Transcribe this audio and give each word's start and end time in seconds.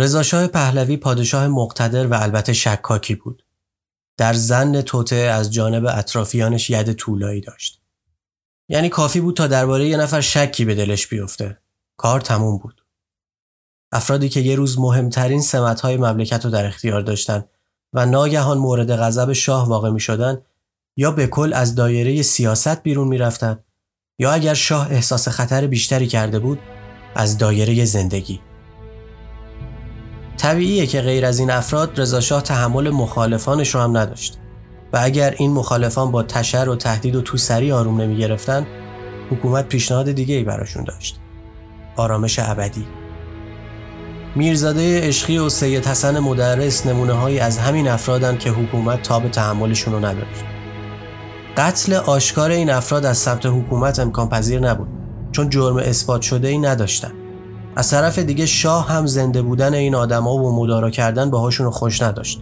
رضاشاه 0.00 0.46
پهلوی 0.46 0.96
پادشاه 0.96 1.48
مقتدر 1.48 2.06
و 2.06 2.14
البته 2.14 2.52
شکاکی 2.52 3.14
بود. 3.14 3.44
در 4.16 4.32
زن 4.32 4.80
توته 4.80 5.16
از 5.16 5.52
جانب 5.52 5.86
اطرافیانش 5.86 6.70
ید 6.70 6.92
طولایی 6.92 7.40
داشت. 7.40 7.82
یعنی 8.68 8.88
کافی 8.88 9.20
بود 9.20 9.36
تا 9.36 9.46
درباره 9.46 9.88
یه 9.88 9.96
نفر 9.96 10.20
شکی 10.20 10.64
به 10.64 10.74
دلش 10.74 11.06
بیفته. 11.06 11.58
کار 11.96 12.20
تموم 12.20 12.58
بود. 12.58 12.84
افرادی 13.92 14.28
که 14.28 14.40
یه 14.40 14.56
روز 14.56 14.78
مهمترین 14.78 15.42
سمتهای 15.42 15.96
مملکت 15.96 16.44
رو 16.44 16.50
در 16.50 16.66
اختیار 16.66 17.00
داشتن 17.00 17.44
و 17.92 18.06
ناگهان 18.06 18.58
مورد 18.58 18.96
غضب 18.96 19.32
شاه 19.32 19.68
واقع 19.68 19.90
می 19.90 20.00
شدن 20.00 20.42
یا 20.96 21.10
به 21.10 21.26
کل 21.26 21.52
از 21.52 21.74
دایره 21.74 22.22
سیاست 22.22 22.82
بیرون 22.82 23.08
می 23.08 23.18
رفتن 23.18 23.64
یا 24.18 24.32
اگر 24.32 24.54
شاه 24.54 24.92
احساس 24.92 25.28
خطر 25.28 25.66
بیشتری 25.66 26.06
کرده 26.06 26.38
بود 26.38 26.58
از 27.14 27.38
دایره 27.38 27.84
زندگی 27.84 28.40
طبیعیه 30.40 30.86
که 30.86 31.00
غیر 31.00 31.26
از 31.26 31.38
این 31.38 31.50
افراد 31.50 32.00
رضاشاه 32.00 32.42
تحمل 32.42 32.90
مخالفانش 32.90 33.74
رو 33.74 33.80
هم 33.80 33.96
نداشت. 33.96 34.38
و 34.92 34.98
اگر 35.02 35.34
این 35.38 35.52
مخالفان 35.52 36.10
با 36.10 36.22
تشر 36.22 36.68
و 36.68 36.76
تهدید 36.76 37.16
و 37.16 37.20
توسری 37.22 37.72
آروم 37.72 38.00
نمی 38.00 38.16
گرفتن 38.16 38.66
حکومت 39.30 39.68
پیشنهاد 39.68 40.12
دیگه 40.12 40.34
ای 40.34 40.44
براشون 40.44 40.84
داشت. 40.84 41.20
آرامش 41.96 42.38
ابدی. 42.38 42.86
میرزاده 44.36 45.00
عشقی 45.00 45.38
و 45.38 45.48
سید 45.48 45.86
حسن 45.86 46.18
مدرس 46.18 46.86
نمونه 46.86 47.12
هایی 47.12 47.38
از 47.38 47.58
همین 47.58 47.88
افرادن 47.88 48.38
که 48.38 48.50
حکومت 48.50 49.02
تاب 49.02 49.28
تحملشون 49.28 49.92
رو 49.92 50.04
نداشت. 50.04 50.44
قتل 51.56 51.94
آشکار 51.94 52.50
این 52.50 52.70
افراد 52.70 53.04
از 53.04 53.18
سمت 53.18 53.46
حکومت 53.46 53.98
امکان 53.98 54.28
پذیر 54.28 54.60
نبود 54.60 54.88
چون 55.32 55.50
جرم 55.50 55.76
اثبات 55.76 56.22
شده 56.22 56.48
ای 56.48 56.58
نداشتن. 56.58 57.19
از 57.80 57.90
طرف 57.90 58.18
دیگه 58.18 58.46
شاه 58.46 58.88
هم 58.88 59.06
زنده 59.06 59.42
بودن 59.42 59.74
این 59.74 59.94
آدما 59.94 60.34
و 60.34 60.56
مدارا 60.56 60.90
کردن 60.90 61.30
باهاشون 61.30 61.70
خوش 61.70 62.02
نداشت. 62.02 62.40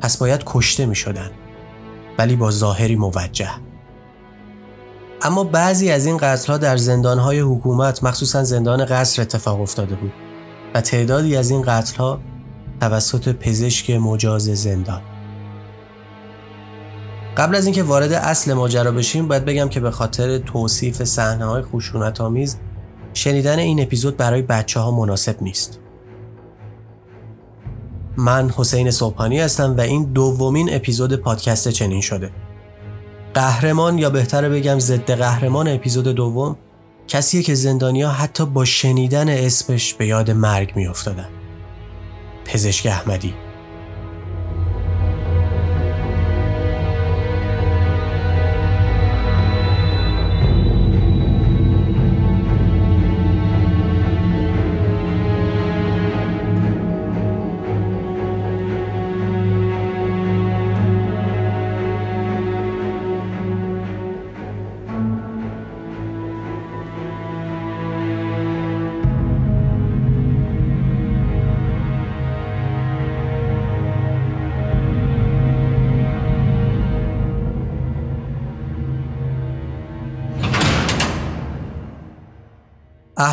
پس 0.00 0.16
باید 0.16 0.42
کشته 0.46 0.86
می 0.86 0.94
شدن 0.94 1.30
ولی 2.18 2.36
با 2.36 2.50
ظاهری 2.50 2.96
موجه. 2.96 3.50
اما 5.22 5.44
بعضی 5.44 5.90
از 5.90 6.06
این 6.06 6.16
قتلها 6.16 6.58
در 6.58 6.76
زندانهای 6.76 7.40
حکومت 7.40 8.04
مخصوصا 8.04 8.44
زندان 8.44 8.84
قصر 8.84 9.22
اتفاق 9.22 9.60
افتاده 9.60 9.94
بود 9.94 10.12
و 10.74 10.80
تعدادی 10.80 11.36
از 11.36 11.50
این 11.50 11.62
قتلها 11.62 12.20
توسط 12.80 13.28
پزشک 13.28 13.90
مجاز 13.90 14.44
زندان. 14.44 15.00
قبل 17.36 17.54
از 17.54 17.66
اینکه 17.66 17.82
وارد 17.82 18.12
اصل 18.12 18.52
ماجرا 18.52 18.92
بشیم 18.92 19.28
باید 19.28 19.44
بگم 19.44 19.68
که 19.68 19.80
به 19.80 19.90
خاطر 19.90 20.38
توصیف 20.38 21.04
صحنه 21.04 21.44
های 21.44 21.62
خشونت 21.62 22.20
آمیز 22.20 22.56
شنیدن 23.16 23.58
این 23.58 23.82
اپیزود 23.82 24.16
برای 24.16 24.42
بچه 24.42 24.80
ها 24.80 24.90
مناسب 24.90 25.42
نیست. 25.42 25.80
من 28.16 28.50
حسین 28.50 28.90
صبحانی 28.90 29.40
هستم 29.40 29.76
و 29.76 29.80
این 29.80 30.04
دومین 30.04 30.74
اپیزود 30.74 31.16
پادکست 31.16 31.68
چنین 31.68 32.00
شده. 32.00 32.30
قهرمان 33.34 33.98
یا 33.98 34.10
بهتره 34.10 34.48
بگم 34.48 34.78
ضد 34.78 35.10
قهرمان 35.10 35.68
اپیزود 35.68 36.08
دوم 36.08 36.56
کسیه 37.08 37.42
که 37.42 37.54
زندانیا 37.54 38.08
حتی 38.08 38.46
با 38.46 38.64
شنیدن 38.64 39.28
اسمش 39.28 39.94
به 39.94 40.06
یاد 40.06 40.30
مرگ 40.30 40.72
میافتادن. 40.76 41.28
پزشک 42.44 42.86
احمدی. 42.86 43.34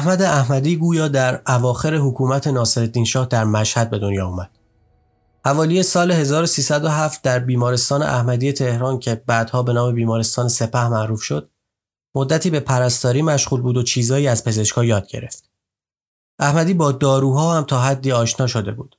احمد 0.03 0.21
احمدی 0.21 0.75
گویا 0.75 1.07
در 1.07 1.41
اواخر 1.47 1.95
حکومت 1.95 2.47
ناصرالدین 2.47 3.05
شاه 3.05 3.25
در 3.25 3.43
مشهد 3.43 3.89
به 3.89 3.99
دنیا 3.99 4.27
آمد. 4.27 4.49
حوالی 5.45 5.83
سال 5.83 6.11
1307 6.11 7.21
در 7.21 7.39
بیمارستان 7.39 8.03
احمدی 8.03 8.53
تهران 8.53 8.99
که 8.99 9.23
بعدها 9.27 9.63
به 9.63 9.73
نام 9.73 9.95
بیمارستان 9.95 10.47
سپه 10.47 10.87
معروف 10.87 11.21
شد، 11.21 11.49
مدتی 12.15 12.49
به 12.49 12.59
پرستاری 12.59 13.21
مشغول 13.21 13.61
بود 13.61 13.77
و 13.77 13.83
چیزایی 13.83 14.27
از 14.27 14.43
پزشکا 14.43 14.83
یاد 14.83 15.07
گرفت. 15.07 15.49
احمدی 16.39 16.73
با 16.73 16.91
داروها 16.91 17.57
هم 17.57 17.63
تا 17.63 17.81
حدی 17.81 18.11
آشنا 18.11 18.47
شده 18.47 18.71
بود. 18.71 18.95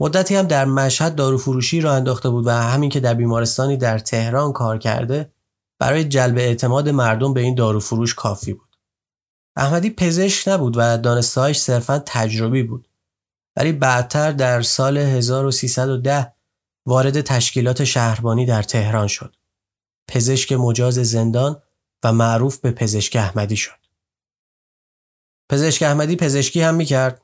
مدتی 0.00 0.36
هم 0.36 0.46
در 0.46 0.64
مشهد 0.64 1.14
داروفروشی 1.14 1.80
را 1.80 1.94
انداخته 1.94 2.28
بود 2.30 2.46
و 2.46 2.50
همین 2.50 2.90
که 2.90 3.00
در 3.00 3.14
بیمارستانی 3.14 3.76
در 3.76 3.98
تهران 3.98 4.52
کار 4.52 4.78
کرده 4.78 5.32
برای 5.78 6.04
جلب 6.04 6.38
اعتماد 6.38 6.88
مردم 6.88 7.34
به 7.34 7.40
این 7.40 7.54
داروفروش 7.54 8.14
کافی 8.14 8.52
بود. 8.52 8.71
احمدی 9.56 9.90
پزشک 9.90 10.48
نبود 10.48 10.74
و 10.76 10.98
دانستهایش 10.98 11.58
صرفا 11.58 11.98
تجربی 11.98 12.62
بود 12.62 12.88
ولی 13.56 13.72
بعدتر 13.72 14.32
در 14.32 14.62
سال 14.62 14.98
1310 14.98 16.32
وارد 16.86 17.20
تشکیلات 17.20 17.84
شهربانی 17.84 18.46
در 18.46 18.62
تهران 18.62 19.06
شد. 19.06 19.36
پزشک 20.08 20.52
مجاز 20.52 20.94
زندان 20.94 21.62
و 22.04 22.12
معروف 22.12 22.58
به 22.58 22.70
پزشک 22.70 23.16
احمدی 23.16 23.56
شد. 23.56 23.78
پزشک 25.50 25.82
احمدی 25.82 26.16
پزشکی 26.16 26.60
هم 26.62 26.74
می‌کرد؟ 26.74 27.22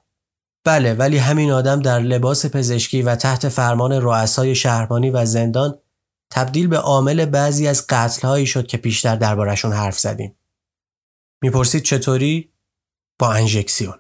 بله 0.65 0.95
ولی 0.95 1.19
همین 1.19 1.51
آدم 1.51 1.83
در 1.83 2.01
لباس 2.01 2.47
پزشکی 2.47 3.03
و 3.03 3.17
تحت 3.17 3.49
فرمان 3.49 3.93
رؤسای 3.93 4.55
شهربانی 4.55 5.11
و 5.11 5.25
زندان 5.25 5.79
تبدیل 6.31 6.67
به 6.67 6.79
عامل 6.79 7.25
بعضی 7.25 7.69
از 7.69 7.87
قتلهایی 7.87 8.47
شد 8.47 8.67
که 8.67 8.77
پیشتر 8.77 9.17
دربارشون 9.17 9.73
حرف 9.73 9.99
زدیم. 9.99 10.38
می‌پرسید 11.43 11.83
چطوری؟ 11.83 12.53
با 13.19 13.33
انژکسیون. 13.33 13.99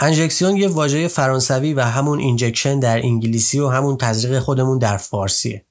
انژکسیون 0.00 0.56
یه 0.56 0.68
واژه 0.68 1.08
فرانسوی 1.08 1.74
و 1.74 1.80
همون 1.80 2.18
اینجکشن 2.18 2.80
در 2.80 2.98
انگلیسی 2.98 3.60
و 3.60 3.68
همون 3.68 3.96
تزریق 3.96 4.38
خودمون 4.38 4.78
در 4.78 4.96
فارسیه. 4.96 5.66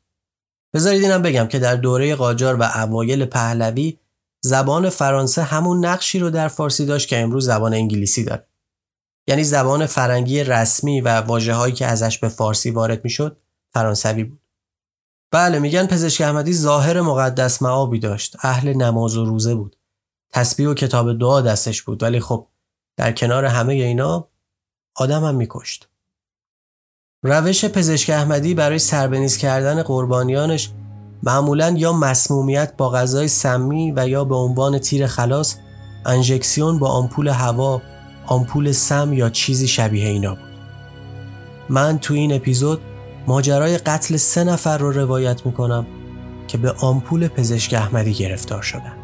بذارید 0.74 1.04
اینم 1.04 1.22
بگم 1.22 1.48
که 1.48 1.60
در 1.60 1.76
دوره 1.76 2.16
قاجار 2.16 2.56
و 2.56 2.64
اوایل 2.64 3.26
پهلوی 3.26 4.00
زبان 4.44 4.90
فرانسه 4.90 5.44
همون 5.44 5.86
نقشی 5.86 6.20
رو 6.20 6.30
در 6.30 6.48
فارسی 6.48 6.86
داشت 6.86 7.08
که 7.08 7.20
امروز 7.20 7.46
زبان 7.46 7.74
انگلیسی 7.74 8.24
داره. 8.24 8.48
یعنی 9.28 9.44
زبان 9.44 9.86
فرنگی 9.86 10.44
رسمی 10.44 11.02
و 11.02 11.22
واجه 11.22 11.54
هایی 11.54 11.74
که 11.74 11.86
ازش 11.86 12.18
به 12.18 12.30
فارسی 12.30 12.72
وارد 12.72 13.04
می‌شد 13.04 13.42
فرانسوی 13.74 14.24
بود. 14.24 14.42
بله 15.32 15.60
میگن 15.60 15.88
پزشک 15.88 16.22
احمدی 16.22 16.54
ظاهر 16.54 17.02
مقدس 17.02 17.62
معابی 17.62 18.00
داشت. 18.00 18.36
اهل 18.40 18.74
نماز 18.74 19.18
و 19.18 19.26
روزه 19.26 19.56
بود. 19.56 19.77
تسبیح 20.34 20.68
و 20.68 20.74
کتاب 20.74 21.20
دعا 21.20 21.42
دستش 21.42 21.82
بود 21.82 22.04
ولی 22.04 22.20
خب 22.20 22.48
در 22.98 23.12
کنار 23.12 23.46
همه 23.46 23.74
اینا 23.74 24.28
آدم 24.96 25.24
هم 25.24 25.36
میکشت. 25.36 25.88
روش 27.24 27.66
پزشک 27.66 28.10
احمدی 28.10 28.54
برای 28.54 28.80
سربنیز 28.80 29.38
کردن 29.38 29.84
قربانیانش 29.84 30.70
معمولا 31.24 31.70
یا 31.78 31.94
مسمومیت 31.94 32.74
با 32.78 32.90
غذای 32.90 33.28
سمی 33.28 33.94
و 33.96 34.08
یا 34.08 34.24
به 34.24 34.36
عنوان 34.36 34.80
تیر 34.80 35.08
خلاص 35.08 35.56
انژکسیون 36.06 36.80
با 36.80 36.90
آمپول 36.90 37.28
هوا، 37.28 37.82
آمپول 38.26 38.72
سم 38.72 39.14
یا 39.14 39.30
چیزی 39.30 39.68
شبیه 39.68 40.08
اینا 40.08 40.36
بود. 40.36 40.48
من 41.70 42.00
تو 42.00 42.14
این 42.14 42.34
اپیزود 42.34 42.82
ماجرای 43.28 43.78
قتل 43.78 44.18
سه 44.18 44.44
نفر 44.44 44.78
رو 44.78 44.92
روایت 44.92 45.46
می‌کنم 45.46 45.88
که 46.48 46.58
به 46.58 46.72
آمپول 46.72 47.28
پزشک 47.28 47.74
احمدی 47.74 48.14
گرفتار 48.14 48.62
شدن. 48.62 48.97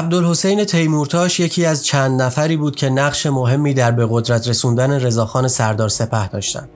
عبدالحسین 0.00 0.64
تیمورتاش 0.64 1.40
یکی 1.40 1.64
از 1.64 1.84
چند 1.84 2.22
نفری 2.22 2.56
بود 2.56 2.76
که 2.76 2.88
نقش 2.88 3.26
مهمی 3.26 3.74
در 3.74 3.90
به 3.90 4.06
قدرت 4.10 4.48
رسوندن 4.48 4.90
رضاخان 4.90 5.48
سردار 5.48 5.88
سپه 5.88 6.28
داشتند. 6.28 6.68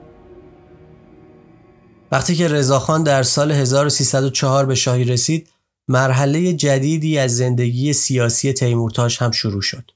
وقتی 2.12 2.34
که 2.34 2.48
رضاخان 2.48 3.02
در 3.02 3.22
سال 3.22 3.52
1304 3.52 4.66
به 4.66 4.74
شاهی 4.74 5.04
رسید 5.04 5.48
مرحله 5.88 6.52
جدیدی 6.52 7.18
از 7.18 7.36
زندگی 7.36 7.92
سیاسی 7.92 8.52
تیمورتاش 8.52 9.22
هم 9.22 9.30
شروع 9.30 9.62
شد. 9.62 9.90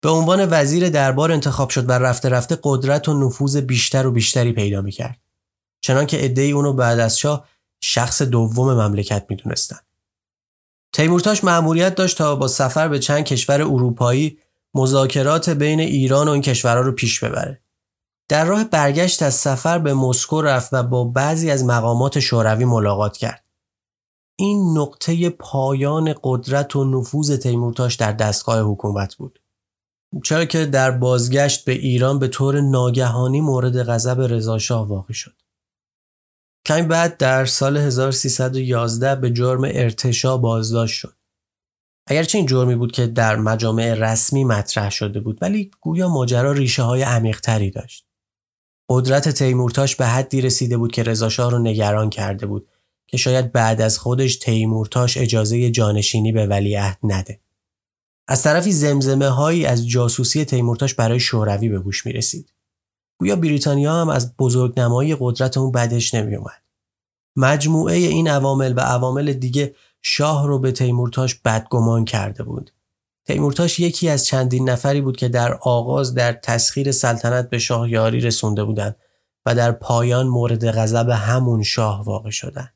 به 0.00 0.08
عنوان 0.08 0.48
وزیر 0.50 0.88
دربار 0.88 1.32
انتخاب 1.32 1.70
شد 1.70 1.88
و 1.88 1.92
رفته 1.92 2.28
رفته 2.28 2.58
قدرت 2.62 3.08
و 3.08 3.26
نفوذ 3.26 3.56
بیشتر 3.56 4.06
و 4.06 4.10
بیشتری 4.10 4.52
پیدا 4.52 4.80
می‌کرد. 4.80 5.18
چنانکه 5.80 6.16
عدهای 6.16 6.52
اونو 6.52 6.72
بعد 6.72 7.00
از 7.00 7.18
شاه 7.18 7.48
شخص 7.80 8.22
دوم 8.22 8.74
مملکت 8.74 9.26
می‌دونستند. 9.28 9.85
تیمورتاش 10.96 11.44
مأموریت 11.44 11.94
داشت 11.94 12.18
تا 12.18 12.36
با 12.36 12.48
سفر 12.48 12.88
به 12.88 12.98
چند 12.98 13.24
کشور 13.24 13.62
اروپایی 13.62 14.38
مذاکرات 14.74 15.50
بین 15.50 15.80
ایران 15.80 16.28
و 16.28 16.30
این 16.30 16.42
کشورها 16.42 16.80
رو 16.80 16.92
پیش 16.92 17.24
ببره. 17.24 17.60
در 18.28 18.44
راه 18.44 18.64
برگشت 18.64 19.22
از 19.22 19.34
سفر 19.34 19.78
به 19.78 19.94
مسکو 19.94 20.42
رفت 20.42 20.68
و 20.72 20.82
با 20.82 21.04
بعضی 21.04 21.50
از 21.50 21.64
مقامات 21.64 22.20
شوروی 22.20 22.64
ملاقات 22.64 23.16
کرد. 23.16 23.44
این 24.36 24.78
نقطه 24.78 25.30
پایان 25.30 26.14
قدرت 26.22 26.76
و 26.76 26.84
نفوذ 26.84 27.38
تیمورتاش 27.38 27.94
در 27.94 28.12
دستگاه 28.12 28.60
حکومت 28.60 29.14
بود. 29.14 29.40
چرا 30.24 30.44
که 30.44 30.66
در 30.66 30.90
بازگشت 30.90 31.64
به 31.64 31.72
ایران 31.72 32.18
به 32.18 32.28
طور 32.28 32.60
ناگهانی 32.60 33.40
مورد 33.40 33.82
غضب 33.82 34.20
رضاشاه 34.20 34.88
واقع 34.88 35.12
شد. 35.12 35.34
کمی 36.66 36.82
بعد 36.82 37.16
در 37.16 37.44
سال 37.44 37.76
1311 37.76 39.14
به 39.14 39.30
جرم 39.30 39.64
ارتشا 39.64 40.36
بازداشت 40.36 40.94
شد. 40.94 41.16
اگرچه 42.06 42.38
این 42.38 42.46
جرمی 42.46 42.74
بود 42.74 42.92
که 42.92 43.06
در 43.06 43.36
مجامع 43.36 43.94
رسمی 43.94 44.44
مطرح 44.44 44.90
شده 44.90 45.20
بود 45.20 45.38
ولی 45.42 45.70
گویا 45.80 46.08
ماجرا 46.08 46.52
ریشه 46.52 46.82
های 46.82 47.02
عمیقتری 47.02 47.70
داشت. 47.70 48.06
قدرت 48.90 49.28
تیمورتاش 49.28 49.96
به 49.96 50.06
حدی 50.06 50.40
رسیده 50.40 50.76
بود 50.76 50.92
که 50.92 51.02
رضاشاه 51.02 51.50
رو 51.50 51.58
نگران 51.58 52.10
کرده 52.10 52.46
بود 52.46 52.68
که 53.06 53.16
شاید 53.16 53.52
بعد 53.52 53.80
از 53.80 53.98
خودش 53.98 54.36
تیمورتاش 54.36 55.16
اجازه 55.16 55.70
جانشینی 55.70 56.32
به 56.32 56.46
ولیعهد 56.46 56.98
نده. 57.02 57.40
از 58.28 58.42
طرفی 58.42 58.72
زمزمه 58.72 59.28
هایی 59.28 59.66
از 59.66 59.88
جاسوسی 59.88 60.44
تیمورتاش 60.44 60.94
برای 60.94 61.20
شوروی 61.20 61.68
به 61.68 61.78
گوش 61.78 62.06
می 62.06 62.12
رسید. 62.12 62.55
گویا 63.18 63.36
بریتانیا 63.36 63.94
هم 63.94 64.08
از 64.08 64.36
بزرگنمایی 64.36 65.16
قدرت 65.20 65.56
اون 65.56 65.72
بدش 65.72 66.14
نمی 66.14 66.34
اومد. 66.34 66.62
مجموعه 67.36 67.96
این 67.96 68.28
عوامل 68.28 68.74
و 68.76 68.80
عوامل 68.80 69.32
دیگه 69.32 69.74
شاه 70.02 70.46
رو 70.46 70.58
به 70.58 70.72
تیمورتاش 70.72 71.34
بدگمان 71.34 72.04
کرده 72.04 72.42
بود. 72.42 72.72
تیمورتاش 73.26 73.80
یکی 73.80 74.08
از 74.08 74.26
چندین 74.26 74.70
نفری 74.70 75.00
بود 75.00 75.16
که 75.16 75.28
در 75.28 75.54
آغاز 75.54 76.14
در 76.14 76.32
تسخیر 76.32 76.92
سلطنت 76.92 77.50
به 77.50 77.58
شاه 77.58 77.90
یاری 77.90 78.20
رسونده 78.20 78.64
بودند 78.64 78.96
و 79.46 79.54
در 79.54 79.72
پایان 79.72 80.26
مورد 80.26 80.70
غضب 80.70 81.08
همون 81.08 81.62
شاه 81.62 82.04
واقع 82.04 82.30
شدند. 82.30 82.74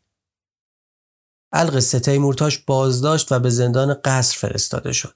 القصه 1.52 2.00
تیمورتاش 2.00 2.58
بازداشت 2.58 3.32
و 3.32 3.38
به 3.38 3.50
زندان 3.50 3.94
قصر 4.04 4.38
فرستاده 4.38 4.92
شد. 4.92 5.14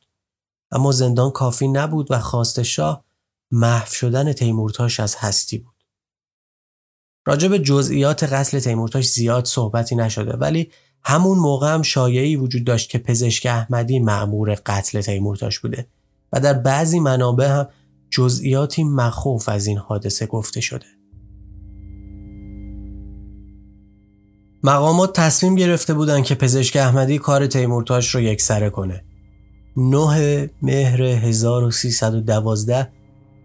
اما 0.70 0.92
زندان 0.92 1.30
کافی 1.30 1.68
نبود 1.68 2.10
و 2.10 2.18
خواست 2.18 2.62
شاه 2.62 3.04
محو 3.50 3.93
شدن 3.93 4.32
تیمورتاش 4.32 5.00
از 5.00 5.17
هستی 5.17 5.58
بود. 5.58 5.75
راجع 7.26 7.49
به 7.49 7.58
جزئیات 7.58 8.25
قتل 8.25 8.58
تیمورتاش 8.58 9.08
زیاد 9.08 9.44
صحبتی 9.44 9.96
نشده 9.96 10.37
ولی 10.37 10.70
همون 11.05 11.38
موقع 11.38 11.75
هم 11.75 11.82
شایعی 11.82 12.37
وجود 12.37 12.64
داشت 12.64 12.91
که 12.91 12.99
پزشک 12.99 13.46
احمدی 13.46 13.99
معمور 13.99 14.55
قتل 14.55 15.00
تیمورتاش 15.00 15.58
بوده 15.58 15.87
و 16.32 16.41
در 16.41 16.52
بعضی 16.52 17.00
منابع 17.00 17.46
هم 17.46 17.69
جزئیاتی 18.11 18.85
مخوف 18.85 19.49
از 19.49 19.67
این 19.67 19.79
حادثه 19.79 20.26
گفته 20.26 20.61
شده. 20.61 20.87
مقامات 24.62 25.20
تصمیم 25.20 25.55
گرفته 25.55 25.94
بودند 25.94 26.25
که 26.25 26.35
پزشک 26.35 26.76
احمدی 26.76 27.19
کار 27.19 27.46
تیمورتاش 27.46 28.14
رو 28.14 28.20
یکسره 28.20 28.70
کنه. 28.70 29.05
9 29.76 30.50
مهر 30.62 31.02
1312 31.02 32.88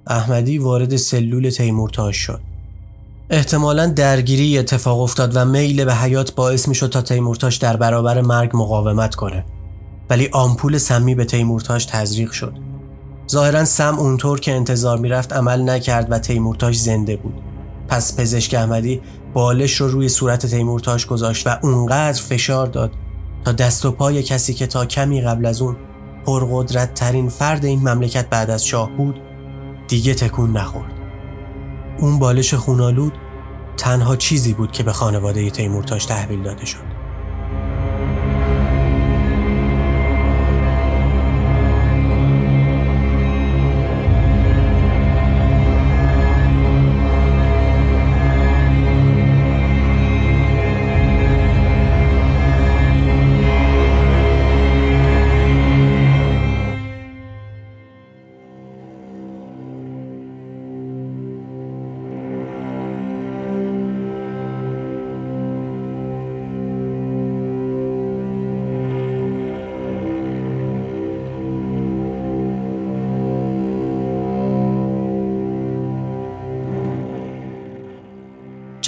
احمدی 0.09 0.57
وارد 0.57 0.95
سلول 0.95 1.50
تیمورتاش 1.50 2.17
شد. 2.17 2.41
احتمالا 3.29 3.85
درگیری 3.85 4.57
اتفاق 4.57 5.01
افتاد 5.01 5.31
و 5.35 5.45
میل 5.45 5.85
به 5.85 5.95
حیات 5.95 6.35
باعث 6.35 6.67
می 6.67 6.75
شد 6.75 6.89
تا 6.89 7.01
تیمورتاش 7.01 7.56
در 7.56 7.77
برابر 7.77 8.21
مرگ 8.21 8.51
مقاومت 8.53 9.15
کنه. 9.15 9.45
ولی 10.09 10.29
آمپول 10.31 10.77
سمی 10.77 11.15
به 11.15 11.25
تیمورتاش 11.25 11.85
تزریق 11.85 12.31
شد. 12.31 12.53
ظاهرا 13.31 13.65
سم 13.65 14.00
اونطور 14.00 14.39
که 14.39 14.51
انتظار 14.53 14.97
می‌رفت 14.97 15.33
عمل 15.33 15.69
نکرد 15.69 16.12
و 16.12 16.19
تیمورتاش 16.19 16.79
زنده 16.79 17.15
بود. 17.15 17.41
پس 17.88 18.19
پزشک 18.19 18.53
احمدی 18.53 19.01
بالش 19.33 19.75
رو 19.75 19.88
روی 19.88 20.09
صورت 20.09 20.45
تیمورتاش 20.45 21.05
گذاشت 21.05 21.47
و 21.47 21.57
اونقدر 21.63 22.21
فشار 22.21 22.67
داد 22.67 22.91
تا 23.45 23.51
دست 23.51 23.85
و 23.85 23.91
پای 23.91 24.23
کسی 24.23 24.53
که 24.53 24.67
تا 24.67 24.85
کمی 24.85 25.21
قبل 25.21 25.45
از 25.45 25.62
اون 25.62 25.75
پرقدرت 26.25 26.94
ترین 26.94 27.29
فرد 27.29 27.65
این 27.65 27.79
مملکت 27.79 28.29
بعد 28.29 28.50
از 28.50 28.65
شاه 28.65 28.89
بود 28.97 29.21
دیگه 29.89 30.13
تکون 30.13 30.57
نخورد. 30.57 30.94
اون 32.00 32.19
بالش 32.19 32.53
خونالود 32.53 33.13
تنها 33.77 34.15
چیزی 34.15 34.53
بود 34.53 34.71
که 34.71 34.83
به 34.83 34.91
خانواده 34.94 35.50
تیمورتاش 35.50 36.06
تحویل 36.06 36.44
داده 36.44 36.65
شد. 36.65 36.88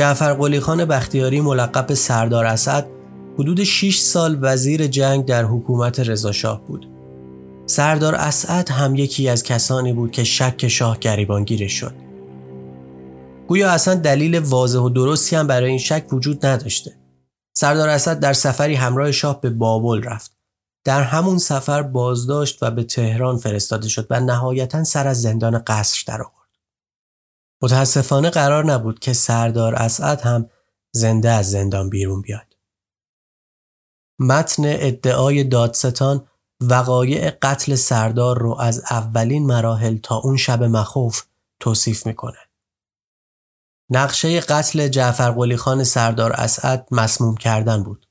جعفر 0.01 0.33
قلی 0.33 0.59
خان 0.59 0.85
بختیاری 0.85 1.41
ملقب 1.41 1.87
به 1.87 1.95
سردار 1.95 2.45
اسد 2.45 2.87
حدود 3.39 3.63
6 3.63 3.99
سال 3.99 4.37
وزیر 4.41 4.87
جنگ 4.87 5.25
در 5.25 5.43
حکومت 5.43 5.99
رضاشاه 5.99 6.65
بود. 6.65 6.87
سردار 7.65 8.15
اسد 8.15 8.69
هم 8.69 8.95
یکی 8.95 9.29
از 9.29 9.43
کسانی 9.43 9.93
بود 9.93 10.11
که 10.11 10.23
شک 10.23 10.67
شاه 10.67 10.99
گریبانگیرش 10.99 11.73
شد. 11.73 11.93
گویا 13.47 13.71
اصلا 13.71 13.95
دلیل 13.95 14.39
واضح 14.39 14.79
و 14.79 14.89
درستی 14.89 15.35
هم 15.35 15.47
برای 15.47 15.69
این 15.69 15.79
شک 15.79 16.05
وجود 16.11 16.45
نداشته. 16.45 16.91
سردار 17.53 17.89
اسد 17.89 18.19
در 18.19 18.33
سفری 18.33 18.75
همراه 18.75 19.11
شاه 19.11 19.41
به 19.41 19.49
بابل 19.49 20.03
رفت. 20.03 20.31
در 20.85 21.03
همون 21.03 21.37
سفر 21.37 21.81
بازداشت 21.81 22.63
و 22.63 22.71
به 22.71 22.83
تهران 22.83 23.37
فرستاده 23.37 23.89
شد 23.89 24.07
و 24.09 24.19
نهایتا 24.19 24.83
سر 24.83 25.07
از 25.07 25.21
زندان 25.21 25.63
قصر 25.67 26.03
درآورد. 26.07 26.40
متاسفانه 27.61 28.29
قرار 28.29 28.65
نبود 28.65 28.99
که 28.99 29.13
سردار 29.13 29.75
اسعد 29.75 30.21
هم 30.21 30.49
زنده 30.91 31.29
از 31.29 31.51
زندان 31.51 31.89
بیرون 31.89 32.21
بیاد. 32.21 32.57
متن 34.19 34.63
ادعای 34.65 35.43
دادستان 35.43 36.27
وقایع 36.61 37.29
قتل 37.29 37.75
سردار 37.75 38.39
رو 38.39 38.57
از 38.59 38.83
اولین 38.91 39.45
مراحل 39.45 39.97
تا 39.97 40.15
اون 40.15 40.37
شب 40.37 40.63
مخوف 40.63 41.23
توصیف 41.59 42.07
می‌کنه. 42.07 42.37
نقشه 43.89 44.39
قتل 44.39 44.87
جعفر 44.87 45.55
خان 45.55 45.83
سردار 45.83 46.33
اسعد 46.33 46.87
مسموم 46.91 47.35
کردن 47.37 47.83
بود. 47.83 48.07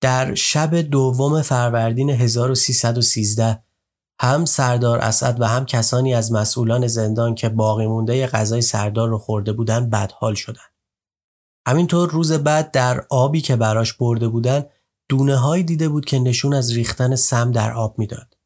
در 0.00 0.34
شب 0.34 0.74
دوم 0.74 1.42
فروردین 1.42 2.10
1313 2.10 3.65
هم 4.20 4.44
سردار 4.44 4.98
اسد 4.98 5.40
و 5.40 5.44
هم 5.44 5.66
کسانی 5.66 6.14
از 6.14 6.32
مسئولان 6.32 6.86
زندان 6.86 7.34
که 7.34 7.48
باقی 7.48 7.86
مونده 7.86 8.26
غذای 8.26 8.62
سردار 8.62 9.08
رو 9.08 9.18
خورده 9.18 9.52
بودن 9.52 9.90
بدحال 9.90 10.34
شدن. 10.34 10.60
همینطور 11.68 12.10
روز 12.10 12.32
بعد 12.32 12.70
در 12.70 13.06
آبی 13.10 13.40
که 13.40 13.56
براش 13.56 13.92
برده 13.92 14.28
بودن 14.28 14.64
دونه 15.08 15.36
های 15.36 15.62
دیده 15.62 15.88
بود 15.88 16.04
که 16.04 16.18
نشون 16.18 16.54
از 16.54 16.72
ریختن 16.72 17.16
سم 17.16 17.50
در 17.50 17.72
آب 17.72 17.98
می‌داد. 17.98 18.36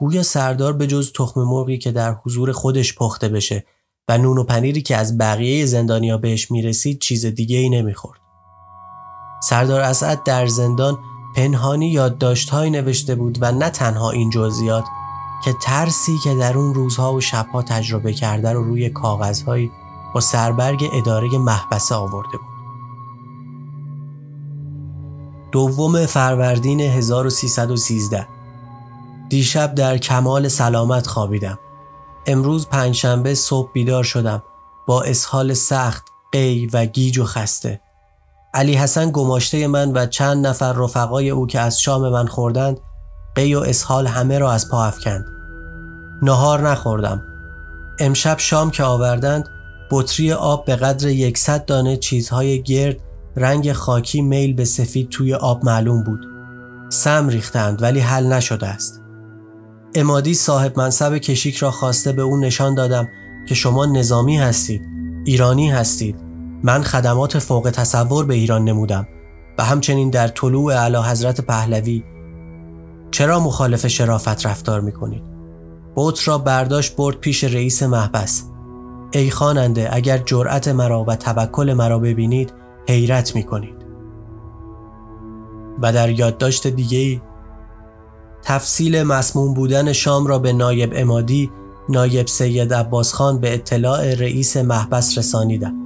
گویا 0.00 0.22
سردار 0.22 0.72
به 0.72 0.86
جز 0.86 1.12
تخم 1.12 1.40
مرغی 1.40 1.78
که 1.78 1.92
در 1.92 2.12
حضور 2.12 2.52
خودش 2.52 2.94
پخته 2.94 3.28
بشه 3.28 3.64
و 4.08 4.18
نون 4.18 4.38
و 4.38 4.44
پنیری 4.44 4.82
که 4.82 4.96
از 4.96 5.18
بقیه 5.18 5.66
زندانیا 5.66 6.18
بهش 6.18 6.50
می‌رسید 6.50 7.00
چیز 7.00 7.26
دیگه 7.26 7.58
ای 7.58 7.68
نمی‌خورد. 7.68 8.20
سردار 9.42 9.80
اسد 9.80 10.22
در 10.22 10.46
زندان 10.46 10.98
پنهانی 11.36 11.88
یادداشتهایی 11.88 12.70
نوشته 12.70 13.14
بود 13.14 13.38
و 13.40 13.52
نه 13.52 13.70
تنها 13.70 14.10
این 14.10 14.30
جزئیات 14.30 14.84
که 15.44 15.52
ترسی 15.62 16.18
که 16.24 16.34
در 16.34 16.58
اون 16.58 16.74
روزها 16.74 17.14
و 17.14 17.20
شبها 17.20 17.62
تجربه 17.62 18.12
کرده 18.12 18.52
رو 18.52 18.64
روی 18.64 18.90
کاغذهایی 18.90 19.70
با 20.14 20.20
سربرگ 20.20 20.84
اداره 20.92 21.38
محبسه 21.38 21.94
آورده 21.94 22.38
بود. 22.38 22.56
دوم 25.52 26.06
فروردین 26.06 26.80
1313 26.80 28.26
دیشب 29.28 29.74
در 29.74 29.98
کمال 29.98 30.48
سلامت 30.48 31.06
خوابیدم. 31.06 31.58
امروز 32.26 32.66
پنجشنبه 32.66 33.34
صبح 33.34 33.72
بیدار 33.72 34.04
شدم 34.04 34.42
با 34.86 35.02
اسهال 35.02 35.54
سخت، 35.54 36.04
قی 36.32 36.66
و 36.66 36.86
گیج 36.86 37.18
و 37.18 37.24
خسته. 37.24 37.80
علی 38.56 38.74
حسن 38.74 39.10
گماشته 39.10 39.66
من 39.66 39.92
و 39.92 40.06
چند 40.06 40.46
نفر 40.46 40.72
رفقای 40.72 41.30
او 41.30 41.46
که 41.46 41.60
از 41.60 41.80
شام 41.80 42.08
من 42.08 42.26
خوردند 42.26 42.80
قی 43.34 43.54
و 43.54 43.58
اسهال 43.58 44.06
همه 44.06 44.38
را 44.38 44.52
از 44.52 44.68
پا 44.68 44.84
افکند. 44.84 45.26
نهار 46.22 46.68
نخوردم. 46.68 47.22
امشب 47.98 48.38
شام 48.38 48.70
که 48.70 48.82
آوردند 48.82 49.48
بطری 49.90 50.32
آب 50.32 50.64
به 50.64 50.76
قدر 50.76 51.08
یکصد 51.08 51.64
دانه 51.64 51.96
چیزهای 51.96 52.62
گرد 52.62 52.96
رنگ 53.36 53.72
خاکی 53.72 54.22
میل 54.22 54.54
به 54.54 54.64
سفید 54.64 55.08
توی 55.08 55.34
آب 55.34 55.64
معلوم 55.64 56.04
بود. 56.04 56.26
سم 56.88 57.28
ریختند 57.28 57.82
ولی 57.82 58.00
حل 58.00 58.32
نشده 58.32 58.66
است. 58.66 59.02
امادی 59.94 60.34
صاحب 60.34 60.78
منصب 60.78 61.18
کشیک 61.18 61.56
را 61.56 61.70
خواسته 61.70 62.12
به 62.12 62.22
او 62.22 62.36
نشان 62.36 62.74
دادم 62.74 63.08
که 63.48 63.54
شما 63.54 63.86
نظامی 63.86 64.38
هستید 64.38 64.82
ایرانی 65.26 65.70
هستید 65.70 66.25
من 66.66 66.82
خدمات 66.82 67.38
فوق 67.38 67.70
تصور 67.70 68.26
به 68.26 68.34
ایران 68.34 68.64
نمودم 68.64 69.08
و 69.58 69.64
همچنین 69.64 70.10
در 70.10 70.28
طلوع 70.28 70.74
علا 70.74 71.02
حضرت 71.02 71.40
پهلوی 71.40 72.04
چرا 73.10 73.40
مخالف 73.40 73.86
شرافت 73.86 74.46
رفتار 74.46 74.80
می 74.80 74.92
کنید؟ 74.92 75.22
بوت 75.94 76.28
را 76.28 76.38
برداشت 76.38 76.96
برد 76.96 77.16
پیش 77.16 77.44
رئیس 77.44 77.82
محبس 77.82 78.44
ای 79.12 79.30
خواننده 79.30 79.88
اگر 79.92 80.18
جرأت 80.18 80.68
مرا 80.68 81.04
و 81.04 81.16
توکل 81.16 81.72
مرا 81.72 81.98
ببینید 81.98 82.52
حیرت 82.88 83.36
می 83.36 83.42
کنید 83.42 83.86
و 85.82 85.92
در 85.92 86.10
یادداشت 86.10 86.66
دیگه 86.66 86.98
ای 86.98 87.20
تفصیل 88.42 89.02
مسموم 89.02 89.54
بودن 89.54 89.92
شام 89.92 90.26
را 90.26 90.38
به 90.38 90.52
نایب 90.52 90.92
امادی 90.96 91.50
نایب 91.88 92.26
سید 92.26 92.74
عباس 92.74 93.12
خان 93.12 93.40
به 93.40 93.54
اطلاع 93.54 94.14
رئیس 94.14 94.56
محبس 94.56 95.18
رسانیدم. 95.18 95.85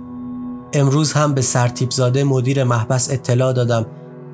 امروز 0.72 1.12
هم 1.12 1.34
به 1.34 1.42
سرتیبزاده 1.42 2.24
مدیر 2.24 2.64
محبس 2.64 3.10
اطلاع 3.10 3.52
دادم 3.52 3.86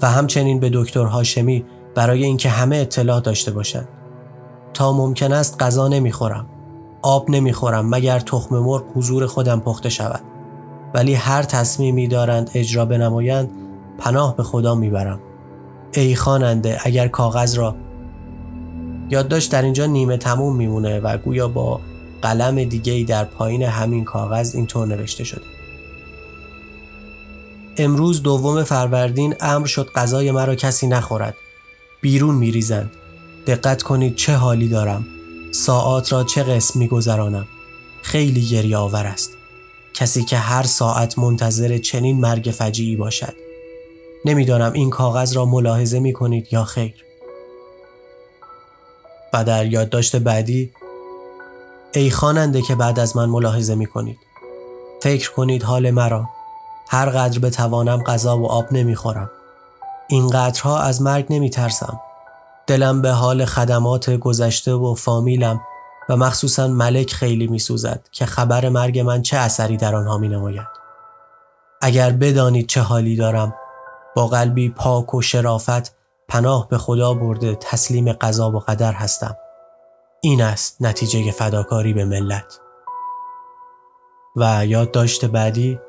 و 0.02 0.10
همچنین 0.10 0.60
به 0.60 0.70
دکتر 0.72 1.04
هاشمی 1.04 1.64
برای 1.94 2.24
اینکه 2.24 2.48
همه 2.48 2.76
اطلاع 2.76 3.20
داشته 3.20 3.50
باشند. 3.50 3.88
تا 4.74 4.92
ممکن 4.92 5.32
است 5.32 5.62
غذا 5.62 5.88
نمی‌خورم. 5.88 6.46
آب 7.02 7.30
نمی‌خورم 7.30 7.88
مگر 7.88 8.18
تخم 8.18 8.58
مرغ 8.58 8.84
حضور 8.94 9.26
خودم 9.26 9.60
پخته 9.60 9.88
شود. 9.88 10.20
ولی 10.94 11.14
هر 11.14 11.42
تصمیمی 11.42 12.08
دارند 12.08 12.50
اجرا 12.54 12.84
بنمایند 12.84 13.50
پناه 13.98 14.36
به 14.36 14.42
خدا 14.42 14.74
می‌برم. 14.74 15.20
ای 15.92 16.14
خواننده 16.14 16.78
اگر 16.84 17.08
کاغذ 17.08 17.58
را 17.58 17.76
یادداشت 19.10 19.52
در 19.52 19.62
اینجا 19.62 19.86
نیمه 19.86 20.16
تموم 20.16 20.56
میمونه 20.56 21.00
و 21.00 21.18
گویا 21.18 21.48
با 21.48 21.80
قلم 22.22 22.64
دیگه 22.64 23.04
در 23.04 23.24
پایین 23.24 23.62
همین 23.62 24.04
کاغذ 24.04 24.54
اینطور 24.54 24.86
نوشته 24.86 25.24
شده 25.24 25.55
امروز 27.78 28.22
دوم 28.22 28.64
فروردین 28.64 29.34
امر 29.40 29.66
شد 29.66 29.90
غذای 29.94 30.30
مرا 30.30 30.54
کسی 30.54 30.86
نخورد. 30.86 31.36
بیرون 32.00 32.34
میریزند. 32.34 32.90
دقت 33.46 33.82
کنید 33.82 34.16
چه 34.16 34.32
حالی 34.32 34.68
دارم. 34.68 35.06
ساعت 35.52 36.12
را 36.12 36.24
چه 36.24 36.42
قسم 36.42 36.78
میگذرانم. 36.78 37.46
خیلی 38.02 38.46
گریه 38.46 38.76
آور 38.76 39.06
است. 39.06 39.30
کسی 39.94 40.24
که 40.24 40.36
هر 40.36 40.62
ساعت 40.62 41.18
منتظر 41.18 41.78
چنین 41.78 42.20
مرگ 42.20 42.54
فجیعی 42.58 42.96
باشد. 42.96 43.34
نمی‌دانم 44.24 44.72
این 44.72 44.90
کاغذ 44.90 45.36
را 45.36 45.44
ملاحظه 45.44 46.00
می 46.00 46.12
کنید 46.12 46.48
یا 46.52 46.64
خیر. 46.64 46.94
و 49.32 49.44
در 49.44 49.66
یادداشت 49.66 50.16
بعدی 50.16 50.72
ای 51.94 52.10
خواننده 52.10 52.62
که 52.62 52.74
بعد 52.74 52.98
از 52.98 53.16
من 53.16 53.28
ملاحظه 53.28 53.74
می 53.74 53.86
کنید 53.86 54.18
فکر 55.02 55.32
کنید 55.32 55.62
حال 55.62 55.90
مرا. 55.90 56.35
هر 56.88 57.10
قدر 57.10 57.38
بتوانم 57.38 58.02
غذا 58.02 58.38
و 58.38 58.46
آب 58.46 58.72
نمی‌خورم. 58.72 59.30
این 60.08 60.28
قدرها 60.28 60.80
از 60.80 61.02
مرگ 61.02 61.26
نمی 61.30 61.50
ترسم 61.50 62.00
دلم 62.66 63.02
به 63.02 63.10
حال 63.10 63.44
خدمات 63.44 64.10
گذشته 64.10 64.74
و 64.74 64.94
فامیلم 64.94 65.60
و 66.08 66.16
مخصوصا 66.16 66.68
ملک 66.68 67.12
خیلی 67.12 67.46
می 67.46 67.58
سوزد 67.58 68.08
که 68.12 68.26
خبر 68.26 68.68
مرگ 68.68 68.98
من 68.98 69.22
چه 69.22 69.36
اثری 69.36 69.76
در 69.76 69.94
آنها 69.94 70.18
می 70.18 70.28
نماید. 70.28 70.66
اگر 71.80 72.10
بدانید 72.10 72.66
چه 72.66 72.80
حالی 72.80 73.16
دارم 73.16 73.54
با 74.16 74.26
قلبی 74.26 74.68
پاک 74.68 75.14
و 75.14 75.22
شرافت 75.22 75.94
پناه 76.28 76.68
به 76.68 76.78
خدا 76.78 77.14
برده 77.14 77.54
تسلیم 77.54 78.12
قضا 78.12 78.50
و 78.50 78.58
قدر 78.58 78.92
هستم. 78.92 79.36
این 80.20 80.42
است 80.42 80.76
نتیجه 80.80 81.30
فداکاری 81.30 81.92
به 81.92 82.04
ملت. 82.04 82.60
و 84.36 84.66
یادداشت 84.66 85.24
بعدی 85.24 85.80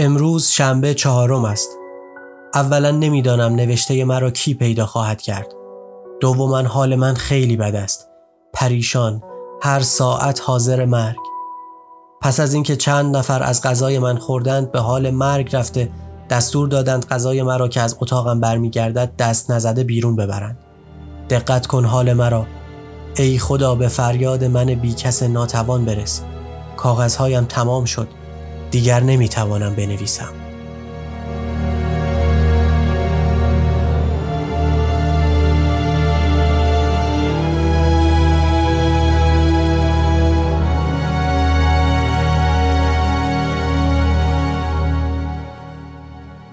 امروز 0.00 0.48
شنبه 0.48 0.94
چهارم 0.94 1.44
است. 1.44 1.68
اولا 2.54 2.90
نمی‌دانم 2.90 3.54
نوشته 3.54 4.04
مرا 4.04 4.30
کی 4.30 4.54
پیدا 4.54 4.86
خواهد 4.86 5.22
کرد. 5.22 5.52
دوما 6.20 6.62
حال 6.62 6.94
من 6.94 7.14
خیلی 7.14 7.56
بد 7.56 7.74
است. 7.74 8.08
پریشان. 8.52 9.22
هر 9.62 9.80
ساعت 9.80 10.40
حاضر 10.44 10.84
مرگ. 10.84 11.16
پس 12.22 12.40
از 12.40 12.54
اینکه 12.54 12.76
چند 12.76 13.16
نفر 13.16 13.42
از 13.42 13.62
غذای 13.62 13.98
من 13.98 14.16
خوردند 14.16 14.72
به 14.72 14.80
حال 14.80 15.10
مرگ 15.10 15.56
رفته 15.56 15.90
دستور 16.30 16.68
دادند 16.68 17.04
غذای 17.04 17.42
مرا 17.42 17.68
که 17.68 17.80
از 17.80 17.96
اتاقم 18.00 18.40
برمیگردد 18.40 19.16
دست 19.16 19.50
نزده 19.50 19.84
بیرون 19.84 20.16
ببرند. 20.16 20.58
دقت 21.30 21.66
کن 21.66 21.84
حال 21.84 22.12
مرا. 22.12 22.46
ای 23.16 23.38
خدا 23.38 23.74
به 23.74 23.88
فریاد 23.88 24.44
من 24.44 24.64
بی 24.64 24.94
کس 24.94 25.22
ناتوان 25.22 25.84
برس. 25.84 26.22
کاغذهایم 26.76 27.44
تمام 27.44 27.84
شد. 27.84 28.17
دیگر 28.70 29.00
نمی‌توانم 29.00 29.74
بنویسم 29.74 30.32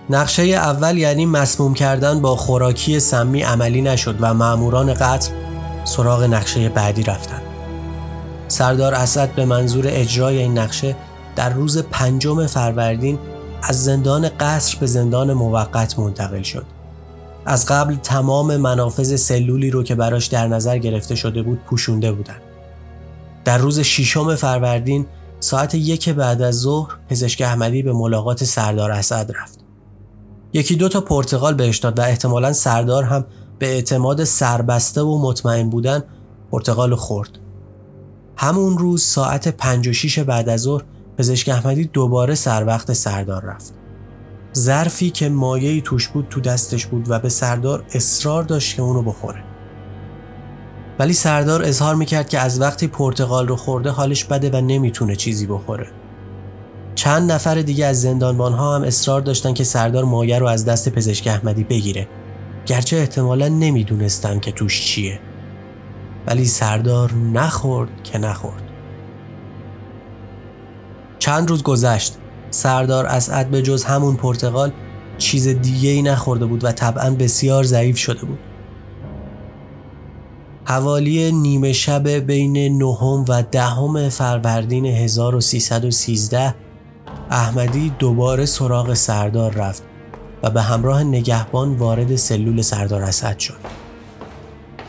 نقشه 0.10 0.44
اول 0.44 0.98
یعنی 0.98 1.26
مسموم 1.26 1.74
کردن 1.74 2.22
با 2.22 2.36
خوراکی 2.36 3.00
سمی 3.00 3.42
عملی 3.42 3.82
نشد 3.82 4.16
و 4.20 4.34
معموران 4.34 4.94
قتل 4.94 5.32
سراغ 5.84 6.24
نقشه 6.24 6.70
بعدی 6.70 7.04
رفتند. 7.04 7.42
سردار 8.48 8.94
اسد 8.94 9.30
به 9.36 9.46
منظور 9.46 9.86
اجرای 9.88 10.38
این 10.38 10.58
نقشه 10.58 10.96
در 11.36 11.50
روز 11.50 11.78
پنجم 11.78 12.48
فروردین 12.48 13.20
از 13.62 13.84
زندان 13.84 14.30
قصر 14.40 14.78
به 14.80 14.86
زندان 14.86 15.34
موقت 15.34 16.00
منتقل 16.00 16.42
شد. 16.42 16.66
از 17.46 17.66
قبل 17.66 17.96
تمام 17.96 18.58
منافذ 18.58 19.16
سلولی 19.16 19.72
رو 19.72 19.84
که 19.84 19.96
براش 19.96 20.26
در 20.26 20.48
نظر 20.48 20.78
گرفته 20.78 21.16
شده 21.16 21.42
بود 21.42 21.60
پوشونده 21.60 22.12
بودند. 22.12 22.42
در 23.46 23.58
روز 23.58 23.80
ششم 23.80 24.36
فروردین 24.36 25.06
ساعت 25.40 25.76
یک 25.76 26.10
بعد 26.10 26.42
از 26.42 26.56
ظهر 26.56 26.92
پزشک 27.10 27.42
احمدی 27.42 27.84
به 27.84 27.94
ملاقات 27.94 28.44
سردار 28.44 28.92
اسد 28.92 29.32
رفت. 29.42 29.60
یکی 30.54 30.76
دو 30.76 30.90
تا 30.90 31.02
پرتغال 31.02 31.54
بهش 31.54 31.78
داد 31.78 32.00
و 32.00 32.02
احتمالا 32.02 32.54
سردار 32.54 33.04
هم 33.04 33.26
به 33.60 33.68
اعتماد 33.68 34.24
سربسته 34.24 35.02
و 35.02 35.18
مطمئن 35.22 35.70
بودن 35.70 36.04
پرتغال 36.52 36.96
خورد. 36.96 37.30
همون 38.38 38.78
روز 38.78 39.04
ساعت 39.04 39.48
5 39.48 39.88
و 39.88 39.94
6 39.94 40.20
بعد 40.20 40.50
از 40.50 40.62
ظهر 40.62 40.84
پزشک 41.18 41.50
احمدی 41.50 41.86
دوباره 41.86 42.36
سر 42.36 42.66
وقت 42.66 42.94
سردار 42.94 43.46
رفت. 43.46 43.74
ظرفی 44.56 45.10
که 45.10 45.30
مایهی 45.30 45.82
توش 45.82 46.08
بود 46.08 46.28
تو 46.30 46.42
دستش 46.42 46.86
بود 46.86 47.12
و 47.12 47.20
به 47.20 47.30
سردار 47.30 47.84
اصرار 47.94 48.44
داشت 48.44 48.76
که 48.76 48.82
اونو 48.82 49.02
بخوره. 49.02 49.44
ولی 51.00 51.14
سردار 51.14 51.64
اظهار 51.64 51.96
می‌کرد 51.96 52.30
که 52.30 52.40
از 52.40 52.62
وقتی 52.62 52.88
پرتغال 52.88 53.48
رو 53.48 53.56
خورده 53.56 53.90
حالش 53.90 54.24
بده 54.24 54.50
و 54.50 54.62
نمی‌تونه 54.62 55.16
چیزی 55.16 55.46
بخوره. 55.46 55.88
چند 56.96 57.32
نفر 57.32 57.56
دیگه 57.56 57.86
از 57.86 58.02
زندانبان 58.02 58.54
ها 58.54 58.76
هم 58.76 58.84
اصرار 58.84 59.22
داشتن 59.22 59.54
که 59.54 59.64
سردار 59.64 60.04
مایه 60.04 60.40
رو 60.40 60.48
از 60.48 60.66
دست 60.66 60.90
پزشک 60.90 61.28
احمدی 61.28 61.64
بگیره 61.64 62.08
گرچه 62.66 62.98
احتمالا 62.98 63.48
نمی‌دونستن 63.48 64.40
که 64.40 64.52
توش 64.52 64.86
چیه 64.86 65.20
ولی 66.28 66.46
سردار 66.46 67.14
نخورد 67.14 68.04
که 68.04 68.18
نخورد 68.18 68.65
چند 71.26 71.50
روز 71.50 71.64
گذشت. 71.64 72.16
سردار 72.50 73.06
اسعد 73.06 73.50
به 73.50 73.62
جز 73.62 73.84
همون 73.84 74.16
پرتغال 74.16 74.72
چیز 75.18 75.48
دیگه 75.48 75.90
ای 75.90 76.02
نخورده 76.02 76.46
بود 76.46 76.64
و 76.64 76.72
طبعا 76.72 77.10
بسیار 77.10 77.64
ضعیف 77.64 77.98
شده 77.98 78.26
بود. 78.26 78.40
حوالی 80.66 81.32
نیمه 81.32 81.74
شب 81.74 82.10
بین 82.10 82.78
نهم 82.78 83.26
و 83.28 83.44
دهم 83.52 84.10
فروردین 84.10 84.86
1313 84.86 86.56
احمدی 87.30 87.94
دوباره 88.00 88.46
سراغ 88.46 88.94
سردار 88.94 89.54
رفت 89.54 89.84
و 90.44 90.50
به 90.50 90.62
همراه 90.62 91.04
نگهبان 91.04 91.76
وارد 91.76 92.16
سلول 92.16 92.62
سردار 92.62 93.04
اسد 93.04 93.40
شد. 93.40 93.60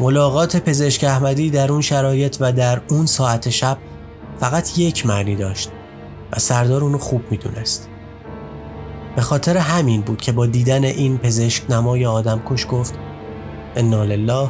ملاقات 0.01 0.57
پزشک 0.57 1.05
احمدی 1.05 1.51
در 1.51 1.73
اون 1.73 1.81
شرایط 1.81 2.37
و 2.41 2.53
در 2.53 2.81
اون 2.91 3.07
ساعت 3.07 3.51
شب 3.51 3.79
فقط 4.41 4.79
یک 4.79 5.07
معنی 5.07 5.37
داشت. 5.37 5.71
و 6.33 6.39
سردار 6.39 6.85
اونو 6.85 6.99
خوب 6.99 7.23
می‌دونست. 7.31 7.89
به 9.17 9.23
خاطر 9.23 9.57
همین 9.57 10.01
بود 10.01 10.21
که 10.21 10.33
با 10.33 10.47
دیدن 10.47 10.85
این 10.85 11.19
پزشک 11.19 11.71
نمای 11.71 12.07
آدم 12.07 12.43
کش 12.47 12.67
گفت 12.71 12.95
انا 13.77 14.05
لله 14.05 14.33
و 14.33 14.49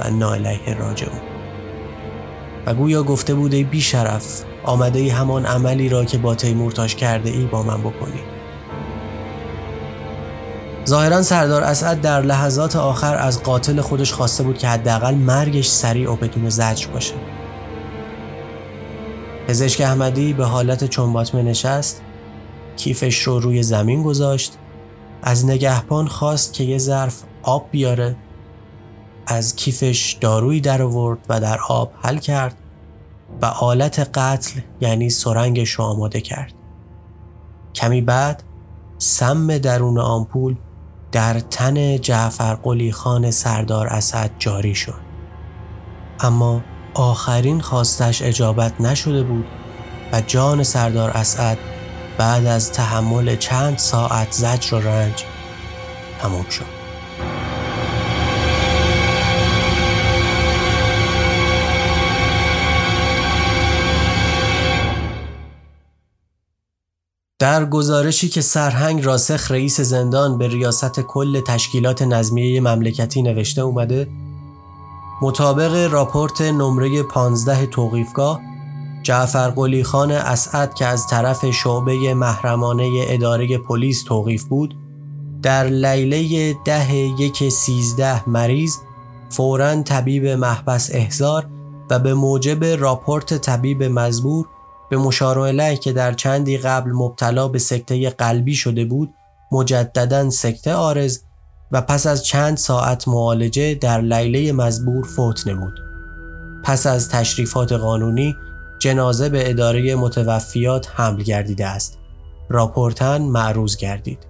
انا 0.00 0.32
الیه 0.32 0.74
راجعون. 0.78 1.20
و 2.66 2.74
گویا 2.74 3.02
گفته 3.02 3.34
بوده 3.34 3.62
بی 3.62 3.80
شرف 3.80 4.42
آمده 4.64 4.98
ای 4.98 5.08
همان 5.08 5.46
عملی 5.46 5.88
را 5.88 6.04
که 6.04 6.18
با 6.18 6.34
تیمورتاش 6.34 6.94
کرده 6.94 7.30
ای 7.30 7.44
با 7.44 7.62
من 7.62 7.80
بکنی. 7.80 8.20
ظاهرا 10.86 11.22
سردار 11.22 11.62
اسعد 11.62 12.00
در 12.00 12.22
لحظات 12.22 12.76
آخر 12.76 13.16
از 13.16 13.42
قاتل 13.42 13.80
خودش 13.80 14.12
خواسته 14.12 14.42
بود 14.42 14.58
که 14.58 14.68
حداقل 14.68 15.14
مرگش 15.14 15.68
سریع 15.68 16.12
و 16.12 16.16
بدون 16.16 16.48
زجر 16.48 16.88
باشه. 16.88 17.14
پزشک 19.48 19.80
احمدی 19.80 20.32
به 20.32 20.44
حالت 20.44 20.84
چنباتمه 20.84 21.42
نشست 21.42 22.02
کیفش 22.76 23.22
رو 23.22 23.40
روی 23.40 23.62
زمین 23.62 24.02
گذاشت 24.02 24.58
از 25.22 25.46
نگهبان 25.46 26.06
خواست 26.06 26.52
که 26.52 26.64
یه 26.64 26.78
ظرف 26.78 27.22
آب 27.42 27.68
بیاره. 27.70 28.16
از 29.26 29.56
کیفش 29.56 30.16
دارویی 30.20 30.60
در 30.60 30.82
آورد 30.82 31.18
و 31.28 31.40
در 31.40 31.58
آب 31.68 31.92
حل 32.02 32.18
کرد 32.18 32.56
و 33.42 33.46
آلت 33.46 34.10
قتل 34.18 34.60
یعنی 34.80 35.10
سرنگش 35.10 35.70
رو 35.70 35.84
آماده 35.84 36.20
کرد. 36.20 36.52
کمی 37.74 38.00
بعد 38.00 38.42
سم 38.98 39.58
درون 39.58 39.98
آمپول 39.98 40.56
در 41.12 41.40
تن 41.40 41.98
جعفر 41.98 42.54
قلی 42.54 42.92
خان 42.92 43.30
سردار 43.30 43.86
اسد 43.86 44.30
جاری 44.38 44.74
شد. 44.74 45.00
اما 46.20 46.62
آخرین 46.94 47.60
خواستش 47.60 48.22
اجابت 48.22 48.80
نشده 48.80 49.22
بود 49.22 49.46
و 50.12 50.20
جان 50.20 50.62
سردار 50.62 51.10
اسد 51.10 51.58
بعد 52.18 52.46
از 52.46 52.72
تحمل 52.72 53.36
چند 53.36 53.78
ساعت 53.78 54.32
زجر 54.32 54.74
و 54.74 54.80
رنج 54.80 55.24
تمام 56.20 56.48
شد. 56.50 56.84
در 67.38 67.64
گزارشی 67.64 68.28
که 68.28 68.40
سرهنگ 68.40 69.04
راسخ 69.04 69.50
رئیس 69.50 69.80
زندان 69.80 70.38
به 70.38 70.48
ریاست 70.48 71.00
کل 71.00 71.40
تشکیلات 71.40 72.02
نظمیه 72.02 72.60
مملکتی 72.60 73.22
نوشته 73.22 73.62
اومده 73.62 74.08
مطابق 75.22 75.92
راپورت 75.92 76.40
نمره 76.40 77.02
15 77.02 77.66
توقیفگاه 77.66 78.40
جعفر 79.02 79.50
قلی 79.50 79.84
خان 79.84 80.10
اسعد 80.10 80.74
که 80.74 80.86
از 80.86 81.06
طرف 81.06 81.50
شعبه 81.50 82.14
محرمانه 82.14 82.90
اداره 83.08 83.58
پلیس 83.58 84.02
توقیف 84.02 84.44
بود 84.44 84.74
در 85.42 85.64
لیله 85.64 86.54
ده 86.64 86.94
یک 86.94 87.48
سیزده 87.48 88.28
مریض 88.28 88.76
فورا 89.30 89.82
طبیب 89.82 90.26
محبس 90.26 90.90
احزار 90.92 91.46
و 91.90 91.98
به 91.98 92.14
موجب 92.14 92.64
راپورت 92.64 93.38
طبیب 93.38 93.82
مزبور 93.82 94.46
به 94.90 94.96
مشار 94.96 95.74
که 95.74 95.92
در 95.92 96.12
چندی 96.12 96.58
قبل 96.58 96.92
مبتلا 96.92 97.48
به 97.48 97.58
سکته 97.58 98.10
قلبی 98.10 98.54
شده 98.54 98.84
بود 98.84 99.14
مجددا 99.52 100.30
سکته 100.30 100.74
آرز 100.74 101.22
و 101.72 101.80
پس 101.80 102.06
از 102.06 102.24
چند 102.24 102.56
ساعت 102.56 103.08
معالجه 103.08 103.74
در 103.74 104.00
لیله 104.00 104.52
مزبور 104.52 105.06
فوت 105.06 105.46
نمود. 105.46 105.80
پس 106.62 106.86
از 106.86 107.08
تشریفات 107.08 107.72
قانونی 107.72 108.36
جنازه 108.78 109.28
به 109.28 109.50
اداره 109.50 109.94
متوفیات 109.94 110.88
حمل 110.94 111.22
گردیده 111.22 111.66
است. 111.66 111.98
راپورتن 112.48 113.22
معروض 113.22 113.76
گردید. 113.76 114.26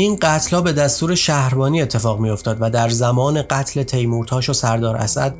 این 0.00 0.18
قتلها 0.22 0.62
به 0.62 0.72
دستور 0.72 1.14
شهربانی 1.14 1.82
اتفاق 1.82 2.20
می 2.20 2.30
افتاد 2.30 2.56
و 2.60 2.70
در 2.70 2.88
زمان 2.88 3.42
قتل 3.42 3.82
تیمورتاش 3.82 4.50
و 4.50 4.52
سردار 4.52 4.96
اسد 4.96 5.34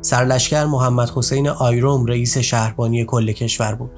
سرلشکر 0.00 0.64
محمد 0.64 1.10
حسین 1.10 1.48
آیروم 1.48 2.06
رئیس 2.06 2.38
شهربانی 2.38 3.04
کل 3.04 3.32
کشور 3.32 3.74
بود. 3.74 3.90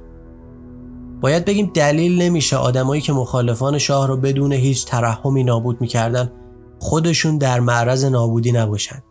باید 1.21 1.45
بگیم 1.45 1.71
دلیل 1.75 2.23
نمیشه 2.23 2.57
آدمایی 2.57 3.03
که 3.03 3.13
مخالفان 3.13 3.79
شاه 3.79 4.07
رو 4.07 4.17
بدون 4.17 4.53
هیچ 4.53 4.87
ترحمی 4.87 5.45
نابود 5.45 5.81
می‌کردن 5.81 6.33
خودشون 6.79 7.39
در 7.39 7.61
معرض 7.61 8.05
نابودی 8.05 8.53
نباشند. 8.53 9.05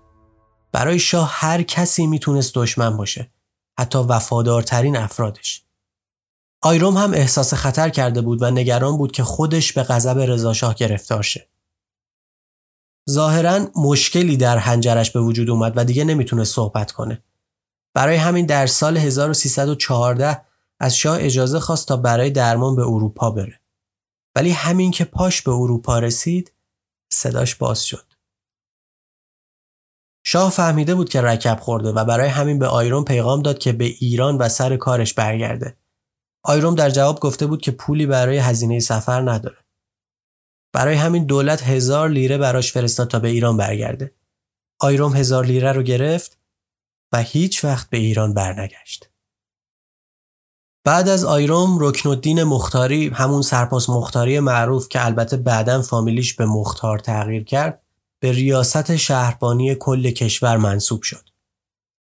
برای 0.71 0.99
شاه 0.99 1.29
هر 1.33 1.61
کسی 1.61 2.07
می‌تونست 2.07 2.55
دشمن 2.55 2.97
باشه 2.97 3.31
حتی 3.79 3.99
وفادارترین 3.99 4.97
افرادش. 4.97 5.63
آیروم 6.63 6.97
هم 6.97 7.13
احساس 7.13 7.53
خطر 7.53 7.89
کرده 7.89 8.21
بود 8.21 8.41
و 8.41 8.51
نگران 8.51 8.97
بود 8.97 9.11
که 9.11 9.23
خودش 9.23 9.73
به 9.73 9.83
غضب 9.83 10.19
رضاشاه 10.19 10.75
گرفتار 10.75 11.23
شه. 11.23 11.49
ظاهرا 13.09 13.67
مشکلی 13.75 14.37
در 14.37 14.57
هنجرش 14.57 15.11
به 15.11 15.21
وجود 15.21 15.49
اومد 15.49 15.73
و 15.75 15.83
دیگه 15.83 16.03
نمی‌تونه 16.03 16.43
صحبت 16.43 16.91
کنه. 16.91 17.23
برای 17.93 18.15
همین 18.15 18.45
در 18.45 18.67
سال 18.67 18.97
1314 18.97 20.41
از 20.79 20.97
شاه 20.97 21.17
اجازه 21.21 21.59
خواست 21.59 21.87
تا 21.87 21.97
برای 21.97 22.29
درمان 22.29 22.75
به 22.75 22.81
اروپا 22.81 23.31
بره. 23.31 23.59
ولی 24.35 24.51
همین 24.51 24.91
که 24.91 25.05
پاش 25.05 25.41
به 25.41 25.51
اروپا 25.51 25.99
رسید 25.99 26.53
صداش 27.11 27.55
باز 27.55 27.83
شد. 27.83 28.13
شاه 30.23 30.51
فهمیده 30.51 30.95
بود 30.95 31.09
که 31.09 31.21
رکب 31.21 31.59
خورده 31.59 31.91
و 31.91 32.05
برای 32.05 32.29
همین 32.29 32.59
به 32.59 32.67
آیرون 32.67 33.05
پیغام 33.05 33.41
داد 33.41 33.57
که 33.59 33.71
به 33.71 33.85
ایران 33.85 34.37
و 34.37 34.49
سر 34.49 34.77
کارش 34.77 35.13
برگرده. 35.13 35.80
آیروم 36.43 36.75
در 36.75 36.89
جواب 36.89 37.19
گفته 37.19 37.47
بود 37.47 37.61
که 37.61 37.71
پولی 37.71 38.05
برای 38.05 38.37
هزینه 38.37 38.79
سفر 38.79 39.21
نداره. 39.31 39.57
برای 40.73 40.95
همین 40.95 41.25
دولت 41.25 41.63
هزار 41.63 42.09
لیره 42.09 42.37
براش 42.37 42.73
فرستاد 42.73 43.07
تا 43.07 43.19
به 43.19 43.27
ایران 43.27 43.57
برگرده. 43.57 44.13
آیروم 44.79 45.15
هزار 45.15 45.45
لیره 45.45 45.71
رو 45.71 45.83
گرفت 45.83 46.37
و 47.13 47.21
هیچ 47.21 47.63
وقت 47.65 47.89
به 47.89 47.97
ایران 47.97 48.33
برنگشت. 48.33 49.09
بعد 50.83 51.09
از 51.09 51.23
آیروم 51.23 51.77
رکن 51.79 52.09
الدین 52.09 52.43
مختاری 52.43 53.09
همون 53.09 53.41
سرپاس 53.41 53.89
مختاری 53.89 54.39
معروف 54.39 54.89
که 54.89 55.05
البته 55.05 55.37
بعدا 55.37 55.81
فامیلیش 55.81 56.33
به 56.33 56.45
مختار 56.45 56.99
تغییر 56.99 57.43
کرد 57.43 57.81
به 58.19 58.31
ریاست 58.31 58.95
شهربانی 58.95 59.75
کل 59.75 60.11
کشور 60.11 60.57
منصوب 60.57 61.01
شد. 61.01 61.30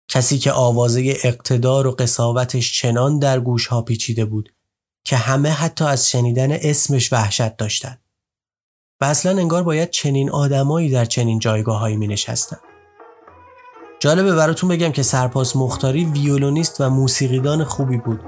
کسی 0.09 0.39
که 0.39 0.53
آوازه 0.53 1.17
اقتدار 1.25 1.87
و 1.87 1.91
قصاوتش 1.91 2.81
چنان 2.81 3.19
در 3.19 3.41
گوش 3.41 3.67
ها 3.67 3.83
پیچیده 3.83 4.25
بود 4.25 4.53
که 5.05 5.17
همه 5.17 5.51
حتی 5.51 5.85
از 5.85 6.11
شنیدن 6.11 6.53
اسمش 6.53 7.13
وحشت 7.13 7.57
داشتند. 7.57 8.01
و 9.01 9.05
اصلا 9.05 9.39
انگار 9.39 9.63
باید 9.63 9.91
چنین 9.91 10.31
آدمایی 10.31 10.91
در 10.91 11.05
چنین 11.05 11.39
جایگاه 11.39 11.89
می 11.89 12.07
نشستن. 12.07 12.59
جالبه 14.01 14.35
براتون 14.35 14.69
بگم 14.69 14.93
که 14.93 15.03
سرپاس 15.03 15.57
مختاری 15.57 16.05
ویولونیست 16.05 16.81
و 16.81 16.91
موسیقیدان 16.91 17.65
خوبی 17.65 17.97
بود 17.97 18.21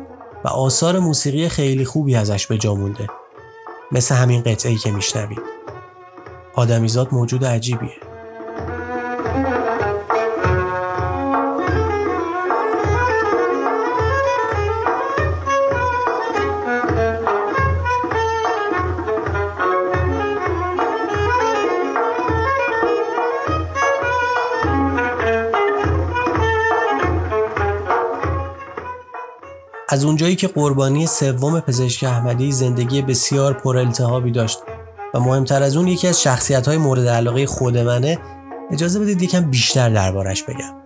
و 0.44 0.48
آثار 0.48 0.98
موسیقی 0.98 1.48
خیلی 1.48 1.84
خوبی 1.84 2.16
ازش 2.16 2.46
به 2.46 2.58
جا 2.58 2.74
مونده. 2.74 3.06
مثل 3.92 4.14
همین 4.14 4.42
قطعه 4.42 4.72
ای 4.72 4.78
که 4.78 4.90
میشنوید. 4.90 5.42
آدمیزاد 6.54 7.08
موجود 7.14 7.44
عجیبیه. 7.44 8.07
از 29.88 30.04
اونجایی 30.04 30.36
که 30.36 30.48
قربانی 30.48 31.06
سوم 31.06 31.60
پزشک 31.60 32.04
احمدی 32.04 32.52
زندگی 32.52 33.02
بسیار 33.02 33.52
پرالتهابی 33.52 34.30
داشت 34.30 34.58
و 35.14 35.20
مهمتر 35.20 35.62
از 35.62 35.76
اون 35.76 35.88
یکی 35.88 36.08
از 36.08 36.22
شخصیت 36.22 36.68
های 36.68 36.76
مورد 36.76 37.06
علاقه 37.06 37.46
خود 37.46 37.78
منه 37.78 38.18
اجازه 38.70 39.00
بدید 39.00 39.22
یکم 39.22 39.50
بیشتر 39.50 39.90
دربارش 39.90 40.42
بگم 40.42 40.78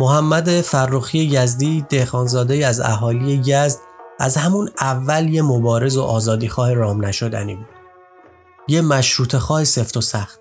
محمد 0.00 0.60
فرخی 0.60 1.18
یزدی 1.18 1.86
دهخانزاده 1.88 2.66
از 2.66 2.80
اهالی 2.80 3.42
یزد 3.46 3.78
از 4.20 4.36
همون 4.36 4.70
اول 4.80 5.28
یه 5.28 5.42
مبارز 5.42 5.96
و 5.96 6.02
آزادیخواه 6.02 6.74
رام 6.74 7.04
نشدنی 7.04 7.56
بود. 7.56 7.66
یه 8.68 8.80
مشروط 8.80 9.36
خواه 9.36 9.64
سفت 9.64 9.96
و 9.96 10.00
سخت. 10.00 10.40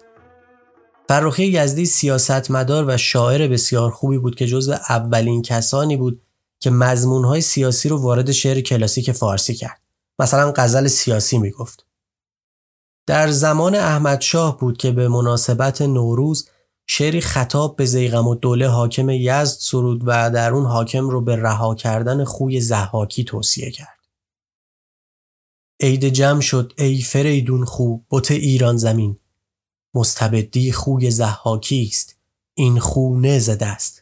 فرخی 1.09 1.45
یزدی 1.45 1.85
سیاستمدار 1.85 2.85
و 2.87 2.97
شاعر 2.97 3.47
بسیار 3.47 3.91
خوبی 3.91 4.17
بود 4.17 4.35
که 4.35 4.47
جزو 4.47 4.73
اولین 4.89 5.41
کسانی 5.41 5.97
بود 5.97 6.21
که 6.65 6.71
مضمونهای 6.71 7.41
سیاسی 7.41 7.89
رو 7.89 7.97
وارد 8.01 8.31
شعر 8.31 8.61
کلاسیک 8.61 9.11
فارسی 9.11 9.53
کرد. 9.53 9.81
مثلا 10.19 10.53
غزل 10.55 10.87
سیاسی 10.87 11.37
می‌گفت. 11.37 11.85
در 13.07 13.31
زمان 13.31 13.75
احمد 13.75 14.21
شاه 14.21 14.59
بود 14.59 14.77
که 14.77 14.91
به 14.91 15.07
مناسبت 15.07 15.81
نوروز 15.81 16.49
شعری 16.87 17.21
خطاب 17.21 17.75
به 17.75 17.85
زیغم 17.85 18.27
و 18.27 18.35
دوله 18.35 18.67
حاکم 18.67 19.09
یزد 19.09 19.57
سرود 19.59 20.01
و 20.05 20.31
در 20.31 20.53
اون 20.53 20.65
حاکم 20.65 21.09
رو 21.09 21.21
به 21.21 21.35
رها 21.35 21.75
کردن 21.75 22.23
خوی 22.23 22.61
زحاکی 22.61 23.23
توصیه 23.23 23.71
کرد. 23.71 23.99
عید 25.79 26.05
جمع 26.05 26.41
شد 26.41 26.73
ای 26.77 27.01
فریدون 27.01 27.65
خوب 27.65 28.05
بت 28.11 28.31
ایران 28.31 28.77
زمین 28.77 29.19
مستبدی 29.93 30.71
خوی 30.71 31.11
زحاکی 31.11 31.87
است 31.91 32.15
این 32.53 32.79
خو 32.79 33.39
زده 33.39 33.65
است 33.65 33.94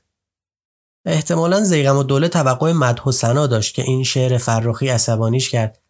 احتمالا 1.06 1.64
زیغم 1.64 1.98
و 1.98 2.04
دوله 2.04 2.28
توقع 2.30 2.72
مدح 2.72 3.04
و 3.04 3.12
سنا 3.12 3.48
داشت 3.48 3.76
که 3.76 3.82
این 3.82 4.04
شعر 4.04 4.38
فرخی 4.38 4.90
عصبانیش 4.90 5.50
کرد 5.50 5.82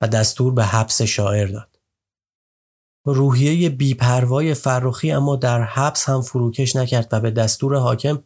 و 0.00 0.08
دستور 0.08 0.52
به 0.52 0.64
حبس 0.64 1.02
شاعر 1.02 1.46
داد. 1.46 1.80
روحیه 3.06 3.68
بیپروای 3.68 4.54
فرخی 4.54 5.12
اما 5.12 5.36
در 5.36 5.62
حبس 5.62 6.08
هم 6.08 6.22
فروکش 6.22 6.76
نکرد 6.76 7.08
و 7.12 7.20
به 7.20 7.30
دستور 7.30 7.76
حاکم 7.76 8.22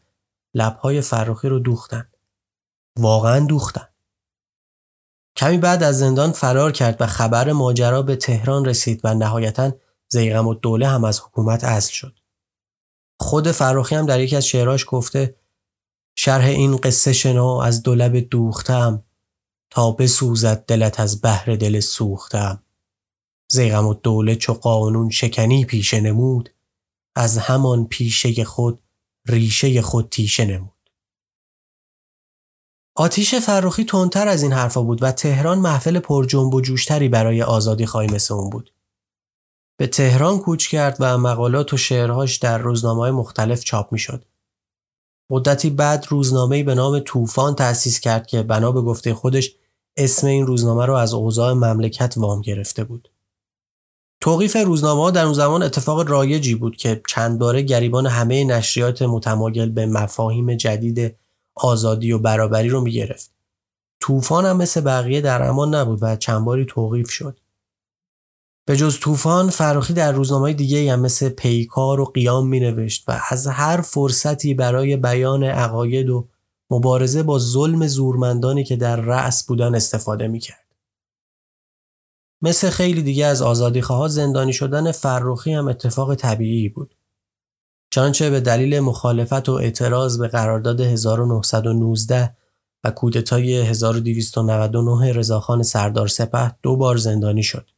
لبهای 0.54 1.00
فرخی 1.00 1.48
رو 1.48 1.58
دوختن. 1.58 2.08
واقعا 2.98 3.46
دوختن. 3.46 3.88
کمی 5.36 5.58
بعد 5.58 5.82
از 5.82 5.98
زندان 5.98 6.32
فرار 6.32 6.72
کرد 6.72 6.96
و 7.00 7.06
خبر 7.06 7.52
ماجرا 7.52 8.02
به 8.02 8.16
تهران 8.16 8.64
رسید 8.64 9.00
و 9.04 9.14
نهایتا 9.14 9.72
زیغم 10.08 10.46
و 10.46 10.54
دوله 10.54 10.88
هم 10.88 11.04
از 11.04 11.20
حکومت 11.20 11.64
اصل 11.64 11.92
شد. 11.92 12.18
خود 13.20 13.52
فراخی 13.52 13.94
هم 13.94 14.06
در 14.06 14.20
یکی 14.20 14.36
از 14.36 14.46
شعراش 14.46 14.84
گفته 14.88 15.34
شرح 16.16 16.44
این 16.44 16.76
قصه 16.76 17.12
شنا 17.12 17.62
از 17.62 17.82
دولب 17.82 18.16
دوختم 18.16 19.04
تا 19.70 19.90
بسوزد 19.90 20.64
دلت 20.66 21.00
از 21.00 21.22
بحر 21.22 21.56
دل 21.56 21.80
سوختم. 21.80 22.62
زیغم 23.50 23.86
و 23.86 23.94
دوله 23.94 24.36
چو 24.36 24.52
قانون 24.52 25.10
شکنی 25.10 25.64
پیشه 25.64 26.00
نمود 26.00 26.50
از 27.16 27.38
همان 27.38 27.86
پیشه 27.86 28.44
خود 28.44 28.82
ریشه 29.28 29.82
خود 29.82 30.08
تیشه 30.08 30.44
نمود. 30.44 30.70
آتیش 32.96 33.34
فروخی 33.34 33.84
تندتر 33.84 34.28
از 34.28 34.42
این 34.42 34.52
حرفا 34.52 34.82
بود 34.82 35.02
و 35.02 35.12
تهران 35.12 35.58
محفل 35.58 35.98
پر 35.98 36.24
جنب 36.24 36.54
و 36.54 36.60
جوشتری 36.60 37.08
برای 37.08 37.42
آزادی 37.42 37.86
خواهی 37.86 38.08
مثل 38.08 38.34
اون 38.34 38.50
بود. 38.50 38.72
به 39.76 39.86
تهران 39.86 40.38
کوچ 40.38 40.68
کرد 40.68 40.96
و 41.00 41.18
مقالات 41.18 41.72
و 41.72 41.76
شعرهاش 41.76 42.36
در 42.36 42.58
روزنامه 42.58 43.10
مختلف 43.10 43.64
چاپ 43.64 43.92
می 43.92 43.98
شد. 43.98 44.24
مدتی 45.34 45.70
بعد 45.70 46.06
روزنامه‌ای 46.08 46.62
به 46.62 46.74
نام 46.74 46.98
طوفان 46.98 47.54
تأسیس 47.54 48.00
کرد 48.00 48.26
که 48.26 48.42
بنا 48.42 48.72
به 48.72 48.80
گفته 48.80 49.14
خودش 49.14 49.54
اسم 49.96 50.26
این 50.26 50.46
روزنامه 50.46 50.86
رو 50.86 50.94
از 50.94 51.14
اوضاع 51.14 51.52
مملکت 51.52 52.14
وام 52.16 52.40
گرفته 52.40 52.84
بود. 52.84 53.10
توقیف 54.20 54.56
روزنامه 54.56 55.02
ها 55.02 55.10
در 55.10 55.24
اون 55.24 55.34
زمان 55.34 55.62
اتفاق 55.62 56.08
رایجی 56.08 56.54
بود 56.54 56.76
که 56.76 57.02
چند 57.08 57.38
باره 57.38 57.62
گریبان 57.62 58.06
همه 58.06 58.44
نشریات 58.44 59.02
متمایل 59.02 59.70
به 59.70 59.86
مفاهیم 59.86 60.54
جدید 60.54 61.16
آزادی 61.54 62.12
و 62.12 62.18
برابری 62.18 62.68
رو 62.68 62.80
می‌گرفت. 62.80 63.30
طوفان 64.00 64.46
هم 64.46 64.56
مثل 64.56 64.80
بقیه 64.80 65.20
در 65.20 65.42
امان 65.42 65.74
نبود 65.74 65.98
و 66.02 66.16
چند 66.16 66.44
باری 66.44 66.64
توقیف 66.64 67.10
شد. 67.10 67.40
به 68.66 68.76
جز 68.76 68.98
طوفان 68.98 69.50
فراخی 69.50 69.92
در 69.92 70.12
روزنامه 70.12 70.52
دیگه 70.52 70.92
هم 70.92 71.00
مثل 71.00 71.28
پیکار 71.28 72.00
و 72.00 72.04
قیام 72.04 72.48
می 72.48 72.60
نوشت 72.60 73.04
و 73.08 73.20
از 73.30 73.46
هر 73.46 73.80
فرصتی 73.80 74.54
برای 74.54 74.96
بیان 74.96 75.44
عقاید 75.44 76.10
و 76.10 76.28
مبارزه 76.70 77.22
با 77.22 77.38
ظلم 77.38 77.86
زورمندانی 77.86 78.64
که 78.64 78.76
در 78.76 78.96
رأس 78.96 79.46
بودن 79.46 79.74
استفاده 79.74 80.28
می 80.28 80.38
کرد. 80.38 80.64
مثل 82.42 82.70
خیلی 82.70 83.02
دیگه 83.02 83.26
از 83.26 83.42
آزادیخواها 83.42 84.08
زندانی 84.08 84.52
شدن 84.52 84.92
فروخی 84.92 85.52
هم 85.52 85.68
اتفاق 85.68 86.14
طبیعی 86.14 86.68
بود. 86.68 86.94
چنانچه 87.90 88.30
به 88.30 88.40
دلیل 88.40 88.80
مخالفت 88.80 89.48
و 89.48 89.52
اعتراض 89.52 90.18
به 90.18 90.28
قرارداد 90.28 90.80
1919 90.80 92.36
و 92.84 92.90
کودتای 92.90 93.60
1299 93.60 95.12
رضاخان 95.12 95.62
سردار 95.62 96.08
سپه 96.08 96.56
دو 96.62 96.76
بار 96.76 96.96
زندانی 96.96 97.42
شد. 97.42 97.73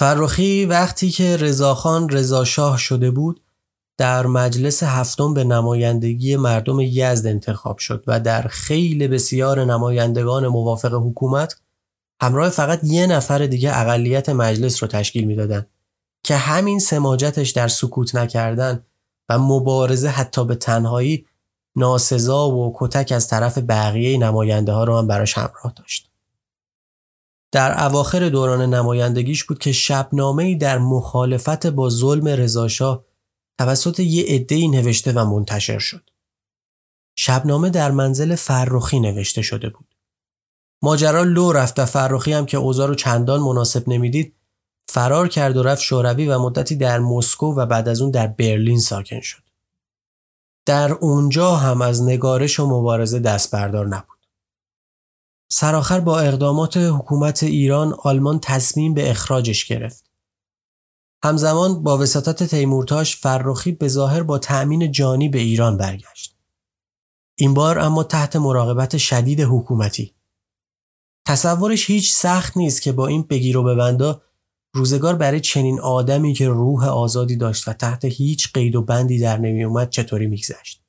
فرخی 0.00 0.66
وقتی 0.66 1.10
که 1.10 1.36
رضاخان 1.36 2.08
رضاشاه 2.08 2.78
شده 2.78 3.10
بود 3.10 3.40
در 3.98 4.26
مجلس 4.26 4.82
هفتم 4.82 5.34
به 5.34 5.44
نمایندگی 5.44 6.36
مردم 6.36 6.80
یزد 6.80 7.26
انتخاب 7.26 7.78
شد 7.78 8.04
و 8.06 8.20
در 8.20 8.42
خیلی 8.42 9.08
بسیار 9.08 9.64
نمایندگان 9.64 10.46
موافق 10.46 10.94
حکومت 10.94 11.60
همراه 12.22 12.48
فقط 12.48 12.80
یه 12.84 13.06
نفر 13.06 13.46
دیگه 13.46 13.78
اقلیت 13.80 14.28
مجلس 14.28 14.82
رو 14.82 14.88
تشکیل 14.88 15.24
می‌دادند 15.24 15.66
که 16.24 16.36
همین 16.36 16.78
سماجتش 16.78 17.50
در 17.50 17.68
سکوت 17.68 18.14
نکردن 18.14 18.84
و 19.28 19.38
مبارزه 19.38 20.08
حتی 20.08 20.44
به 20.44 20.54
تنهایی 20.54 21.26
ناسزا 21.76 22.50
و 22.50 22.72
کتک 22.76 23.12
از 23.12 23.28
طرف 23.28 23.58
بقیه 23.58 24.18
نماینده 24.18 24.72
ها 24.72 24.84
رو 24.84 24.98
هم 24.98 25.06
براش 25.06 25.38
همراه 25.38 25.72
داشت. 25.76 26.09
در 27.52 27.84
اواخر 27.84 28.28
دوران 28.28 28.74
نمایندگیش 28.74 29.44
بود 29.44 29.58
که 29.58 29.72
شبنامه 29.72 30.56
در 30.56 30.78
مخالفت 30.78 31.66
با 31.66 31.88
ظلم 31.90 32.28
رضاشاه 32.28 33.04
توسط 33.58 34.00
یه 34.00 34.24
عده‌ای 34.24 34.68
نوشته 34.68 35.12
و 35.12 35.24
منتشر 35.24 35.78
شد. 35.78 36.10
شبنامه 37.16 37.70
در 37.70 37.90
منزل 37.90 38.34
فرخی 38.34 39.00
نوشته 39.00 39.42
شده 39.42 39.68
بود. 39.68 39.94
ماجرا 40.82 41.22
لو 41.22 41.52
رفت 41.52 41.78
و 41.78 41.86
فرخی 41.86 42.32
هم 42.32 42.46
که 42.46 42.56
اوضاع 42.56 42.88
رو 42.88 42.94
چندان 42.94 43.40
مناسب 43.40 43.88
نمی‌دید 43.88 44.36
فرار 44.88 45.28
کرد 45.28 45.56
و 45.56 45.62
رفت 45.62 45.82
شوروی 45.82 46.28
و 46.28 46.38
مدتی 46.38 46.76
در 46.76 46.98
مسکو 46.98 47.46
و 47.46 47.66
بعد 47.66 47.88
از 47.88 48.00
اون 48.00 48.10
در 48.10 48.26
برلین 48.26 48.80
ساکن 48.80 49.20
شد. 49.20 49.42
در 50.66 50.92
اونجا 50.92 51.56
هم 51.56 51.82
از 51.82 52.02
نگارش 52.02 52.60
و 52.60 52.66
مبارزه 52.66 53.18
دست 53.18 53.50
بردار 53.50 53.86
نبود. 53.86 54.19
سرآخر 55.52 56.00
با 56.00 56.20
اقدامات 56.20 56.76
حکومت 56.76 57.42
ایران 57.42 57.94
آلمان 58.02 58.38
تصمیم 58.42 58.94
به 58.94 59.10
اخراجش 59.10 59.64
گرفت. 59.64 60.10
همزمان 61.24 61.82
با 61.82 61.98
وساطت 61.98 62.42
تیمورتاش 62.42 63.16
فرخی 63.16 63.72
به 63.72 63.88
ظاهر 63.88 64.22
با 64.22 64.38
تأمین 64.38 64.92
جانی 64.92 65.28
به 65.28 65.38
ایران 65.38 65.76
برگشت. 65.76 66.36
این 67.38 67.54
بار 67.54 67.78
اما 67.78 68.04
تحت 68.04 68.36
مراقبت 68.36 68.96
شدید 68.96 69.40
حکومتی. 69.40 70.14
تصورش 71.26 71.90
هیچ 71.90 72.12
سخت 72.12 72.56
نیست 72.56 72.82
که 72.82 72.92
با 72.92 73.06
این 73.06 73.22
بگیر 73.22 73.56
و 73.56 73.62
ببندا 73.62 74.22
روزگار 74.74 75.14
برای 75.14 75.40
چنین 75.40 75.80
آدمی 75.80 76.34
که 76.34 76.48
روح 76.48 76.88
آزادی 76.88 77.36
داشت 77.36 77.68
و 77.68 77.72
تحت 77.72 78.04
هیچ 78.04 78.52
قید 78.52 78.76
و 78.76 78.82
بندی 78.82 79.18
در 79.18 79.38
نمی 79.38 79.64
اومد 79.64 79.90
چطوری 79.90 80.26
میگذشت. 80.26 80.79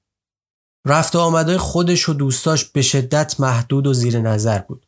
رفت 0.86 1.16
و 1.16 1.20
آمدهای 1.20 1.58
خودش 1.58 2.10
و 2.10 2.14
دوستاش 2.14 2.66
به 2.66 2.82
شدت 2.82 3.40
محدود 3.40 3.88
و 3.88 3.94
زیر 3.94 4.20
نظر 4.20 4.60
بود. 4.60 4.88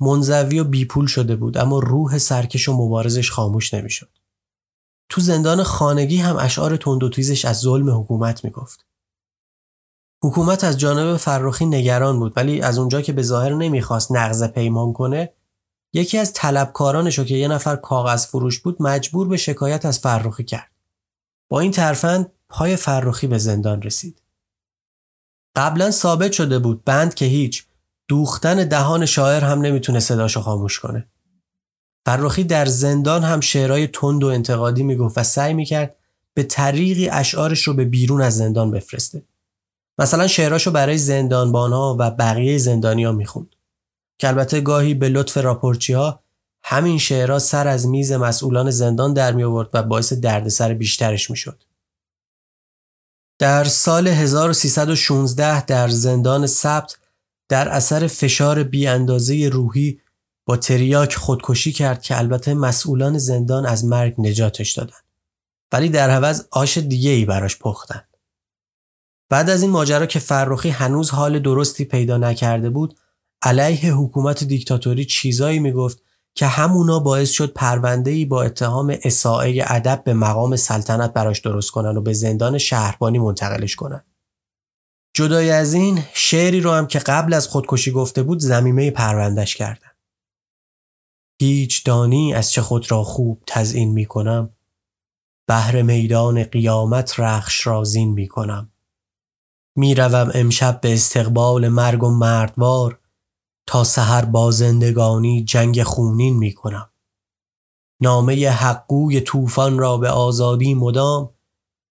منزوی 0.00 0.58
و 0.58 0.64
بیپول 0.64 1.06
شده 1.06 1.36
بود 1.36 1.58
اما 1.58 1.78
روح 1.78 2.18
سرکش 2.18 2.68
و 2.68 2.72
مبارزش 2.72 3.30
خاموش 3.30 3.74
نمی‌شد. 3.74 4.10
تو 5.08 5.20
زندان 5.20 5.62
خانگی 5.62 6.16
هم 6.16 6.36
اشعار 6.36 6.76
تند 6.76 7.02
و 7.02 7.08
تیزش 7.08 7.44
از 7.44 7.58
ظلم 7.58 8.00
حکومت 8.00 8.44
می‌گفت. 8.44 8.86
حکومت 10.22 10.64
از 10.64 10.78
جانب 10.78 11.16
فرخی 11.16 11.66
نگران 11.66 12.18
بود 12.18 12.32
ولی 12.36 12.60
از 12.60 12.78
اونجا 12.78 13.02
که 13.02 13.12
به 13.12 13.22
ظاهر 13.22 13.54
نمی‌خواست 13.54 14.12
نقض 14.12 14.42
پیمان 14.42 14.92
کنه 14.92 15.32
یکی 15.92 16.18
از 16.18 16.32
طلبکارانشو 16.32 17.24
که 17.24 17.34
یه 17.34 17.48
نفر 17.48 17.76
کاغذ 17.76 18.26
فروش 18.26 18.60
بود 18.60 18.82
مجبور 18.82 19.28
به 19.28 19.36
شکایت 19.36 19.86
از 19.86 19.98
فرخی 19.98 20.44
کرد. 20.44 20.70
با 21.48 21.60
این 21.60 21.70
ترفند 21.70 22.32
پای 22.48 22.76
فرخی 22.76 23.26
به 23.26 23.38
زندان 23.38 23.82
رسید. 23.82 24.22
قبلا 25.58 25.90
ثابت 25.90 26.32
شده 26.32 26.58
بود 26.58 26.84
بند 26.84 27.14
که 27.14 27.24
هیچ 27.24 27.64
دوختن 28.08 28.68
دهان 28.68 29.06
شاعر 29.06 29.44
هم 29.44 29.60
نمی‌تونه 29.60 30.00
صداشو 30.00 30.40
خاموش 30.40 30.78
کنه. 30.78 31.08
فرخی 32.06 32.44
در 32.44 32.66
زندان 32.66 33.24
هم 33.24 33.40
شعرهای 33.40 33.86
تند 33.86 34.24
و 34.24 34.26
انتقادی 34.26 34.82
می‌گفت 34.82 35.18
و 35.18 35.22
سعی 35.22 35.54
می‌کرد 35.54 35.96
به 36.34 36.42
طریقی 36.42 37.08
اشعارش 37.08 37.62
رو 37.62 37.74
به 37.74 37.84
بیرون 37.84 38.22
از 38.22 38.36
زندان 38.36 38.70
بفرسته. 38.70 39.22
مثلا 39.98 40.26
شعراشو 40.26 40.70
برای 40.70 40.98
زندانبانها 40.98 41.96
و 41.98 42.10
بقیه 42.10 42.58
زندانیا 42.58 43.12
می‌خوند. 43.12 43.56
که 44.18 44.28
البته 44.28 44.60
گاهی 44.60 44.94
به 44.94 45.08
لطف 45.08 45.36
راپورچی 45.36 45.92
ها 45.92 46.20
همین 46.62 46.98
شعرها 46.98 47.38
سر 47.38 47.68
از 47.68 47.86
میز 47.86 48.12
مسئولان 48.12 48.70
زندان 48.70 49.14
در 49.14 49.32
می 49.32 49.44
آورد 49.44 49.68
و 49.74 49.82
باعث 49.82 50.12
دردسر 50.12 50.74
بیشترش 50.74 51.30
می 51.30 51.36
شد. 51.36 51.62
در 53.38 53.64
سال 53.64 54.08
1316 54.08 55.64
در 55.64 55.88
زندان 55.88 56.46
سبت 56.46 56.96
در 57.48 57.68
اثر 57.68 58.06
فشار 58.06 58.62
بی 58.62 58.86
اندازه 58.86 59.48
روحی 59.52 60.00
با 60.46 60.56
تریاک 60.56 61.14
خودکشی 61.14 61.72
کرد 61.72 62.02
که 62.02 62.18
البته 62.18 62.54
مسئولان 62.54 63.18
زندان 63.18 63.66
از 63.66 63.84
مرگ 63.84 64.14
نجاتش 64.18 64.72
دادن. 64.72 64.96
ولی 65.72 65.88
در 65.88 66.10
عوض 66.10 66.46
آش 66.50 66.78
دیگه 66.78 67.10
ای 67.10 67.24
براش 67.24 67.58
پختن. 67.58 68.02
بعد 69.28 69.50
از 69.50 69.62
این 69.62 69.70
ماجرا 69.70 70.06
که 70.06 70.18
فرخی 70.18 70.70
هنوز 70.70 71.10
حال 71.10 71.38
درستی 71.38 71.84
پیدا 71.84 72.16
نکرده 72.16 72.70
بود 72.70 72.98
علیه 73.42 73.94
حکومت 73.94 74.44
دیکتاتوری 74.44 75.04
چیزایی 75.04 75.58
می‌گفت 75.58 76.02
که 76.34 76.46
همونا 76.46 76.98
باعث 76.98 77.30
شد 77.30 77.52
پرونده 77.52 78.10
ای 78.10 78.24
با 78.24 78.42
اتهام 78.42 78.96
اساءه 79.04 79.64
ادب 79.66 80.04
به 80.04 80.14
مقام 80.14 80.56
سلطنت 80.56 81.12
براش 81.12 81.40
درست 81.40 81.70
کنن 81.70 81.96
و 81.96 82.00
به 82.00 82.12
زندان 82.12 82.58
شهربانی 82.58 83.18
منتقلش 83.18 83.76
کنن. 83.76 84.04
جدای 85.16 85.50
از 85.50 85.74
این 85.74 86.04
شعری 86.14 86.60
رو 86.60 86.72
هم 86.72 86.86
که 86.86 86.98
قبل 86.98 87.34
از 87.34 87.48
خودکشی 87.48 87.92
گفته 87.92 88.22
بود 88.22 88.38
زمیمه 88.38 88.90
پروندش 88.90 89.56
کردن. 89.56 89.90
هیچ 91.40 91.84
دانی 91.84 92.34
از 92.34 92.52
چه 92.52 92.62
خود 92.62 92.90
را 92.90 93.04
خوب 93.04 93.42
تزین 93.46 93.92
می 93.92 94.06
کنم 94.06 94.50
بهر 95.48 95.82
میدان 95.82 96.44
قیامت 96.44 97.20
رخش 97.20 97.66
را 97.66 97.84
زین 97.84 98.12
می 98.12 98.28
کنم 98.28 98.72
می‌روم 99.76 100.30
امشب 100.34 100.80
به 100.80 100.92
استقبال 100.92 101.68
مرگ 101.68 102.02
و 102.02 102.10
مردوار 102.10 102.98
تا 103.68 103.84
سحر 103.84 104.24
با 104.24 104.50
زندگانی 104.50 105.44
جنگ 105.44 105.82
خونین 105.82 106.36
می 106.36 106.52
کنم. 106.52 106.90
نامه 108.02 108.50
حقوی 108.50 109.20
طوفان 109.20 109.78
را 109.78 109.96
به 109.96 110.10
آزادی 110.10 110.74
مدام 110.74 111.34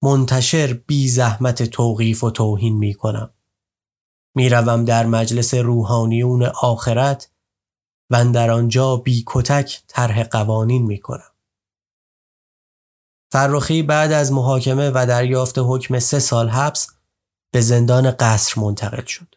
منتشر 0.03 0.73
بی 0.73 1.09
زحمت 1.09 1.63
توقیف 1.63 2.23
و 2.23 2.31
توهین 2.31 2.77
می 2.77 2.93
کنم. 2.93 3.33
می‌روم 4.35 4.85
در 4.85 5.05
مجلس 5.05 5.53
روحانیون 5.53 6.43
آخرت 6.43 7.31
و 8.09 8.25
در 8.31 8.51
آنجا 8.51 8.95
بی 8.95 9.23
کتک 9.27 9.83
طرح 9.87 10.23
قوانین 10.23 10.85
می 10.85 10.99
کنم. 10.99 11.31
فرخی 13.31 13.83
بعد 13.83 14.11
از 14.11 14.31
محاکمه 14.31 14.91
و 14.95 15.05
دریافت 15.09 15.55
حکم 15.57 15.99
سه 15.99 16.19
سال 16.19 16.49
حبس 16.49 16.87
به 17.53 17.61
زندان 17.61 18.11
قصر 18.11 18.61
منتقل 18.61 19.05
شد. 19.05 19.36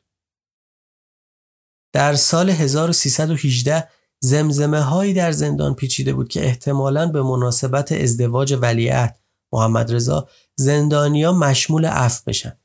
در 1.92 2.14
سال 2.14 2.50
1318 2.50 3.88
زمزمه 4.20 4.80
هایی 4.80 5.14
در 5.14 5.32
زندان 5.32 5.74
پیچیده 5.74 6.12
بود 6.12 6.28
که 6.28 6.44
احتمالاً 6.44 7.06
به 7.06 7.22
مناسبت 7.22 7.92
ازدواج 7.92 8.58
ولیعهد 8.62 9.20
محمد 9.52 9.92
رضا 9.92 10.28
زندانیا 10.56 11.32
مشمول 11.32 11.86
عفو 11.86 12.22
بشن. 12.26 12.56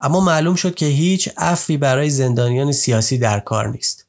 اما 0.00 0.20
معلوم 0.20 0.54
شد 0.54 0.74
که 0.74 0.86
هیچ 0.86 1.30
عفوی 1.36 1.76
برای 1.76 2.10
زندانیان 2.10 2.72
سیاسی 2.72 3.18
در 3.18 3.40
کار 3.40 3.68
نیست. 3.68 4.06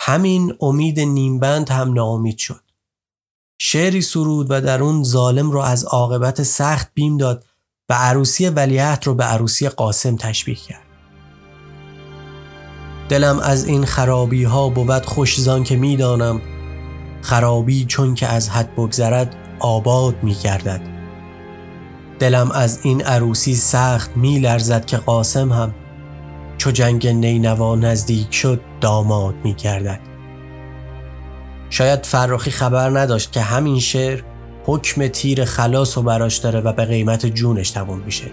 همین 0.00 0.56
امید 0.60 1.00
نیمبند 1.00 1.70
هم 1.70 1.92
ناامید 1.92 2.38
شد. 2.38 2.62
شعری 3.60 4.02
سرود 4.02 4.46
و 4.50 4.60
در 4.60 4.82
اون 4.82 5.04
ظالم 5.04 5.50
رو 5.50 5.58
از 5.58 5.84
عاقبت 5.84 6.42
سخت 6.42 6.90
بیم 6.94 7.16
داد 7.16 7.46
و 7.88 7.94
عروسی 7.94 8.48
ولیعهد 8.48 9.06
رو 9.06 9.14
به 9.14 9.24
عروسی 9.24 9.68
قاسم 9.68 10.16
تشبیه 10.16 10.54
کرد. 10.54 10.81
دلم 13.12 13.40
از 13.40 13.64
این 13.64 13.84
خرابی 13.84 14.44
ها 14.44 14.68
بود 14.68 15.06
خوشزان 15.06 15.64
که 15.64 15.76
می‌دانم. 15.76 16.40
خرابی 17.22 17.84
چون 17.84 18.14
که 18.14 18.26
از 18.26 18.48
حد 18.48 18.74
بگذرد 18.74 19.36
آباد 19.60 20.14
می 20.22 20.34
گردد 20.34 20.80
دلم 22.18 22.50
از 22.50 22.78
این 22.82 23.02
عروسی 23.02 23.54
سخت 23.54 24.16
می 24.16 24.38
لرزد 24.38 24.84
که 24.84 24.96
قاسم 24.96 25.52
هم 25.52 25.74
چو 26.58 26.70
جنگ 26.70 27.08
نینوا 27.08 27.76
نزدیک 27.76 28.34
شد 28.34 28.60
داماد 28.80 29.34
می 29.44 29.54
گردد 29.54 30.00
شاید 31.70 32.06
فرخی 32.06 32.50
خبر 32.50 33.00
نداشت 33.00 33.32
که 33.32 33.40
همین 33.40 33.80
شعر 33.80 34.22
حکم 34.64 35.06
تیر 35.06 35.44
خلاص 35.44 35.98
و 35.98 36.02
براش 36.02 36.38
داره 36.38 36.60
و 36.60 36.72
به 36.72 36.84
قیمت 36.84 37.26
جونش 37.26 37.70
تموم 37.70 37.98
میشه. 37.98 38.30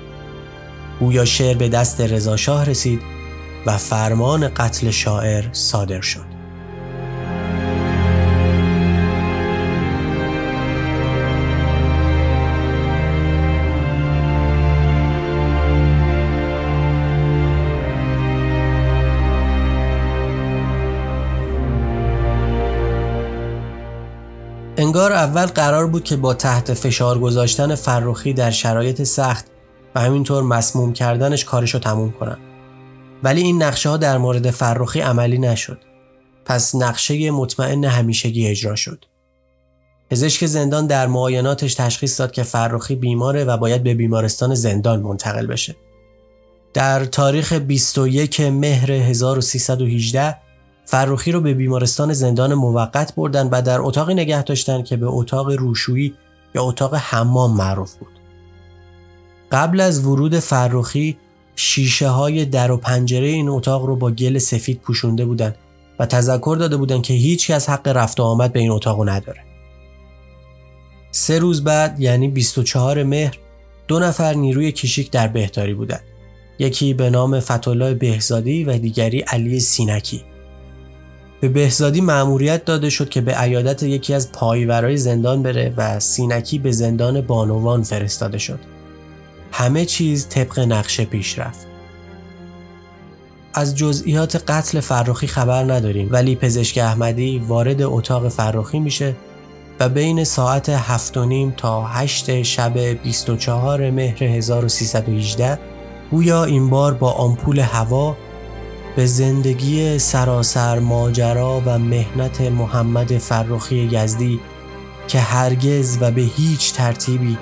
گویا 0.99 1.25
شعر 1.25 1.57
به 1.57 1.69
دست 1.69 2.01
رضا 2.01 2.37
شاه 2.37 2.65
رسید. 2.65 3.18
و 3.65 3.77
فرمان 3.77 4.47
قتل 4.47 4.89
شاعر 4.89 5.45
صادر 5.51 6.01
شد. 6.01 6.39
انگار 24.77 25.13
اول 25.13 25.45
قرار 25.45 25.87
بود 25.87 26.03
که 26.03 26.15
با 26.15 26.33
تحت 26.33 26.73
فشار 26.73 27.19
گذاشتن 27.19 27.75
فرخی 27.75 28.33
در 28.33 28.51
شرایط 28.51 29.03
سخت 29.03 29.45
و 29.95 29.99
همینطور 29.99 30.43
مسموم 30.43 30.93
کردنش 30.93 31.45
کارشو 31.45 31.79
تموم 31.79 32.11
کنن. 32.11 32.48
ولی 33.23 33.41
این 33.41 33.63
نقشه 33.63 33.89
ها 33.89 33.97
در 33.97 34.17
مورد 34.17 34.51
فرخی 34.51 34.99
عملی 34.99 35.37
نشد. 35.37 35.79
پس 36.45 36.75
نقشه 36.75 37.31
مطمئن 37.31 37.85
همیشگی 37.85 38.47
اجرا 38.47 38.75
شد. 38.75 39.05
پزشک 40.09 40.45
زندان 40.45 40.87
در 40.87 41.07
معایناتش 41.07 41.75
تشخیص 41.75 42.19
داد 42.19 42.31
که 42.31 42.43
فرخی 42.43 42.95
بیماره 42.95 43.43
و 43.43 43.57
باید 43.57 43.83
به 43.83 43.93
بیمارستان 43.93 44.55
زندان 44.55 45.01
منتقل 45.01 45.47
بشه. 45.47 45.75
در 46.73 47.05
تاریخ 47.05 47.53
21 47.53 48.41
مهر 48.41 48.91
1318 48.91 50.35
فرخی 50.85 51.31
رو 51.31 51.41
به 51.41 51.53
بیمارستان 51.53 52.13
زندان 52.13 52.53
موقت 52.53 53.15
بردن 53.15 53.47
و 53.47 53.61
در 53.61 53.81
اتاقی 53.81 54.13
نگه 54.13 54.43
داشتن 54.43 54.83
که 54.83 54.97
به 54.97 55.05
اتاق 55.07 55.51
روشویی 55.51 56.13
یا 56.55 56.63
اتاق 56.63 56.95
حمام 56.95 57.57
معروف 57.57 57.95
بود. 57.95 58.19
قبل 59.51 59.79
از 59.79 60.05
ورود 60.05 60.39
فرخی 60.39 61.17
شیشه 61.61 62.07
های 62.07 62.45
در 62.45 62.71
و 62.71 62.77
پنجره 62.77 63.27
این 63.27 63.49
اتاق 63.49 63.85
رو 63.85 63.95
با 63.95 64.11
گل 64.11 64.37
سفید 64.37 64.79
پوشونده 64.79 65.25
بودن 65.25 65.55
و 65.99 66.05
تذکر 66.05 66.57
داده 66.59 66.77
بودن 66.77 67.01
که 67.01 67.13
هیچ 67.13 67.51
کس 67.51 67.69
حق 67.69 67.87
رفت 67.87 68.19
و 68.19 68.23
آمد 68.23 68.53
به 68.53 68.59
این 68.59 68.71
اتاق 68.71 69.09
نداره. 69.09 69.39
سه 71.11 71.39
روز 71.39 71.63
بعد 71.63 71.99
یعنی 71.99 72.27
24 72.27 73.03
مهر 73.03 73.37
دو 73.87 73.99
نفر 73.99 74.33
نیروی 74.33 74.71
کشیک 74.71 75.11
در 75.11 75.27
بهداری 75.27 75.73
بودند. 75.73 76.03
یکی 76.59 76.93
به 76.93 77.09
نام 77.09 77.39
فتولای 77.39 77.93
بهزادی 77.93 78.63
و 78.63 78.77
دیگری 78.77 79.19
علی 79.19 79.59
سینکی. 79.59 80.23
به 81.41 81.49
بهزادی 81.49 82.01
مأموریت 82.01 82.65
داده 82.65 82.89
شد 82.89 83.09
که 83.09 83.21
به 83.21 83.35
عیادت 83.35 83.83
یکی 83.83 84.13
از 84.13 84.31
پایورای 84.31 84.97
زندان 84.97 85.43
بره 85.43 85.73
و 85.77 85.99
سینکی 85.99 86.59
به 86.59 86.71
زندان 86.71 87.21
بانوان 87.21 87.83
فرستاده 87.83 88.37
شد. 88.37 88.78
همه 89.51 89.85
چیز 89.85 90.27
طبق 90.27 90.59
نقشه 90.59 91.05
پیش 91.05 91.39
رفت. 91.39 91.67
از 93.53 93.75
جزئیات 93.75 94.35
قتل 94.51 94.79
فرخی 94.79 95.27
خبر 95.27 95.63
نداریم 95.63 96.07
ولی 96.11 96.35
پزشک 96.35 96.77
احمدی 96.77 97.39
وارد 97.39 97.81
اتاق 97.81 98.29
فرخی 98.29 98.79
میشه 98.79 99.15
و 99.79 99.89
بین 99.89 100.23
ساعت 100.23 100.69
هفت 100.69 101.17
و 101.17 101.25
نیم 101.25 101.53
تا 101.57 101.85
هشت 101.85 102.41
شب 102.41 102.77
24 102.79 103.89
مهر 103.89 104.23
1318 104.23 105.59
گویا 106.11 106.43
این 106.43 106.69
بار 106.69 106.93
با 106.93 107.11
آمپول 107.11 107.59
هوا 107.59 108.15
به 108.95 109.05
زندگی 109.05 109.99
سراسر 109.99 110.79
ماجرا 110.79 111.61
و 111.65 111.79
مهنت 111.79 112.41
محمد 112.41 113.17
فرخی 113.17 113.89
یزدی 113.91 114.39
که 115.07 115.19
هرگز 115.19 115.97
و 116.01 116.11
به 116.11 116.21
هیچ 116.21 116.73
ترتیبی 116.73 117.37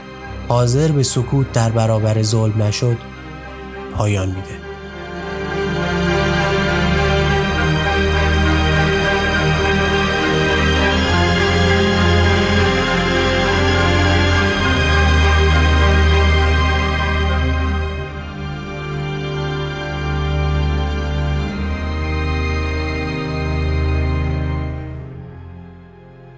حاضر 0.47 0.91
به 0.91 1.03
سکوت 1.03 1.51
در 1.51 1.69
برابر 1.69 2.21
ظلم 2.21 2.63
نشد 2.63 2.97
پایان 3.95 4.27
میده. 4.27 4.66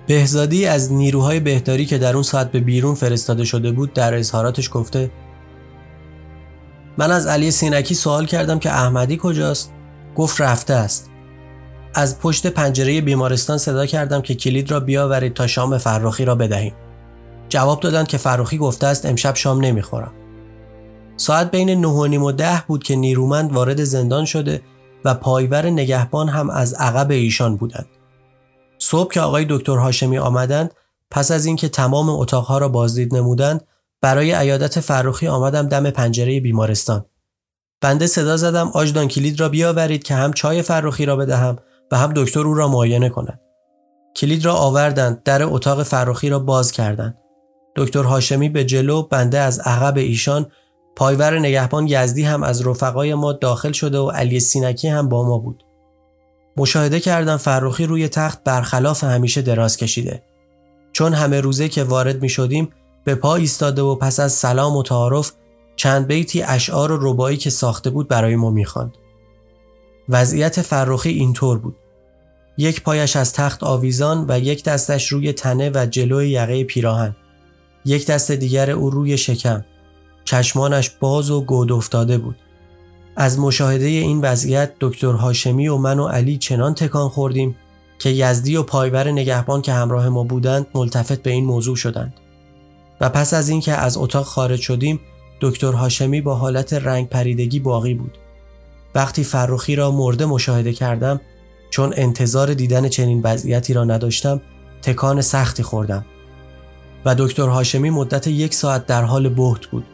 بهزادی 0.10 0.66
از 0.66 0.94
نیروهای 0.94 1.40
بهداری 1.40 1.86
که 1.86 1.98
در 1.98 2.14
اون 2.14 2.24
ساعت 2.24 2.52
به 2.52 2.60
بیرون 2.60 2.96
فرستاده 2.96 3.46
شده 3.46 3.72
بود 3.72 3.94
در 3.94 4.14
اظهاراتش 4.14 4.70
گفته 4.74 5.12
من 6.98 7.12
از 7.12 7.28
علی 7.28 7.52
سینکی 7.52 7.96
سوال 7.96 8.26
کردم 8.26 8.60
که 8.60 8.70
احمدی 8.70 9.20
کجاست؟ 9.22 9.72
گفت 10.16 10.42
رفته 10.42 10.74
است. 10.74 11.10
از 11.94 12.20
پشت 12.20 12.48
پنجره 12.48 13.02
بیمارستان 13.02 13.58
صدا 13.58 13.86
کردم 13.86 14.22
که 14.22 14.36
کلید 14.36 14.72
را 14.72 14.80
بیاورید 14.80 15.34
تا 15.34 15.48
شام 15.48 15.78
فرخی 15.78 16.26
را 16.26 16.36
بدهیم. 16.36 16.74
جواب 17.50 17.80
دادند 17.80 18.08
که 18.08 18.18
فرخی 18.18 18.58
گفته 18.58 18.88
است 18.88 19.06
امشب 19.06 19.36
شام 19.36 19.66
نمی‌خورم. 19.66 20.12
ساعت 21.18 21.52
بین 21.52 21.70
نه 21.70 21.88
و 21.88 22.08
نیم 22.08 22.24
و 22.24 22.32
ده 22.32 22.64
بود 22.68 22.84
که 22.84 22.96
نیرومند 22.96 23.54
وارد 23.54 23.84
زندان 23.84 24.26
شده 24.26 24.62
و 25.06 25.14
پایور 25.14 25.66
نگهبان 25.66 26.30
هم 26.30 26.50
از 26.50 26.74
عقب 26.74 27.12
ایشان 27.12 27.56
بودند. 27.56 27.99
صبح 28.80 29.14
که 29.14 29.22
آقای 29.22 29.46
دکتر 29.50 29.78
هاشمی 29.78 30.18
آمدند 30.18 30.74
پس 31.12 31.32
از 31.32 31.46
اینکه 31.46 31.70
تمام 31.70 32.10
اتاقها 32.10 32.58
را 32.58 32.70
بازدید 32.70 33.16
نمودند 33.16 33.68
برای 34.02 34.32
عیادت 34.32 34.80
فروخی 34.80 35.28
آمدم 35.28 35.68
دم 35.68 35.90
پنجره 35.90 36.40
بیمارستان. 36.40 37.06
بنده 37.82 38.08
صدا 38.08 38.38
زدم 38.38 38.68
آجدان 38.74 39.08
کلید 39.08 39.40
را 39.40 39.50
بیاورید 39.50 40.04
که 40.04 40.14
هم 40.14 40.34
چای 40.34 40.62
فروخی 40.62 41.06
را 41.06 41.16
بدهم 41.16 41.56
و 41.92 41.98
هم 41.98 42.14
دکتر 42.16 42.40
او 42.40 42.54
را 42.54 42.68
معاینه 42.68 43.10
کند. 43.10 43.42
کلید 44.16 44.46
را 44.46 44.54
آوردند 44.54 45.24
در 45.24 45.44
اتاق 45.44 45.84
فروخی 45.84 46.30
را 46.30 46.40
باز 46.40 46.72
کردند. 46.72 47.18
دکتر 47.76 48.04
هاشمی 48.04 48.50
به 48.50 48.66
جلو 48.66 49.02
بنده 49.02 49.40
از 49.40 49.60
عقب 49.60 49.98
ایشان 49.98 50.52
پایور 50.96 51.40
نگهبان 51.40 51.88
یزدی 51.88 52.24
هم 52.24 52.44
از 52.44 52.68
رفقای 52.68 53.14
ما 53.14 53.34
داخل 53.34 53.72
شده 53.72 54.00
و 54.00 54.10
علی 54.10 54.40
سینکی 54.40 54.88
هم 54.88 55.10
با 55.10 55.28
ما 55.28 55.38
بود. 55.38 55.64
مشاهده 56.60 57.00
کردم 57.00 57.38
فروخی 57.38 57.86
روی 57.86 58.08
تخت 58.08 58.44
برخلاف 58.44 59.04
همیشه 59.04 59.42
دراز 59.42 59.78
کشیده. 59.78 60.24
چون 60.92 61.14
همه 61.14 61.42
روزه 61.42 61.70
که 61.70 61.84
وارد 61.84 62.22
می 62.22 62.30
شدیم 62.30 62.70
به 63.04 63.16
پا 63.16 63.36
ایستاده 63.36 63.82
و 63.82 63.96
پس 63.96 64.20
از 64.20 64.32
سلام 64.32 64.76
و 64.76 64.84
تعارف 64.84 65.32
چند 65.76 66.08
بیتی 66.08 66.42
اشعار 66.42 66.92
و 66.92 66.98
ربایی 67.12 67.38
که 67.38 67.50
ساخته 67.50 67.90
بود 67.90 68.08
برای 68.08 68.36
ما 68.36 68.52
می‌خواند. 68.52 68.92
وضعیت 70.10 70.62
فروخی 70.62 71.10
اینطور 71.10 71.58
بود. 71.60 71.76
یک 72.58 72.84
پایش 72.84 73.16
از 73.16 73.34
تخت 73.34 73.64
آویزان 73.64 74.26
و 74.30 74.40
یک 74.40 74.64
دستش 74.64 75.08
روی 75.08 75.34
تنه 75.34 75.72
و 75.74 75.86
جلوی 75.86 76.30
یقه 76.30 76.64
پیراهن. 76.64 77.16
یک 77.86 78.08
دست 78.08 78.32
دیگر 78.32 78.72
او 78.72 78.90
روی 78.90 79.18
شکم. 79.18 79.66
چشمانش 80.26 80.90
باز 80.90 81.32
و 81.32 81.42
گود 81.42 81.72
افتاده 81.72 82.18
بود. 82.18 82.36
از 83.16 83.40
مشاهده 83.40 83.86
این 83.86 84.22
وضعیت 84.22 84.72
دکتر 84.80 85.12
هاشمی 85.12 85.68
و 85.68 85.78
من 85.78 86.00
و 86.00 86.08
علی 86.08 86.38
چنان 86.38 86.74
تکان 86.74 87.10
خوردیم 87.10 87.56
که 88.00 88.10
یزدی 88.10 88.56
و 88.56 88.64
پایور 88.64 89.12
نگهبان 89.12 89.62
که 89.62 89.74
همراه 89.74 90.10
ما 90.10 90.24
بودند 90.24 90.68
ملتفت 90.76 91.24
به 91.24 91.32
این 91.32 91.46
موضوع 91.46 91.76
شدند. 91.76 92.14
و 93.02 93.10
پس 93.10 93.34
از 93.34 93.50
اینکه 93.50 93.74
از 93.74 93.98
اتاق 93.98 94.26
خارج 94.26 94.60
شدیم 94.60 95.00
دکتر 95.42 95.72
هاشمی 95.72 96.22
با 96.22 96.36
حالت 96.36 96.74
رنگ 96.74 97.10
پریدگی 97.10 97.60
باقی 97.60 97.94
بود. 97.94 98.18
وقتی 98.96 99.24
فروخی 99.24 99.76
را 99.76 99.92
مرده 99.92 100.26
مشاهده 100.26 100.74
کردم 100.74 101.22
چون 101.70 101.94
انتظار 101.96 102.54
دیدن 102.54 102.90
چنین 102.90 103.22
وضعیتی 103.24 103.74
را 103.74 103.84
نداشتم 103.84 104.42
تکان 104.82 105.22
سختی 105.22 105.64
خوردم 105.64 106.06
و 107.06 107.16
دکتر 107.16 107.48
هاشمی 107.48 107.90
مدت 107.90 108.28
یک 108.28 108.54
ساعت 108.54 108.86
در 108.86 109.04
حال 109.04 109.30
بهت 109.30 109.66
بود 109.66 109.86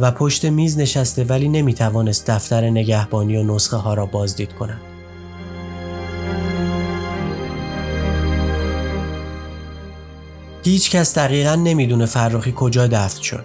و 0.00 0.10
پشت 0.10 0.44
میز 0.44 0.78
نشسته 0.78 1.24
ولی 1.24 1.48
نمی 1.48 1.74
توانست 1.74 2.30
دفتر 2.30 2.70
نگهبانی 2.70 3.36
و 3.36 3.54
نسخه 3.54 3.76
ها 3.76 3.94
را 3.94 4.06
بازدید 4.06 4.52
کند. 4.52 4.80
هیچ 10.64 10.90
کس 10.90 11.18
دقیقا 11.18 11.54
نمی‌دونه 11.54 12.06
فرخی 12.06 12.52
کجا 12.56 12.86
دفن 12.86 13.22
شد 13.22 13.44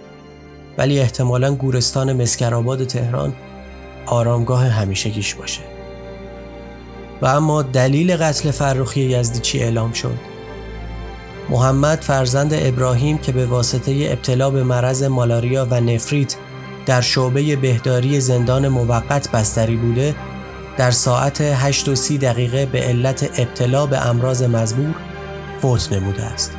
ولی 0.78 1.00
احتمالا 1.00 1.54
گورستان 1.54 2.22
مسکرآباد 2.22 2.84
تهران 2.84 3.34
آرامگاه 4.06 4.66
همیشگیش 4.66 5.34
باشه 5.34 5.60
و 7.22 7.26
اما 7.26 7.62
دلیل 7.62 8.16
قتل 8.16 8.50
فرخی 8.50 9.00
یزدی 9.00 9.38
چی 9.38 9.60
اعلام 9.60 9.92
شد 9.92 10.27
محمد 11.50 12.00
فرزند 12.00 12.52
ابراهیم 12.54 13.18
که 13.18 13.32
به 13.32 13.46
واسطه 13.46 14.08
ابتلا 14.10 14.50
به 14.50 14.64
مرض 14.64 15.02
مالاریا 15.02 15.66
و 15.70 15.80
نفریت 15.80 16.36
در 16.86 17.00
شعبه 17.00 17.56
بهداری 17.56 18.20
زندان 18.20 18.68
موقت 18.68 19.30
بستری 19.30 19.76
بوده 19.76 20.14
در 20.76 20.90
ساعت 20.90 21.40
8 21.40 21.88
و 21.88 21.94
30 21.94 22.18
دقیقه 22.18 22.66
به 22.66 22.80
علت 22.80 23.40
ابتلا 23.40 23.86
به 23.86 24.06
امراض 24.06 24.42
مزبور 24.42 24.94
فوت 25.62 25.92
نموده 25.92 26.24
است. 26.24 26.57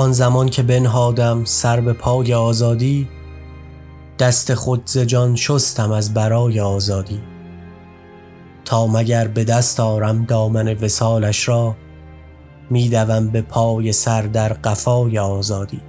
آن 0.00 0.12
زمان 0.12 0.48
که 0.48 0.62
بنهادم 0.62 1.44
سر 1.44 1.80
به 1.80 1.92
پای 1.92 2.34
آزادی 2.34 3.08
دست 4.18 4.54
خود 4.54 4.82
ز 4.86 4.98
جان 4.98 5.36
شستم 5.36 5.90
از 5.92 6.14
برای 6.14 6.60
آزادی. 6.60 7.20
تا 8.64 8.86
مگر 8.86 9.28
به 9.28 9.44
دست 9.44 9.80
آرم 9.80 10.24
دامن 10.24 10.68
وسالش 10.68 11.48
را 11.48 11.76
میدوم 12.70 13.28
به 13.28 13.42
پای 13.42 13.92
سر 13.92 14.22
در 14.22 14.52
قفای 14.52 15.18
آزادی. 15.18 15.80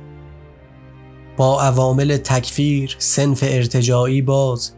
با 1.37 1.61
عوامل 1.61 2.17
تکفیر 2.17 2.95
سنف 2.99 3.43
ارتجاعی 3.47 4.21
باز 4.21 4.71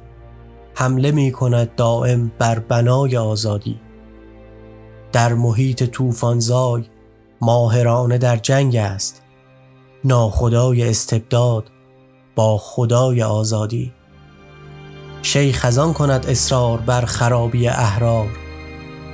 حمله 0.75 1.11
می 1.11 1.31
کند 1.31 1.75
دائم 1.75 2.31
بر 2.39 2.59
بنای 2.59 3.17
آزادی. 3.17 3.79
در 5.11 5.33
محیط 5.33 5.83
طوفانزای 5.83 6.83
ماهرانه 7.41 8.17
در 8.17 8.37
جنگ 8.37 8.75
است. 8.75 9.22
ناخدای 10.05 10.89
استبداد 10.89 11.71
با 12.35 12.57
خدای 12.57 13.23
آزادی. 13.23 13.93
شیخ 15.21 15.65
خزان 15.65 15.93
کند 15.93 16.25
اصرار 16.25 16.77
بر 16.77 17.05
خرابی 17.05 17.67
احرار 17.67 18.27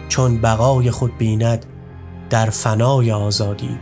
چون 0.10 0.42
بقای 0.42 0.92
خود 0.92 1.18
بیند 1.18 1.66
در 2.30 2.50
فنای 2.50 3.12
آزادی. 3.12 3.78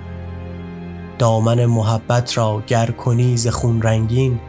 دامن 1.20 1.66
محبت 1.66 2.38
را 2.38 2.64
گر 2.68 2.92
کنی 2.92 3.38
ز 3.38 3.48
خون 3.48 3.82
رنگین 3.82 4.40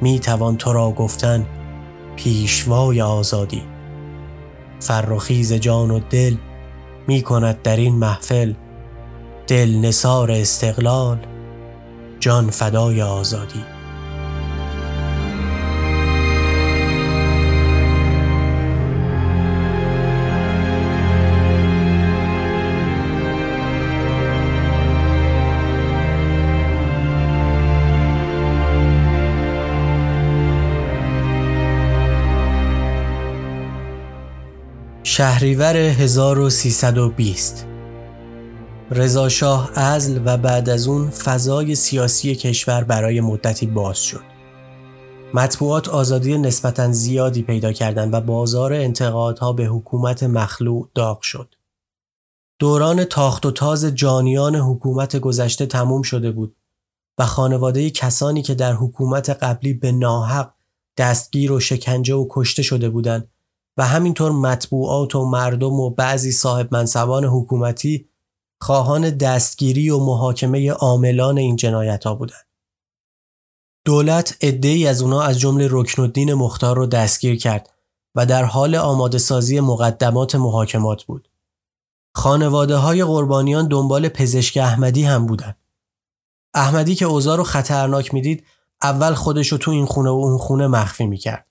می 0.00 0.18
توان 0.18 0.56
تو 0.56 0.72
را 0.72 0.90
گفتن 0.90 1.46
پیشوای 2.16 3.02
آزادی. 3.02 3.62
فرخیز 4.80 5.52
جان 5.52 5.90
و 5.90 6.00
دل 6.10 6.36
می 7.06 7.22
کند 7.22 7.62
در 7.62 7.76
این 7.76 7.94
محفل 7.94 8.52
دل 9.46 9.76
نصار 9.76 10.30
استقلال 10.30 11.18
جان 12.20 12.50
فدای 12.50 13.02
آزادی. 13.02 13.64
شهریور 35.02 35.76
1320 35.76 37.67
رضا 38.90 39.28
شاه 39.28 39.70
ازل 39.74 40.20
و 40.24 40.36
بعد 40.36 40.68
از 40.68 40.88
اون 40.88 41.10
فضای 41.10 41.74
سیاسی 41.74 42.34
کشور 42.34 42.84
برای 42.84 43.20
مدتی 43.20 43.66
باز 43.66 43.98
شد. 43.98 44.22
مطبوعات 45.34 45.88
آزادی 45.88 46.38
نسبتا 46.38 46.92
زیادی 46.92 47.42
پیدا 47.42 47.72
کردند 47.72 48.14
و 48.14 48.20
بازار 48.20 48.72
انتقادها 48.72 49.52
به 49.52 49.64
حکومت 49.64 50.22
مخلوع 50.22 50.88
داغ 50.94 51.20
شد. 51.20 51.54
دوران 52.58 53.04
تاخت 53.04 53.46
و 53.46 53.50
تاز 53.50 53.84
جانیان 53.84 54.56
حکومت 54.56 55.16
گذشته 55.16 55.66
تموم 55.66 56.02
شده 56.02 56.30
بود 56.30 56.56
و 57.18 57.26
خانواده 57.26 57.90
کسانی 57.90 58.42
که 58.42 58.54
در 58.54 58.72
حکومت 58.72 59.30
قبلی 59.30 59.74
به 59.74 59.92
ناحق 59.92 60.50
دستگیر 60.96 61.52
و 61.52 61.60
شکنجه 61.60 62.14
و 62.14 62.26
کشته 62.30 62.62
شده 62.62 62.88
بودند 62.88 63.28
و 63.76 63.86
همینطور 63.86 64.32
مطبوعات 64.32 65.14
و 65.14 65.24
مردم 65.24 65.72
و 65.72 65.90
بعضی 65.90 66.32
صاحب 66.32 66.68
منصبان 66.74 67.24
حکومتی 67.24 68.07
خواهان 68.60 69.10
دستگیری 69.10 69.90
و 69.90 69.98
محاکمه 69.98 70.70
عاملان 70.70 71.38
این 71.38 71.56
جنایت 71.56 72.04
ها 72.04 72.14
بودند. 72.14 72.46
دولت 73.84 74.36
ای 74.40 74.86
از 74.86 75.02
اونا 75.02 75.22
از 75.22 75.38
جمله 75.38 75.68
رکن 75.70 76.02
الدین 76.02 76.34
مختار 76.34 76.76
رو 76.76 76.86
دستگیر 76.86 77.36
کرد 77.38 77.70
و 78.14 78.26
در 78.26 78.44
حال 78.44 78.74
آماده 78.74 79.18
سازی 79.18 79.60
مقدمات 79.60 80.34
محاکمات 80.34 81.04
بود. 81.04 81.28
خانواده 82.14 82.76
های 82.76 83.04
قربانیان 83.04 83.68
دنبال 83.68 84.08
پزشک 84.08 84.56
احمدی 84.56 85.04
هم 85.04 85.26
بودند. 85.26 85.56
احمدی 86.54 86.94
که 86.94 87.04
اوضاع 87.04 87.36
رو 87.36 87.44
خطرناک 87.44 88.14
می‌دید 88.14 88.44
اول 88.82 89.14
خودش 89.14 89.48
رو 89.48 89.58
تو 89.58 89.70
این 89.70 89.86
خونه 89.86 90.10
و 90.10 90.12
اون 90.12 90.38
خونه 90.38 90.66
مخفی 90.66 91.06
می‌کرد 91.06 91.46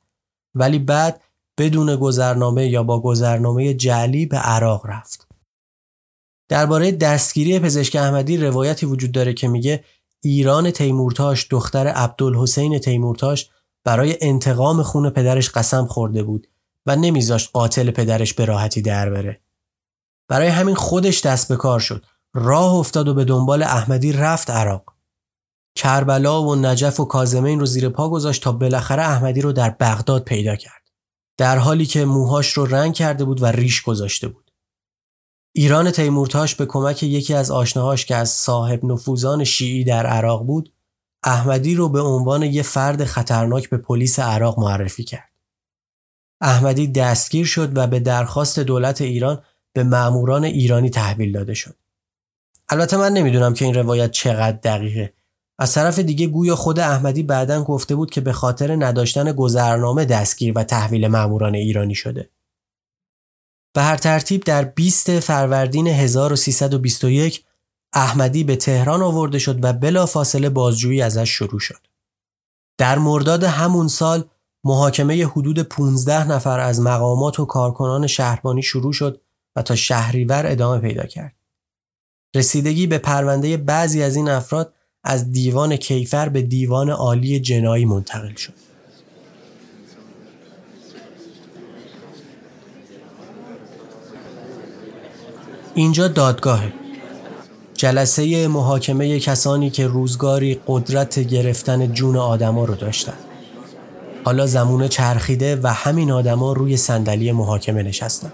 ولی 0.55 0.79
بعد 0.79 1.21
بدون 1.57 1.95
گذرنامه 1.95 2.67
یا 2.67 2.83
با 2.83 3.01
گذرنامه 3.01 3.73
جعلی 3.73 4.25
به 4.25 4.37
عراق 4.37 4.85
رفت. 4.85 5.26
درباره 6.49 6.91
دستگیری 6.91 7.59
پزشک 7.59 7.95
احمدی 7.95 8.37
روایتی 8.37 8.85
وجود 8.85 9.11
داره 9.11 9.33
که 9.33 9.47
میگه 9.47 9.83
ایران 10.23 10.71
تیمورتاش 10.71 11.47
دختر 11.49 11.87
عبدالحسین 11.87 12.79
تیمورتاش 12.79 13.49
برای 13.83 14.17
انتقام 14.21 14.83
خون 14.83 15.09
پدرش 15.09 15.49
قسم 15.49 15.85
خورده 15.85 16.23
بود 16.23 16.47
و 16.85 16.95
نمیذاشت 16.95 17.49
قاتل 17.53 17.91
پدرش 17.91 18.33
به 18.33 18.45
راحتی 18.45 18.81
در 18.81 19.09
بره. 19.09 19.41
برای 20.27 20.47
همین 20.47 20.75
خودش 20.75 21.21
دست 21.21 21.49
به 21.49 21.55
کار 21.55 21.79
شد. 21.79 22.05
راه 22.33 22.73
افتاد 22.73 23.07
و 23.07 23.13
به 23.13 23.25
دنبال 23.25 23.63
احمدی 23.63 24.11
رفت 24.11 24.49
عراق. 24.49 24.93
کربلا 25.75 26.43
و 26.43 26.55
نجف 26.55 26.99
و 26.99 27.05
کازمین 27.05 27.59
رو 27.59 27.65
زیر 27.65 27.89
پا 27.89 28.09
گذاشت 28.09 28.43
تا 28.43 28.51
بالاخره 28.51 29.03
احمدی 29.03 29.41
رو 29.41 29.51
در 29.51 29.69
بغداد 29.69 30.23
پیدا 30.23 30.55
کرد. 30.55 30.81
در 31.37 31.57
حالی 31.57 31.85
که 31.85 32.05
موهاش 32.05 32.53
رو 32.53 32.65
رنگ 32.65 32.93
کرده 32.93 33.25
بود 33.25 33.43
و 33.43 33.45
ریش 33.45 33.81
گذاشته 33.81 34.27
بود. 34.27 34.46
ایران 35.59 35.91
تیمورتاش 35.91 36.55
به 36.55 36.65
کمک 36.65 37.03
یکی 37.03 37.33
از 37.33 37.51
آشناهاش 37.51 38.05
که 38.05 38.15
از 38.15 38.29
صاحب 38.29 38.85
نفوذان 38.85 39.43
شیعی 39.43 39.83
در 39.83 40.05
عراق 40.05 40.45
بود 40.45 40.73
احمدی 41.23 41.75
رو 41.75 41.89
به 41.89 42.01
عنوان 42.01 42.43
یه 42.43 42.61
فرد 42.61 43.05
خطرناک 43.05 43.69
به 43.69 43.77
پلیس 43.77 44.19
عراق 44.19 44.59
معرفی 44.59 45.03
کرد. 45.03 45.29
احمدی 46.41 46.87
دستگیر 46.87 47.45
شد 47.45 47.77
و 47.77 47.87
به 47.87 47.99
درخواست 47.99 48.59
دولت 48.59 49.01
ایران 49.01 49.43
به 49.73 49.83
ماموران 49.83 50.43
ایرانی 50.43 50.89
تحویل 50.89 51.31
داده 51.31 51.53
شد. 51.53 51.75
البته 52.69 52.97
من 52.97 53.13
نمی‌دونم 53.13 53.53
که 53.53 53.65
این 53.65 53.73
روایت 53.73 54.11
چقدر 54.11 54.57
دقیقه. 54.63 55.13
از 55.59 55.73
طرف 55.73 55.99
دیگه 55.99 56.27
گویا 56.27 56.55
خود 56.55 56.79
احمدی 56.79 57.23
بعدا 57.23 57.63
گفته 57.63 57.95
بود 57.95 58.11
که 58.11 58.21
به 58.21 58.31
خاطر 58.31 58.85
نداشتن 58.85 59.31
گذرنامه 59.31 60.05
دستگیر 60.05 60.53
و 60.55 60.63
تحویل 60.63 61.07
ماموران 61.07 61.55
ایرانی 61.55 61.95
شده. 61.95 62.29
به 63.77 63.83
هر 63.83 63.97
ترتیب 63.97 64.43
در 64.43 64.63
20 64.63 65.19
فروردین 65.19 65.87
1321 65.87 67.43
احمدی 67.93 68.43
به 68.43 68.55
تهران 68.55 69.01
آورده 69.01 69.39
شد 69.39 69.63
و 69.63 69.73
بلا 69.73 70.05
فاصله 70.05 70.49
بازجویی 70.49 71.01
ازش 71.01 71.29
شروع 71.29 71.59
شد. 71.59 71.87
در 72.77 72.97
مرداد 72.97 73.43
همون 73.43 73.87
سال 73.87 74.23
محاکمه 74.63 75.25
حدود 75.25 75.59
15 75.59 76.27
نفر 76.27 76.59
از 76.59 76.81
مقامات 76.81 77.39
و 77.39 77.45
کارکنان 77.45 78.07
شهربانی 78.07 78.63
شروع 78.63 78.93
شد 78.93 79.21
و 79.55 79.61
تا 79.61 79.75
شهریور 79.75 80.45
ادامه 80.45 80.79
پیدا 80.79 81.05
کرد. 81.05 81.35
رسیدگی 82.35 82.87
به 82.87 82.97
پرونده 82.97 83.57
بعضی 83.57 84.03
از 84.03 84.15
این 84.15 84.29
افراد 84.29 84.73
از 85.03 85.31
دیوان 85.31 85.75
کیفر 85.75 86.29
به 86.29 86.41
دیوان 86.41 86.89
عالی 86.89 87.39
جنایی 87.39 87.85
منتقل 87.85 88.35
شد. 88.35 88.66
اینجا 95.77 96.07
دادگاهه. 96.07 96.73
جلسه 97.73 98.47
محاکمه 98.47 99.19
کسانی 99.19 99.69
که 99.69 99.87
روزگاری 99.87 100.59
قدرت 100.67 101.19
گرفتن 101.19 101.93
جون 101.93 102.17
آدما 102.17 102.65
رو 102.65 102.75
داشتن. 102.75 103.13
حالا 104.25 104.47
زمون 104.47 104.87
چرخیده 104.87 105.59
و 105.63 105.67
همین 105.67 106.11
آدما 106.11 106.53
روی 106.53 106.77
صندلی 106.77 107.31
محاکمه 107.31 107.83
نشستن. 107.83 108.31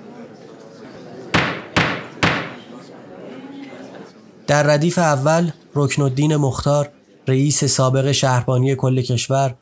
در 4.47 4.63
ردیف 4.63 4.97
اول 4.97 5.51
رکن 5.75 6.01
الدین 6.01 6.35
مختار 6.35 6.89
رئیس 7.27 7.63
سابق 7.63 8.11
شهربانی 8.11 8.75
کل 8.75 9.01
کشور 9.01 9.55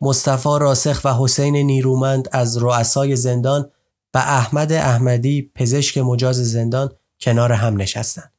مصطفی 0.00 0.58
راسخ 0.60 1.00
و 1.04 1.14
حسین 1.14 1.56
نیرومند 1.56 2.28
از 2.32 2.56
رؤسای 2.56 3.16
زندان 3.16 3.70
و 4.14 4.18
احمد 4.18 4.72
احمدی 4.72 5.50
پزشک 5.54 5.98
مجاز 5.98 6.36
زندان 6.36 6.90
کنار 7.20 7.52
هم 7.52 7.80
نشستند. 7.80 8.32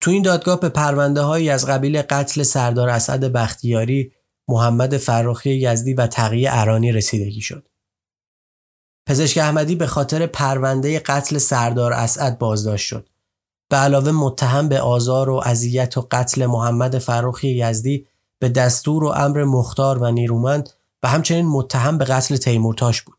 تو 0.00 0.10
این 0.10 0.22
دادگاه 0.22 0.60
به 0.60 0.68
پرونده 0.68 1.20
هایی 1.20 1.50
از 1.50 1.66
قبیل 1.66 2.02
قتل 2.02 2.42
سردار 2.42 2.88
اسد 2.88 3.24
بختیاری، 3.24 4.12
محمد 4.48 4.96
فراخی 4.96 5.50
یزدی 5.50 5.94
و 5.94 6.06
تقیه 6.06 6.50
ارانی 6.52 6.92
رسیدگی 6.92 7.40
شد. 7.40 7.68
پزشک 9.08 9.38
احمدی 9.38 9.74
به 9.74 9.86
خاطر 9.86 10.26
پرونده 10.26 10.98
قتل 10.98 11.38
سردار 11.38 11.92
اسد 11.92 12.38
بازداشت 12.38 12.86
شد. 12.86 13.08
به 13.70 13.76
علاوه 13.76 14.10
متهم 14.10 14.68
به 14.68 14.80
آزار 14.80 15.30
و 15.30 15.42
اذیت 15.44 15.98
و 15.98 16.08
قتل 16.10 16.46
محمد 16.46 16.98
فروخی 16.98 17.48
یزدی 17.48 18.06
به 18.38 18.48
دستور 18.48 19.04
و 19.04 19.08
امر 19.08 19.44
مختار 19.44 20.02
و 20.02 20.10
نیرومند 20.10 20.70
و 21.02 21.08
همچنین 21.08 21.46
متهم 21.46 21.98
به 21.98 22.04
قتل 22.04 22.36
تیمورتاش 22.36 23.02
بود. 23.02 23.15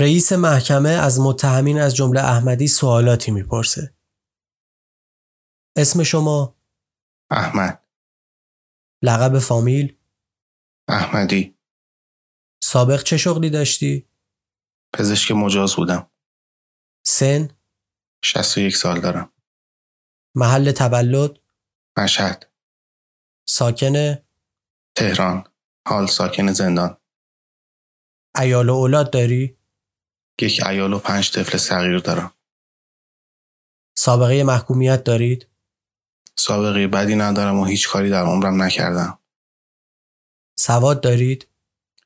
رئیس 0.00 0.32
محکمه 0.32 0.88
از 0.88 1.20
متهمین 1.20 1.80
از 1.80 1.96
جمله 1.96 2.20
احمدی 2.20 2.68
سوالاتی 2.68 3.30
می‌پرسه. 3.30 3.94
اسم 5.76 6.02
شما؟ 6.02 6.56
احمد 7.30 7.86
لقب 9.02 9.38
فامیل؟ 9.38 9.98
احمدی 10.88 11.58
سابق 12.62 13.02
چه 13.02 13.16
شغلی 13.16 13.50
داشتی؟ 13.50 14.08
پزشک 14.94 15.32
مجاز 15.32 15.76
بودم 15.76 16.10
سن؟ 17.06 17.48
61 18.24 18.76
سال 18.76 19.00
دارم 19.00 19.32
محل 20.36 20.72
تولد؟ 20.72 21.38
مشهد 21.98 22.52
ساکن؟ 23.48 24.14
تهران 24.96 25.44
حال 25.88 26.06
ساکن 26.06 26.52
زندان 26.52 26.96
ایال 28.40 28.68
و 28.68 28.74
اولاد 28.74 29.12
داری؟ 29.12 29.59
یک 30.42 30.66
ایال 30.66 30.92
و 30.92 30.98
پنج 30.98 31.30
طفل 31.30 31.58
صغیر 31.58 31.98
دارم 31.98 32.32
سابقه 33.96 34.44
محکومیت 34.44 35.04
دارید؟ 35.04 35.46
سابقه 36.36 36.86
بدی 36.86 37.14
ندارم 37.14 37.58
و 37.58 37.64
هیچ 37.64 37.88
کاری 37.88 38.10
در 38.10 38.24
عمرم 38.24 38.62
نکردم 38.62 39.18
سواد 40.58 41.00
دارید؟ 41.00 41.48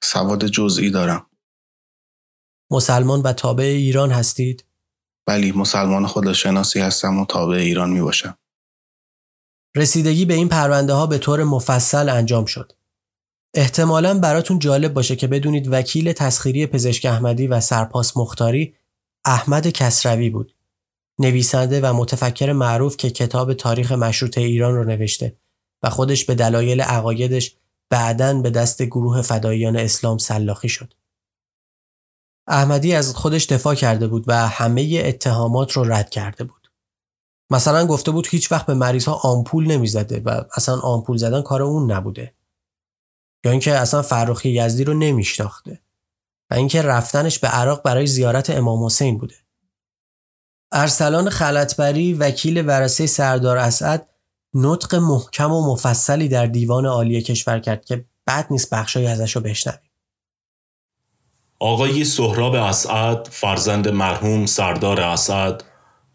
سواد 0.02 0.46
جزئی 0.46 0.90
دارم 0.90 1.26
مسلمان 2.70 3.22
و 3.22 3.32
تابع 3.32 3.64
ایران 3.64 4.10
هستید؟ 4.10 4.64
ولی 5.26 5.52
مسلمان 5.52 6.06
خداشناسی 6.06 6.80
هستم 6.80 7.18
و 7.18 7.26
تابع 7.26 7.56
ایران 7.56 7.90
می 7.90 8.00
باشم. 8.00 8.38
رسیدگی 9.76 10.24
به 10.24 10.34
این 10.34 10.48
پرونده 10.48 10.92
ها 10.92 11.06
به 11.06 11.18
طور 11.18 11.44
مفصل 11.44 12.08
انجام 12.08 12.44
شد. 12.44 12.72
احتمالا 13.56 14.18
براتون 14.18 14.58
جالب 14.58 14.94
باشه 14.94 15.16
که 15.16 15.26
بدونید 15.26 15.68
وکیل 15.72 16.12
تسخیری 16.12 16.66
پزشک 16.66 17.04
احمدی 17.04 17.46
و 17.46 17.60
سرپاس 17.60 18.16
مختاری 18.16 18.74
احمد 19.24 19.68
کسروی 19.68 20.30
بود. 20.30 20.54
نویسنده 21.18 21.80
و 21.80 21.92
متفکر 21.92 22.52
معروف 22.52 22.96
که 22.96 23.10
کتاب 23.10 23.54
تاریخ 23.54 23.92
مشروط 23.92 24.38
ایران 24.38 24.74
رو 24.74 24.84
نوشته 24.84 25.36
و 25.82 25.90
خودش 25.90 26.24
به 26.24 26.34
دلایل 26.34 26.80
عقایدش 26.80 27.56
بعداً 27.90 28.34
به 28.34 28.50
دست 28.50 28.82
گروه 28.82 29.22
فداییان 29.22 29.76
اسلام 29.76 30.18
سلاخی 30.18 30.68
شد. 30.68 30.94
احمدی 32.46 32.94
از 32.94 33.14
خودش 33.14 33.44
دفاع 33.46 33.74
کرده 33.74 34.06
بود 34.06 34.24
و 34.26 34.48
همه 34.48 35.02
اتهامات 35.04 35.72
رو 35.72 35.84
رد 35.84 36.10
کرده 36.10 36.44
بود. 36.44 36.70
مثلا 37.50 37.86
گفته 37.86 38.10
بود 38.10 38.26
هیچ 38.30 38.52
وقت 38.52 38.66
به 38.66 38.74
مریض 38.74 39.04
ها 39.04 39.14
آمپول 39.14 39.66
نمی‌زده 39.66 40.20
و 40.20 40.44
اصلا 40.56 40.80
آمپول 40.80 41.16
زدن 41.16 41.42
کار 41.42 41.62
اون 41.62 41.92
نبوده. 41.92 42.33
یا 43.44 43.50
اینکه 43.50 43.74
اصلا 43.74 44.02
فرخی 44.02 44.50
یزدی 44.50 44.84
رو 44.84 44.94
نمیشناخته 44.94 45.80
و 46.50 46.54
اینکه 46.54 46.82
رفتنش 46.82 47.38
به 47.38 47.48
عراق 47.48 47.82
برای 47.82 48.06
زیارت 48.06 48.50
امام 48.50 48.84
حسین 48.84 49.18
بوده. 49.18 49.34
ارسلان 50.72 51.30
خلطبری 51.30 52.14
وکیل 52.14 52.66
ورسه 52.66 53.06
سردار 53.06 53.58
اسعد 53.58 54.08
نطق 54.54 54.94
محکم 54.94 55.52
و 55.52 55.72
مفصلی 55.72 56.28
در 56.28 56.46
دیوان 56.46 56.86
عالی 56.86 57.22
کشور 57.22 57.58
کرد 57.58 57.84
که 57.84 58.04
بد 58.26 58.46
نیست 58.50 58.74
بخشای 58.74 59.06
ازش 59.06 59.36
رو 59.36 59.42
بشنویم. 59.42 59.90
آقای 61.60 62.04
سهراب 62.04 62.54
اسعد 62.54 63.28
فرزند 63.30 63.88
مرحوم 63.88 64.46
سردار 64.46 65.00
اسعد 65.00 65.64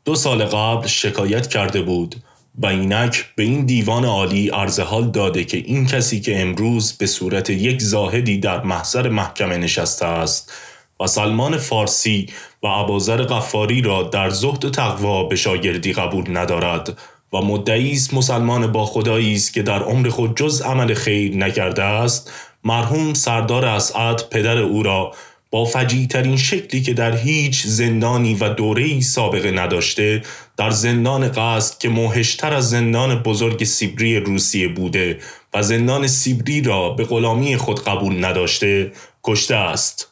دو 0.05 0.15
سال 0.15 0.45
قبل 0.45 0.87
شکایت 0.87 1.47
کرده 1.47 1.81
بود 1.81 2.23
و 2.59 2.65
اینک 2.65 3.25
به 3.35 3.43
این 3.43 3.65
دیوان 3.65 4.05
عالی 4.05 4.49
عرض 4.49 4.79
حال 4.79 5.11
داده 5.11 5.43
که 5.43 5.57
این 5.57 5.85
کسی 5.85 6.19
که 6.19 6.41
امروز 6.41 6.93
به 6.93 7.05
صورت 7.05 7.49
یک 7.49 7.81
زاهدی 7.81 8.37
در 8.37 8.63
محضر 8.63 9.09
محکمه 9.09 9.57
نشسته 9.57 10.05
است 10.05 10.53
و 10.99 11.07
سلمان 11.07 11.57
فارسی 11.57 12.27
و 12.63 12.67
عبازر 12.67 13.23
قفاری 13.23 13.81
را 13.81 14.03
در 14.03 14.29
زهد 14.29 14.65
و 14.65 14.69
تقوا 14.69 15.23
به 15.23 15.35
شاگردی 15.35 15.93
قبول 15.93 16.37
ندارد 16.37 16.97
و 17.33 17.37
مدعی 17.37 17.91
است 17.91 18.13
مسلمان 18.13 18.71
با 18.71 18.85
خدایی 18.85 19.35
است 19.35 19.53
که 19.53 19.61
در 19.61 19.83
عمر 19.83 20.09
خود 20.09 20.37
جز 20.37 20.61
عمل 20.61 20.93
خیر 20.93 21.37
نکرده 21.37 21.83
است. 21.83 22.31
مرحوم 22.63 23.13
سردار 23.13 23.65
اسعد 23.65 24.29
پدر 24.29 24.57
او 24.57 24.83
را 24.83 25.11
با 25.51 25.65
فجیع 25.65 26.07
ترین 26.07 26.37
شکلی 26.37 26.81
که 26.81 26.93
در 26.93 27.17
هیچ 27.17 27.65
زندانی 27.65 28.33
و 28.33 28.49
دوره‌ای 28.49 29.01
سابقه 29.01 29.51
نداشته 29.51 30.21
در 30.57 30.69
زندان 30.69 31.31
قصد 31.31 31.77
که 31.77 31.89
موهشتر 31.89 32.53
از 32.53 32.69
زندان 32.69 33.23
بزرگ 33.23 33.63
سیبری 33.63 34.19
روسیه 34.19 34.67
بوده 34.67 35.19
و 35.53 35.63
زندان 35.63 36.07
سیبری 36.07 36.61
را 36.61 36.89
به 36.89 37.03
غلامی 37.03 37.57
خود 37.57 37.83
قبول 37.83 38.25
نداشته 38.25 38.91
کشته 39.23 39.55
است. 39.55 40.07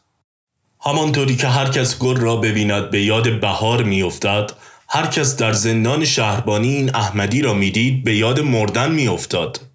همانطوری 0.82 1.36
که 1.36 1.48
هر 1.48 1.70
کس 1.70 2.00
گل 2.00 2.16
را 2.16 2.36
ببیند 2.36 2.90
به 2.90 3.02
یاد 3.02 3.40
بهار 3.40 3.84
میافتد 3.84 4.52
هر 4.90 5.08
کس 5.08 5.38
در 5.38 5.54
زندان 5.54 6.06
شهربانی 6.06 6.68
این 6.68 6.96
احمدی 6.96 7.42
را 7.42 7.54
می‌دید 7.54 8.04
به 8.04 8.16
یاد 8.16 8.40
مردن 8.40 8.92
میافتاد 8.92 9.67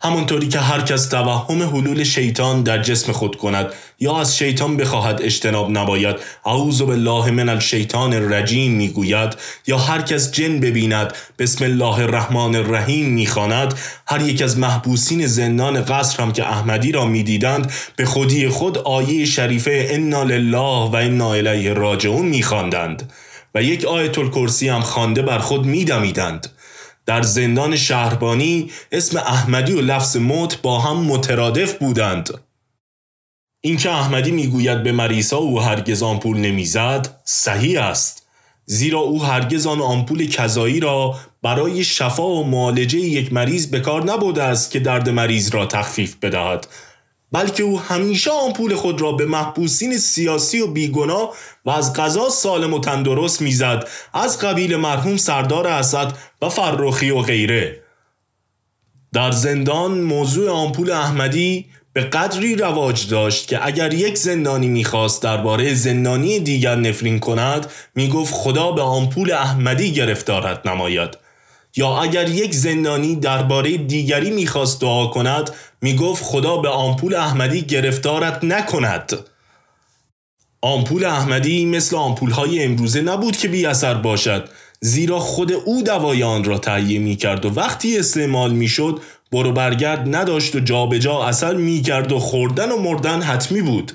همونطوری 0.00 0.48
که 0.48 0.58
هر 0.58 0.80
کس 0.80 1.08
توهم 1.08 1.62
حلول 1.62 2.04
شیطان 2.04 2.62
در 2.62 2.82
جسم 2.82 3.12
خود 3.12 3.36
کند 3.36 3.66
یا 4.00 4.20
از 4.20 4.36
شیطان 4.36 4.76
بخواهد 4.76 5.22
اجتناب 5.22 5.70
نباید 5.70 6.16
اعوذ 6.46 6.82
بالله 6.82 7.30
من 7.30 7.48
الشیطان 7.48 8.14
الرجیم 8.14 8.72
می‌گوید 8.72 9.36
یا 9.66 9.78
هر 9.78 10.02
کس 10.02 10.32
جن 10.32 10.60
ببیند 10.60 11.12
بسم 11.38 11.64
الله 11.64 11.98
الرحمن 11.98 12.54
الرحیم 12.54 13.06
می‌خواند 13.06 13.74
هر 14.06 14.20
یک 14.20 14.42
از 14.42 14.58
محبوسین 14.58 15.26
زندان 15.26 15.84
قصر 15.84 16.22
هم 16.22 16.32
که 16.32 16.50
احمدی 16.50 16.92
را 16.92 17.04
می‌دیدند 17.04 17.72
به 17.96 18.04
خودی 18.04 18.48
خود 18.48 18.78
آیه 18.78 19.24
شریفه 19.24 19.86
انا 19.90 20.22
لله 20.22 20.90
و 20.90 20.96
انا 20.96 21.34
الیه 21.34 21.72
راجعون 21.72 22.26
میخواندند 22.26 23.12
و 23.54 23.62
یک 23.62 23.84
آیت 23.84 24.18
الکرسی 24.18 24.68
هم 24.68 24.80
خوانده 24.80 25.22
بر 25.22 25.38
خود 25.38 25.66
میدمیدند. 25.66 26.46
در 27.08 27.22
زندان 27.22 27.76
شهربانی 27.76 28.70
اسم 28.92 29.18
احمدی 29.18 29.72
و 29.72 29.80
لفظ 29.80 30.16
موت 30.16 30.62
با 30.62 30.78
هم 30.78 30.96
مترادف 30.96 31.74
بودند. 31.74 32.30
اینکه 33.60 33.90
احمدی 33.90 34.30
می‌گوید 34.30 34.82
به 34.82 34.92
مریسا 34.92 35.36
او 35.36 35.60
هرگز 35.60 36.02
آمپول 36.02 36.36
نمی‌زد 36.36 37.20
صحیح 37.24 37.82
است. 37.82 38.26
زیرا 38.64 38.98
او 38.98 39.24
هرگز 39.24 39.66
آن 39.66 39.80
آمپول 39.80 40.26
کذایی 40.26 40.80
را 40.80 41.14
برای 41.42 41.84
شفا 41.84 42.26
و 42.26 42.46
معالجه 42.46 42.98
یک 42.98 43.32
مریض 43.32 43.66
به 43.66 43.80
کار 43.80 44.04
نبوده 44.04 44.42
است 44.42 44.70
که 44.70 44.80
درد 44.80 45.08
مریض 45.08 45.50
را 45.54 45.66
تخفیف 45.66 46.16
بدهد. 46.16 46.66
بلکه 47.32 47.62
او 47.62 47.80
همیشه 47.80 48.30
آمپول 48.30 48.74
خود 48.74 49.00
را 49.00 49.12
به 49.12 49.26
محبوسین 49.26 49.98
سیاسی 49.98 50.60
و 50.60 50.66
بیگناه 50.66 51.34
و 51.64 51.70
از 51.70 51.92
غذا 51.92 52.28
سالم 52.28 52.74
و 52.74 52.80
تندرست 52.80 53.42
می‌زد. 53.42 53.88
از 54.14 54.38
قبیل 54.38 54.76
مرحوم 54.76 55.16
سردار 55.16 55.66
اسد 55.66 56.12
و 56.42 56.48
فرخی 56.48 57.10
و 57.10 57.20
غیره. 57.20 57.82
در 59.12 59.30
زندان 59.30 60.00
موضوع 60.00 60.50
آمپول 60.50 60.90
احمدی 60.90 61.66
به 61.92 62.00
قدری 62.00 62.56
رواج 62.56 63.08
داشت 63.08 63.48
که 63.48 63.66
اگر 63.66 63.94
یک 63.94 64.18
زندانی 64.18 64.68
می‌خواست 64.68 65.22
درباره 65.22 65.74
زندانی 65.74 66.40
دیگر 66.40 66.76
نفرین 66.76 67.18
کند 67.18 67.70
می‌گفت 67.94 68.34
خدا 68.34 68.72
به 68.72 68.82
آمپول 68.82 69.32
احمدی 69.32 69.92
گرفتارت 69.92 70.66
نماید. 70.66 71.27
یا 71.78 71.98
اگر 71.98 72.28
یک 72.28 72.54
زندانی 72.54 73.16
درباره 73.16 73.76
دیگری 73.76 74.30
می‌خواست 74.30 74.80
دعا 74.80 75.06
کند 75.06 75.50
می‌گفت 75.82 76.24
خدا 76.24 76.56
به 76.56 76.68
آمپول 76.68 77.14
احمدی 77.14 77.62
گرفتارت 77.62 78.44
نکند. 78.44 79.12
آمپول 80.62 81.04
احمدی 81.04 81.64
مثل 81.64 81.96
آمپول 81.96 82.30
های 82.30 82.64
امروزه 82.64 83.00
نبود 83.00 83.36
که 83.36 83.48
بی 83.48 83.66
اثر 83.66 83.94
باشد 83.94 84.48
زیرا 84.80 85.18
خود 85.18 85.52
او 85.52 85.82
دوای 85.82 86.22
آن 86.22 86.44
را 86.44 86.58
تهیه 86.58 86.98
می 86.98 87.16
کرد 87.16 87.46
و 87.46 87.50
وقتی 87.50 87.98
استعمال 87.98 88.52
می 88.52 88.68
شد 88.68 89.00
برو 89.32 89.52
برگرد 89.52 90.16
نداشت 90.16 90.56
و 90.56 90.60
جابجا 90.60 90.98
جا 90.98 91.24
اثر 91.24 91.54
می 91.54 91.82
کرد 91.82 92.12
و 92.12 92.18
خوردن 92.18 92.72
و 92.72 92.78
مردن 92.78 93.22
حتمی 93.22 93.62
بود. 93.62 93.92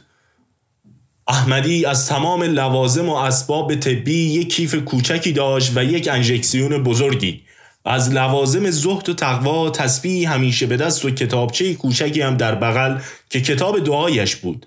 احمدی 1.28 1.86
از 1.86 2.08
تمام 2.08 2.44
لوازم 2.44 3.10
و 3.10 3.16
اسباب 3.16 3.76
طبی 3.76 4.20
یک 4.20 4.56
کیف 4.56 4.76
کوچکی 4.76 5.32
داشت 5.32 5.72
و 5.76 5.84
یک 5.84 6.10
انژکسیون 6.12 6.84
بزرگی. 6.84 7.42
از 7.86 8.12
لوازم 8.12 8.70
زهد 8.70 9.10
و 9.10 9.14
تقوا 9.14 9.70
تسبیح 9.70 10.34
همیشه 10.34 10.66
به 10.66 10.78
دست 10.78 11.06
و 11.06 11.12
کتابچه 11.12 11.74
کوچکی 11.74 12.22
هم 12.22 12.38
در 12.38 12.56
بغل 12.56 13.00
که 13.30 13.42
کتاب 13.42 13.80
دعایش 13.80 14.36
بود. 14.36 14.66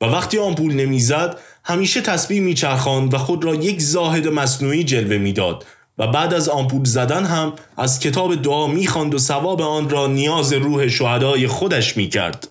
و 0.00 0.04
وقتی 0.04 0.38
آمپول 0.38 0.74
نمی‌زد 0.74 1.38
همیشه 1.64 2.00
تسبیح 2.00 2.40
میچرخاند 2.40 3.14
و 3.14 3.18
خود 3.18 3.44
را 3.44 3.54
یک 3.54 3.80
زاهد 3.80 4.28
مصنوعی 4.28 4.84
جلوه 4.84 5.18
می‌داد 5.18 5.66
و 5.98 6.06
بعد 6.06 6.34
از 6.34 6.48
آمپول 6.48 6.84
زدن 6.84 7.24
هم 7.24 7.52
از 7.76 8.00
کتاب 8.00 8.42
دعا 8.42 8.66
می‌خواند 8.66 9.14
و 9.14 9.18
ثواب 9.18 9.62
آن 9.62 9.88
را 9.90 10.06
نیاز 10.06 10.52
روح 10.52 10.88
شهدای 10.88 11.46
خودش 11.46 11.96
می‌کرد. 11.96 12.48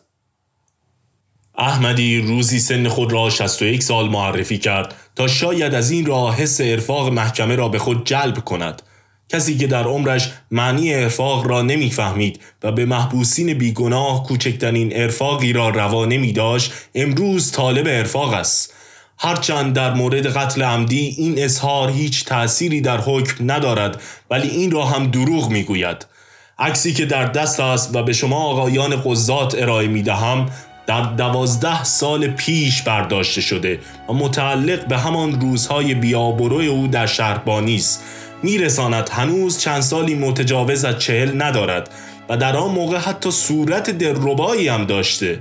احمدی 1.57 2.21
روزی 2.21 2.59
سن 2.59 2.87
خود 2.87 3.11
را 3.11 3.29
61 3.29 3.83
سال 3.83 4.09
معرفی 4.09 4.57
کرد 4.57 4.95
تا 5.15 5.27
شاید 5.27 5.75
از 5.75 5.91
این 5.91 6.05
راه 6.05 6.35
حس 6.35 6.61
ارفاق 6.61 7.07
محکمه 7.07 7.55
را 7.55 7.69
به 7.69 7.79
خود 7.79 8.05
جلب 8.05 8.39
کند. 8.39 8.81
کسی 9.35 9.57
که 9.57 9.67
در 9.67 9.83
عمرش 9.83 10.29
معنی 10.51 10.93
ارفاق 10.93 11.47
را 11.47 11.61
نمی‌فهمید 11.61 12.39
و 12.63 12.71
به 12.71 12.85
محبوسین 12.85 13.53
بیگناه 13.53 14.23
کوچکترین 14.23 14.91
ارفاقی 14.95 15.53
را 15.53 15.69
روا 15.69 16.05
نمی 16.05 16.31
داشت 16.31 16.73
امروز 16.95 17.51
طالب 17.51 17.87
ارفاق 17.87 18.33
است. 18.33 18.73
هرچند 19.17 19.73
در 19.73 19.93
مورد 19.93 20.37
قتل 20.37 20.61
عمدی 20.61 21.15
این 21.17 21.43
اظهار 21.43 21.91
هیچ 21.91 22.25
تأثیری 22.25 22.81
در 22.81 22.97
حکم 22.97 23.51
ندارد 23.51 24.01
ولی 24.29 24.47
این 24.47 24.71
را 24.71 24.85
هم 24.85 25.07
دروغ 25.07 25.49
می‌گوید. 25.49 26.05
عکسی 26.59 26.93
که 26.93 27.05
در 27.05 27.25
دست 27.25 27.59
است 27.59 27.95
و 27.95 28.03
به 28.03 28.13
شما 28.13 28.43
آقایان 28.43 29.01
قضات 29.05 29.55
ارائه 29.57 29.87
می 29.87 30.03
دهم 30.03 30.49
در 30.87 31.01
دوازده 31.01 31.83
سال 31.83 32.27
پیش 32.27 32.81
برداشته 32.81 33.41
شده 33.41 33.79
و 34.09 34.13
متعلق 34.13 34.87
به 34.87 34.97
همان 34.97 35.41
روزهای 35.41 35.93
بیابروی 35.93 36.67
او 36.67 36.87
در 36.87 37.05
شهربانی 37.05 37.75
است. 37.75 38.03
میرساند 38.43 39.09
هنوز 39.09 39.59
چند 39.59 39.81
سالی 39.81 40.15
متجاوز 40.15 40.85
از 40.85 40.99
چهل 40.99 41.41
ندارد 41.41 41.89
و 42.29 42.37
در 42.37 42.55
آن 42.55 42.71
موقع 42.71 42.97
حتی 42.97 43.31
صورت 43.31 43.89
دلربایی 43.89 44.67
هم 44.67 44.85
داشته. 44.85 45.39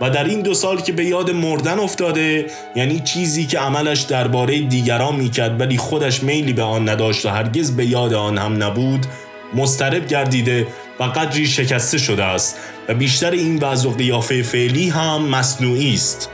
و 0.00 0.10
در 0.10 0.24
این 0.24 0.40
دو 0.40 0.54
سال 0.54 0.80
که 0.80 0.92
به 0.92 1.04
یاد 1.04 1.30
مردن 1.30 1.78
افتاده 1.78 2.46
یعنی 2.76 3.00
چیزی 3.00 3.46
که 3.46 3.58
عملش 3.58 4.00
درباره 4.00 4.60
دیگران 4.60 5.16
می‌کرد 5.16 5.60
ولی 5.60 5.76
خودش 5.76 6.22
میلی 6.22 6.52
به 6.52 6.62
آن 6.62 6.88
نداشت 6.88 7.26
و 7.26 7.28
هرگز 7.28 7.76
به 7.76 7.86
یاد 7.86 8.14
آن 8.14 8.38
هم 8.38 8.62
نبود 8.62 9.06
مسترب 9.54 10.06
گردیده 10.06 10.66
و 11.00 11.04
قدری 11.04 11.46
شکسته 11.46 11.98
شده 11.98 12.24
است 12.24 12.56
و 12.88 12.94
بیشتر 12.94 13.30
این 13.30 13.58
وضع 13.58 13.90
قیافه 13.90 14.42
فعلی 14.42 14.88
هم 14.88 15.28
مصنوعی 15.28 15.94
است. 15.94 16.30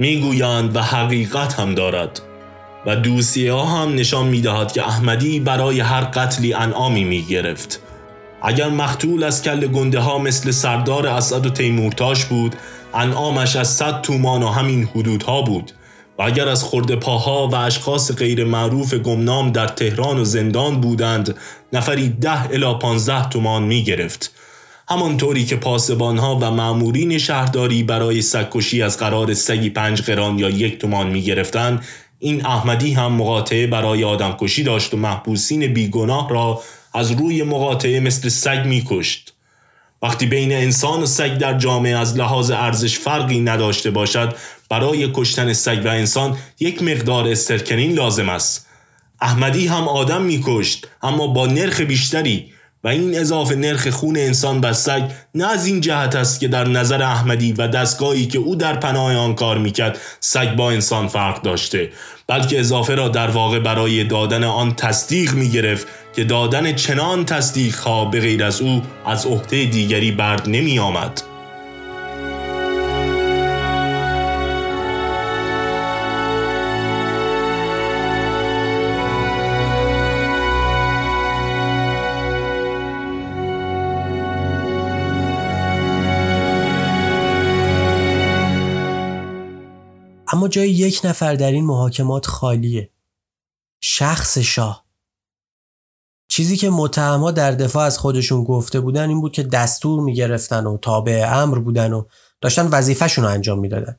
می‌گویند 0.00 0.76
و 0.76 0.80
حقیقت 0.80 1.54
هم 1.54 1.74
دارد. 1.74 2.20
و 2.86 2.96
دوسیه 2.96 3.52
ها 3.52 3.64
هم 3.64 3.94
نشان 3.94 4.26
می‌دهد 4.26 4.72
که 4.72 4.88
احمدی 4.88 5.40
برای 5.40 5.80
هر 5.80 6.00
قتلی 6.00 6.54
انعامی 6.54 7.04
می 7.04 7.22
گرفت. 7.22 7.80
اگر 8.42 8.68
مختول 8.68 9.24
از 9.24 9.42
کل 9.42 9.66
گنده 9.66 10.00
ها 10.00 10.18
مثل 10.18 10.50
سردار 10.50 11.06
اسد 11.06 11.46
و 11.46 11.50
تیمورتاش 11.50 12.24
بود 12.24 12.56
انعامش 12.94 13.56
از 13.56 13.68
صد 13.68 14.00
تومان 14.00 14.42
و 14.42 14.48
همین 14.48 14.84
حدودها 14.84 15.42
بود. 15.42 15.72
و 16.18 16.22
اگر 16.22 16.48
از 16.48 16.62
خورده 16.62 16.96
پاها 16.96 17.48
و 17.48 17.54
اشخاص 17.54 18.12
غیر 18.12 18.44
معروف 18.44 18.94
گمنام 18.94 19.52
در 19.52 19.66
تهران 19.66 20.18
و 20.18 20.24
زندان 20.24 20.80
بودند 20.80 21.34
نفری 21.72 22.08
ده 22.08 22.50
الا 22.50 22.74
پانزده 22.74 23.28
تومان 23.28 23.62
می 23.62 23.84
گرفت 23.84 24.34
همانطوری 24.90 25.44
که 25.44 25.56
پاسبانها 25.56 26.36
و 26.36 26.50
معمورین 26.50 27.18
شهرداری 27.18 27.82
برای 27.82 28.22
سگکشی 28.22 28.82
از 28.82 28.98
قرار 28.98 29.34
سگی 29.34 29.70
پنج 29.70 30.02
قران 30.02 30.38
یا 30.38 30.50
یک 30.50 30.78
تومان 30.78 31.06
می 31.06 31.22
گرفتن 31.22 31.80
این 32.18 32.46
احمدی 32.46 32.92
هم 32.92 33.12
مقاطعه 33.12 33.66
برای 33.66 34.04
آدمکشی 34.04 34.62
داشت 34.62 34.94
و 34.94 34.96
محبوسین 34.96 35.74
بیگناه 35.74 36.30
را 36.30 36.62
از 36.94 37.10
روی 37.10 37.42
مقاطعه 37.42 38.00
مثل 38.00 38.28
سگ 38.28 38.62
می 38.66 38.84
کشت. 38.88 39.32
وقتی 40.02 40.26
بین 40.26 40.52
انسان 40.52 41.02
و 41.02 41.06
سگ 41.06 41.38
در 41.38 41.58
جامعه 41.58 41.96
از 41.96 42.16
لحاظ 42.16 42.50
ارزش 42.50 42.98
فرقی 42.98 43.40
نداشته 43.40 43.90
باشد 43.90 44.36
برای 44.68 45.10
کشتن 45.14 45.52
سگ 45.52 45.82
و 45.84 45.88
انسان 45.88 46.36
یک 46.60 46.82
مقدار 46.82 47.28
استرکنین 47.28 47.92
لازم 47.92 48.28
است 48.28 48.66
احمدی 49.20 49.66
هم 49.66 49.88
آدم 49.88 50.22
میکشت 50.22 50.86
اما 51.02 51.26
با 51.26 51.46
نرخ 51.46 51.80
بیشتری 51.80 52.52
و 52.84 52.88
این 52.88 53.18
اضافه 53.18 53.54
نرخ 53.54 53.88
خون 53.88 54.16
انسان 54.16 54.60
بر 54.60 54.72
سگ 54.72 55.02
نه 55.34 55.46
از 55.46 55.66
این 55.66 55.80
جهت 55.80 56.16
است 56.16 56.40
که 56.40 56.48
در 56.48 56.68
نظر 56.68 57.02
احمدی 57.02 57.52
و 57.52 57.68
دستگاهی 57.68 58.26
که 58.26 58.38
او 58.38 58.56
در 58.56 58.76
پناه 58.76 59.16
آن 59.16 59.34
کار 59.34 59.58
می‌کرد 59.58 59.98
سگ 60.20 60.56
با 60.56 60.70
انسان 60.70 61.08
فرق 61.08 61.42
داشته 61.42 61.90
بلکه 62.26 62.60
اضافه 62.60 62.94
را 62.94 63.08
در 63.08 63.30
واقع 63.30 63.58
برای 63.58 64.04
دادن 64.04 64.44
آن 64.44 64.74
تصدیق 64.74 65.34
می‌گرفت 65.34 65.86
که 66.16 66.24
دادن 66.24 66.72
چنان 66.72 67.24
تصدیق 67.24 67.76
ها 67.76 68.04
به 68.04 68.20
غیر 68.20 68.44
از 68.44 68.60
او 68.60 68.82
از 69.06 69.26
عهده 69.26 69.64
دیگری 69.64 70.12
برد 70.12 70.48
نمی 70.48 70.78
آمد. 70.78 71.29
اما 90.32 90.48
جای 90.48 90.70
یک 90.70 91.00
نفر 91.04 91.34
در 91.34 91.52
این 91.52 91.64
محاکمات 91.64 92.26
خالیه. 92.26 92.90
شخص 93.80 94.38
شاه. 94.38 94.86
چیزی 96.28 96.56
که 96.56 96.70
متهمها 96.70 97.30
در 97.30 97.52
دفاع 97.52 97.84
از 97.84 97.98
خودشون 97.98 98.44
گفته 98.44 98.80
بودن 98.80 99.08
این 99.08 99.20
بود 99.20 99.32
که 99.32 99.42
دستور 99.42 100.02
می‌گرفتن 100.02 100.66
و 100.66 100.78
تابع 100.78 101.30
امر 101.32 101.58
بودن 101.58 101.92
و 101.92 102.04
داشتن 102.40 102.66
وظیفهشون 102.66 103.24
رو 103.24 103.30
انجام 103.30 103.58
می‌دادن. 103.58 103.98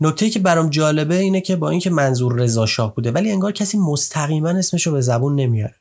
نکته 0.00 0.30
که 0.30 0.38
برام 0.38 0.70
جالبه 0.70 1.18
اینه 1.18 1.40
که 1.40 1.56
با 1.56 1.70
اینکه 1.70 1.90
منظور 1.90 2.34
رضا 2.34 2.66
شاه 2.66 2.94
بوده 2.94 3.12
ولی 3.12 3.30
انگار 3.30 3.52
کسی 3.52 3.78
مستقیما 3.78 4.48
اسمشو 4.48 4.92
به 4.92 5.00
زبون 5.00 5.34
نمیاره. 5.34 5.76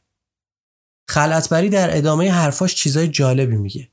خلعتبری 1.08 1.70
در 1.70 1.98
ادامه 1.98 2.32
حرفاش 2.32 2.76
چیزای 2.76 3.08
جالبی 3.08 3.56
میگه. 3.56 3.90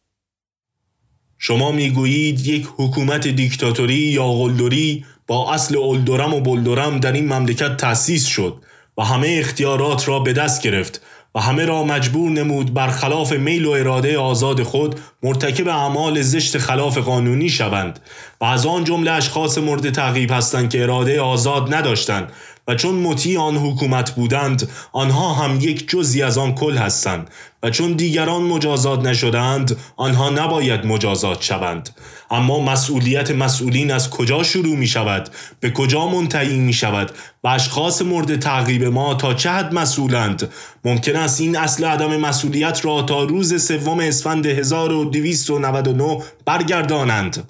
شما 1.38 1.72
می‌گویید 1.72 2.46
یک 2.46 2.68
حکومت 2.76 3.26
دیکتاتوری 3.26 3.94
یا 3.94 4.32
قلدری 4.32 5.04
با 5.30 5.52
اصل 5.52 5.76
اولدورم 5.76 6.34
و 6.34 6.40
بلدورم 6.40 6.98
در 6.98 7.12
این 7.12 7.32
مملکت 7.32 7.76
تأسیس 7.76 8.26
شد 8.26 8.56
و 8.98 9.02
همه 9.02 9.36
اختیارات 9.40 10.08
را 10.08 10.18
به 10.18 10.32
دست 10.32 10.62
گرفت 10.62 11.02
و 11.34 11.40
همه 11.40 11.64
را 11.64 11.84
مجبور 11.84 12.30
نمود 12.30 12.74
برخلاف 12.74 13.32
میل 13.32 13.64
و 13.64 13.70
اراده 13.70 14.18
آزاد 14.18 14.62
خود 14.62 15.00
مرتکب 15.22 15.68
اعمال 15.68 16.22
زشت 16.22 16.58
خلاف 16.58 16.98
قانونی 16.98 17.48
شوند 17.48 18.00
و 18.40 18.44
از 18.44 18.66
آن 18.66 18.84
جمله 18.84 19.10
اشخاص 19.10 19.58
مورد 19.58 19.90
تعقیب 19.90 20.32
هستند 20.32 20.70
که 20.70 20.82
اراده 20.82 21.20
آزاد 21.20 21.74
نداشتند 21.74 22.32
و 22.70 22.74
چون 22.74 22.94
مطیع 22.94 23.40
آن 23.40 23.56
حکومت 23.56 24.10
بودند 24.10 24.68
آنها 24.92 25.34
هم 25.34 25.60
یک 25.60 25.88
جزی 25.88 26.22
از 26.22 26.38
آن 26.38 26.54
کل 26.54 26.76
هستند 26.76 27.30
و 27.62 27.70
چون 27.70 27.92
دیگران 27.92 28.42
مجازات 28.42 29.06
نشدند 29.06 29.76
آنها 29.96 30.30
نباید 30.30 30.86
مجازات 30.86 31.42
شوند. 31.42 31.90
اما 32.30 32.60
مسئولیت 32.60 33.30
مسئولین 33.30 33.90
از 33.90 34.10
کجا 34.10 34.42
شروع 34.42 34.76
می 34.76 34.86
شود 34.86 35.28
به 35.60 35.70
کجا 35.70 36.06
منتهی 36.06 36.58
می 36.58 36.72
شود 36.72 37.10
و 37.44 37.48
اشخاص 37.48 38.02
مورد 38.02 38.40
تعقیب 38.40 38.84
ما 38.84 39.14
تا 39.14 39.34
چه 39.34 39.50
حد 39.50 39.74
مسئولند؟ 39.74 40.48
ممکن 40.84 41.16
است 41.16 41.40
این 41.40 41.56
اصل 41.56 41.84
عدم 41.84 42.16
مسئولیت 42.16 42.84
را 42.84 43.02
تا 43.02 43.24
روز 43.24 43.62
سوم 43.64 44.00
اسفند 44.00 44.46
1299 44.46 46.22
برگردانند. 46.44 47.44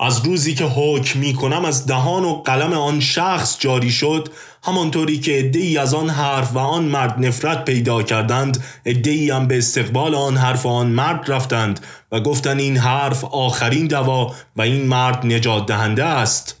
از 0.00 0.26
روزی 0.26 0.54
که 0.54 0.64
حکم 0.64 1.18
می 1.18 1.34
کنم 1.34 1.64
از 1.64 1.86
دهان 1.86 2.24
و 2.24 2.34
قلم 2.34 2.72
آن 2.72 3.00
شخص 3.00 3.56
جاری 3.60 3.90
شد 3.90 4.28
همانطوری 4.62 5.18
که 5.18 5.38
ادهی 5.38 5.78
از 5.78 5.94
آن 5.94 6.10
حرف 6.10 6.54
و 6.54 6.58
آن 6.58 6.84
مرد 6.84 7.26
نفرت 7.26 7.64
پیدا 7.64 8.02
کردند 8.02 8.64
ادهی 8.84 9.30
هم 9.30 9.46
به 9.46 9.58
استقبال 9.58 10.14
آن 10.14 10.36
حرف 10.36 10.66
و 10.66 10.68
آن 10.68 10.86
مرد 10.86 11.30
رفتند 11.32 11.80
و 12.12 12.20
گفتند 12.20 12.60
این 12.60 12.76
حرف 12.76 13.24
آخرین 13.24 13.86
دوا 13.86 14.34
و 14.56 14.62
این 14.62 14.86
مرد 14.86 15.26
نجات 15.26 15.66
دهنده 15.66 16.04
است 16.04 16.60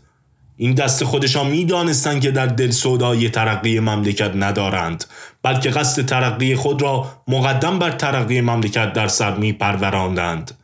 این 0.56 0.74
دست 0.74 1.04
خودشان 1.04 1.46
می 1.46 1.64
دانستند 1.64 2.20
که 2.20 2.30
در 2.30 2.46
دل 2.46 2.70
سودای 2.70 3.28
ترقی 3.28 3.80
مملکت 3.80 4.32
ندارند 4.36 5.04
بلکه 5.42 5.70
قصد 5.70 6.06
ترقی 6.06 6.56
خود 6.56 6.82
را 6.82 7.06
مقدم 7.28 7.78
بر 7.78 7.90
ترقی 7.90 8.40
مملکت 8.40 8.92
در 8.92 9.08
سر 9.08 9.36
می 9.36 9.52
پروراندند. 9.52 10.63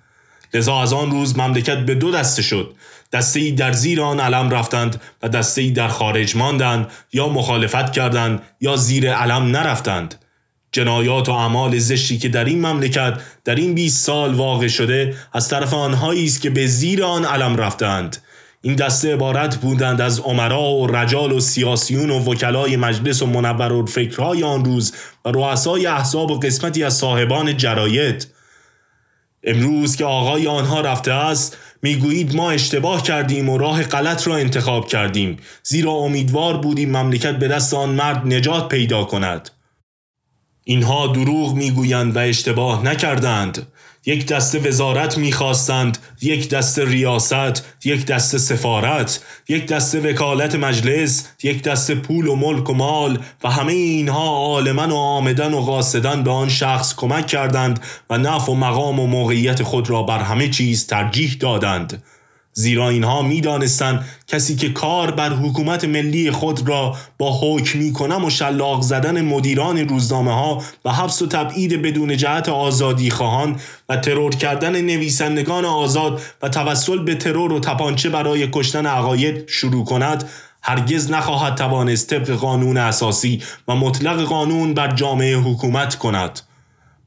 لذا 0.54 0.80
از 0.80 0.92
آن 0.92 1.10
روز 1.10 1.38
مملکت 1.38 1.78
به 1.78 1.94
دو 1.94 2.10
دسته 2.10 2.42
شد. 2.42 2.74
دسته 3.12 3.40
ای 3.40 3.52
در 3.52 3.72
زیر 3.72 4.02
آن 4.02 4.20
علم 4.20 4.50
رفتند 4.50 5.00
و 5.22 5.28
دسته 5.28 5.62
ای 5.62 5.70
در 5.70 5.88
خارج 5.88 6.36
ماندند 6.36 6.86
یا 7.12 7.28
مخالفت 7.28 7.92
کردند 7.92 8.42
یا 8.60 8.76
زیر 8.76 9.12
علم 9.12 9.42
نرفتند. 9.42 10.14
جنایات 10.72 11.28
و 11.28 11.32
اعمال 11.32 11.78
زشتی 11.78 12.18
که 12.18 12.28
در 12.28 12.44
این 12.44 12.66
مملکت 12.66 13.20
در 13.44 13.54
این 13.54 13.74
20 13.74 14.04
سال 14.04 14.34
واقع 14.34 14.68
شده 14.68 15.14
از 15.32 15.48
طرف 15.48 15.74
آنهایی 15.74 16.24
است 16.24 16.40
که 16.40 16.50
به 16.50 16.66
زیر 16.66 17.04
آن 17.04 17.24
علم 17.24 17.56
رفتند. 17.56 18.16
این 18.62 18.74
دسته 18.74 19.14
عبارت 19.14 19.56
بودند 19.56 20.00
از 20.00 20.20
عمرا 20.20 20.62
و 20.62 20.86
رجال 20.86 21.32
و 21.32 21.40
سیاسیون 21.40 22.10
و 22.10 22.18
وکلای 22.18 22.76
مجلس 22.76 23.22
و 23.22 23.26
منبر 23.26 23.72
و 23.72 23.86
فکرهای 23.86 24.42
آن 24.42 24.64
روز 24.64 24.92
و 25.24 25.28
رؤسای 25.28 25.86
احزاب 25.86 26.30
و 26.30 26.38
قسمتی 26.38 26.84
از 26.84 26.94
صاحبان 26.94 27.56
جراید 27.56 28.26
امروز 29.44 29.96
که 29.96 30.04
آقای 30.04 30.46
آنها 30.46 30.80
رفته 30.80 31.12
است 31.12 31.56
می‌گویید 31.82 32.36
ما 32.36 32.50
اشتباه 32.50 33.02
کردیم 33.02 33.48
و 33.48 33.58
راه 33.58 33.82
غلط 33.82 34.26
را 34.26 34.36
انتخاب 34.36 34.88
کردیم. 34.88 35.36
زیرا 35.62 35.92
امیدوار 35.92 36.56
بودیم 36.56 36.96
مملکت 36.96 37.38
به 37.38 37.48
دست 37.48 37.74
آن 37.74 37.90
مرد 37.90 38.26
نجات 38.26 38.68
پیدا 38.68 39.04
کند. 39.04 39.50
اینها 40.64 41.06
دروغ 41.06 41.54
می‌گویند 41.54 42.16
و 42.16 42.18
اشتباه 42.18 42.84
نکردند. 42.84 43.66
یک 44.06 44.26
دسته 44.26 44.58
وزارت 44.58 45.18
می‌خواستند 45.18 45.98
یک 46.22 46.50
دسته 46.50 46.84
ریاست 46.84 47.64
یک 47.84 48.06
دسته 48.06 48.38
سفارت 48.38 49.20
یک 49.48 49.66
دسته 49.66 50.00
وکالت 50.00 50.54
مجلس 50.54 51.28
یک 51.42 51.62
دسته 51.62 51.94
پول 51.94 52.26
و 52.26 52.36
ملک 52.36 52.70
و 52.70 52.74
مال 52.74 53.18
و 53.44 53.50
همه 53.50 53.72
اینها 53.72 54.28
عالما 54.28 54.88
و 54.88 54.98
آمدن 54.98 55.54
و 55.54 55.60
قاصدن 55.60 56.22
به 56.22 56.30
آن 56.30 56.48
شخص 56.48 56.94
کمک 56.94 57.26
کردند 57.26 57.80
و 58.10 58.18
نفع 58.18 58.52
و 58.52 58.54
مقام 58.54 59.00
و 59.00 59.06
موقعیت 59.06 59.62
خود 59.62 59.90
را 59.90 60.02
بر 60.02 60.18
همه 60.18 60.48
چیز 60.48 60.86
ترجیح 60.86 61.36
دادند. 61.40 62.02
زیرا 62.52 62.88
اینها 62.88 63.22
می‌دانستند 63.22 64.04
کسی 64.28 64.56
که 64.56 64.72
کار 64.72 65.10
بر 65.10 65.32
حکومت 65.32 65.84
ملی 65.84 66.30
خود 66.30 66.68
را 66.68 66.96
با 67.18 67.38
حکمی 67.42 67.92
کنم 67.92 68.24
و 68.24 68.30
شلاق 68.30 68.82
زدن 68.82 69.20
مدیران 69.20 69.78
روزنامه 69.78 70.34
ها 70.34 70.62
و 70.84 70.92
حبس 70.92 71.22
و 71.22 71.26
تبعید 71.26 71.82
بدون 71.82 72.16
جهت 72.16 72.48
آزادی 72.48 73.10
خواهان 73.10 73.60
و 73.88 73.96
ترور 73.96 74.34
کردن 74.34 74.80
نویسندگان 74.80 75.64
آزاد 75.64 76.22
و 76.42 76.48
توسل 76.48 76.98
به 76.98 77.14
ترور 77.14 77.52
و 77.52 77.60
تپانچه 77.60 78.08
برای 78.08 78.48
کشتن 78.52 78.86
عقاید 78.86 79.48
شروع 79.48 79.84
کند 79.84 80.28
هرگز 80.62 81.10
نخواهد 81.10 81.54
توانست 81.54 82.10
طبق 82.10 82.30
قانون 82.30 82.76
اساسی 82.76 83.42
و 83.68 83.76
مطلق 83.76 84.22
قانون 84.22 84.74
بر 84.74 84.92
جامعه 84.94 85.36
حکومت 85.36 85.94
کند. 85.94 86.40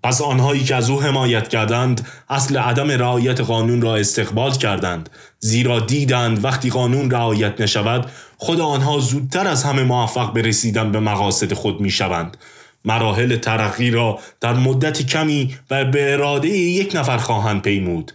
پس 0.03 0.21
آنهایی 0.21 0.63
که 0.63 0.75
از 0.75 0.89
او 0.89 1.01
حمایت 1.01 1.47
کردند 1.47 2.07
اصل 2.29 2.57
عدم 2.57 2.91
رعایت 2.91 3.41
قانون 3.41 3.81
را 3.81 3.95
استقبال 3.95 4.51
کردند. 4.51 5.09
زیرا 5.39 5.79
دیدند 5.79 6.43
وقتی 6.43 6.69
قانون 6.69 7.11
رعایت 7.11 7.61
نشود 7.61 8.11
خود 8.37 8.59
آنها 8.59 8.99
زودتر 8.99 9.47
از 9.47 9.63
همه 9.63 9.83
موفق 9.83 10.33
به 10.33 10.41
رسیدن 10.41 10.91
به 10.91 10.99
مقاصد 10.99 11.53
خود 11.53 11.81
می 11.81 11.89
شوند 11.89 12.37
مراحل 12.85 13.35
ترقی 13.35 13.91
را 13.91 14.19
در 14.41 14.53
مدت 14.53 15.01
کمی 15.01 15.57
و 15.71 15.85
به 15.85 16.13
اراده 16.13 16.49
یک 16.49 16.95
نفر 16.95 17.17
خواهند 17.17 17.61
پیمود. 17.61 18.11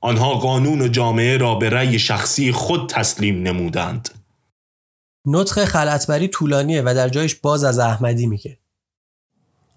آنها 0.00 0.34
قانون 0.34 0.80
و 0.80 0.88
جامعه 0.88 1.36
را 1.36 1.54
به 1.54 1.70
رأی 1.70 1.98
شخصی 1.98 2.52
خود 2.52 2.88
تسلیم 2.88 3.42
نمودند. 3.42 4.08
نطق 5.26 5.64
خلعتبری 5.64 6.28
طولانیه 6.28 6.82
و 6.82 6.94
در 6.94 7.08
جایش 7.08 7.34
باز 7.34 7.64
از 7.64 7.78
احمدی 7.78 8.26
میگه. 8.26 8.58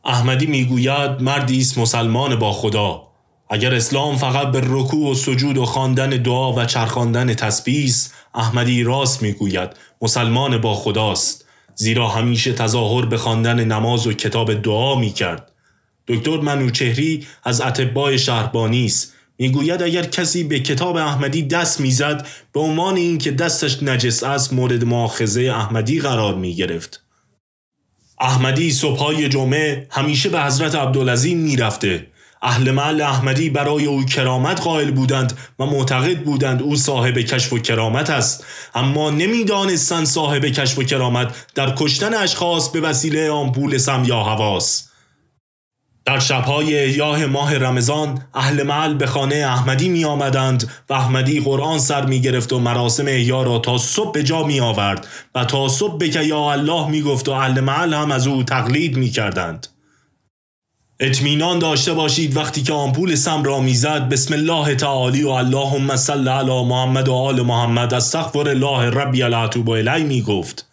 احمدی 0.05 0.45
می‌گوید 0.45 1.21
مردی 1.21 1.59
است 1.59 1.77
مسلمان 1.77 2.35
با 2.35 2.51
خدا. 2.51 3.07
اگر 3.49 3.75
اسلام 3.75 4.17
فقط 4.17 4.47
به 4.47 4.61
رکوع 4.63 5.11
و 5.11 5.13
سجود 5.13 5.57
و 5.57 5.65
خواندن 5.65 6.09
دعا 6.09 6.53
و 6.53 6.65
چرخاندن 6.65 7.33
تسبیح 7.33 7.93
احمدی 8.35 8.83
راست 8.83 9.21
می‌گوید 9.21 9.69
مسلمان 10.01 10.57
با 10.57 10.73
خداست 10.73 11.45
زیرا 11.75 12.07
همیشه 12.07 12.53
تظاهر 12.53 13.05
به 13.05 13.17
خواندن 13.17 13.63
نماز 13.63 14.07
و 14.07 14.13
کتاب 14.13 14.53
دعا 14.53 14.95
می‌کرد. 14.95 15.51
دکتر 16.07 16.37
منوچهری 16.37 17.27
از 17.43 17.61
اتباع 17.61 18.17
شهربانی 18.17 18.85
است. 18.85 19.13
می‌گوید 19.39 19.83
اگر 19.83 20.03
کسی 20.03 20.43
به 20.43 20.59
کتاب 20.59 20.95
احمدی 20.95 21.43
دست 21.43 21.79
می‌زد 21.79 22.27
به 22.53 22.59
عنوان 22.59 22.95
اینکه 22.95 23.31
دستش 23.31 23.83
نجس 23.83 24.23
است 24.23 24.53
مورد 24.53 24.83
مؤاخذه 24.83 25.41
احمدی 25.41 25.99
قرار 25.99 26.35
می 26.35 26.55
گرفت. 26.55 27.00
احمدی 28.21 28.71
صبحای 28.71 29.29
جمعه 29.29 29.87
همیشه 29.89 30.29
به 30.29 30.41
حضرت 30.41 30.75
عبدالعظیم 30.75 31.37
می‌رفته. 31.37 32.07
اهل 32.41 32.71
محل 32.71 33.01
احمدی 33.01 33.49
برای 33.49 33.85
او 33.85 34.05
کرامت 34.05 34.61
قائل 34.61 34.91
بودند 34.91 35.37
و 35.59 35.65
معتقد 35.65 36.17
بودند 36.17 36.61
او 36.61 36.75
صاحب 36.75 37.17
کشف 37.17 37.53
و 37.53 37.59
کرامت 37.59 38.09
است. 38.09 38.45
اما 38.75 39.09
نمی‌دانستند 39.09 40.05
صاحب 40.05 40.45
کشف 40.45 40.77
و 40.77 40.83
کرامت 40.83 41.35
در 41.55 41.75
کشتن 41.77 42.13
اشخاص 42.13 42.69
به 42.69 42.81
وسیله 42.81 43.31
آمپول 43.31 43.77
سم 43.77 44.03
یا 44.07 44.19
حواس 44.19 44.90
در 46.05 46.19
شبهای 46.19 46.79
احیاه 46.79 47.25
ماه 47.25 47.57
رمضان 47.57 48.21
اهل 48.33 48.63
محل 48.63 48.93
به 48.93 49.05
خانه 49.05 49.35
احمدی 49.35 49.89
می 49.89 50.05
آمدند 50.05 50.71
و 50.89 50.93
احمدی 50.93 51.39
قرآن 51.39 51.79
سر 51.79 52.05
می 52.05 52.21
گرفت 52.21 52.53
و 52.53 52.59
مراسم 52.59 53.07
احیا 53.07 53.43
را 53.43 53.59
تا 53.59 53.77
صبح 53.77 54.11
به 54.11 54.23
جا 54.23 54.43
می 54.43 54.59
آورد 54.59 55.07
و 55.35 55.45
تا 55.45 55.67
صبح 55.67 55.97
بکه 55.97 56.23
یا 56.23 56.51
الله 56.51 56.89
می 56.89 57.01
گفت 57.01 57.29
و 57.29 57.31
اهل 57.31 57.59
محل 57.59 57.93
هم 57.93 58.11
از 58.11 58.27
او 58.27 58.43
تقلید 58.43 58.97
می 58.97 59.09
کردند. 59.09 59.67
اطمینان 60.99 61.59
داشته 61.59 61.93
باشید 61.93 62.37
وقتی 62.37 62.63
که 62.63 62.73
آمپول 62.73 63.15
سم 63.15 63.43
را 63.43 63.59
می‌زد 63.59 64.09
بسم 64.09 64.33
الله 64.33 64.75
تعالی 64.75 65.23
و 65.23 65.29
اللهم 65.29 65.95
صل 65.95 66.27
علی 66.27 66.63
محمد 66.63 67.07
و 67.07 67.13
آل 67.13 67.41
محمد 67.41 67.93
استغفر 67.93 68.49
الله 68.49 68.89
ربی 68.89 69.23
العتوب 69.23 69.69
الی 69.69 70.03
می 70.03 70.21
گفت. 70.21 70.70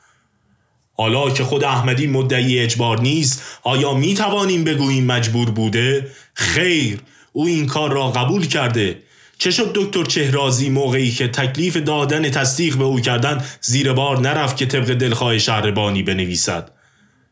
حالا 1.01 1.31
که 1.31 1.45
خود 1.45 1.65
احمدی 1.65 2.07
مدعی 2.07 2.59
اجبار 2.59 3.01
نیست 3.01 3.43
آیا 3.63 3.95
می 3.95 4.15
توانیم 4.15 4.65
بگوییم 4.65 5.05
مجبور 5.05 5.51
بوده؟ 5.51 6.07
خیر 6.35 7.01
او 7.33 7.47
این 7.47 7.67
کار 7.67 7.93
را 7.93 8.09
قبول 8.11 8.47
کرده. 8.47 8.99
چه 9.39 9.51
شد 9.51 9.73
دکتر 9.75 10.05
چهرازی 10.05 10.69
موقعی 10.69 11.11
که 11.11 11.29
تکلیف 11.29 11.77
دادن 11.77 12.31
تصدیق 12.31 12.77
به 12.77 12.85
او 12.85 13.01
کردن 13.01 13.45
زیر 13.61 13.93
بار 13.93 14.21
نرفت 14.21 14.57
که 14.57 14.67
طبق 14.67 14.95
دلخواه 14.95 15.39
شهربانی 15.39 16.03
بنویسد؟ 16.03 16.71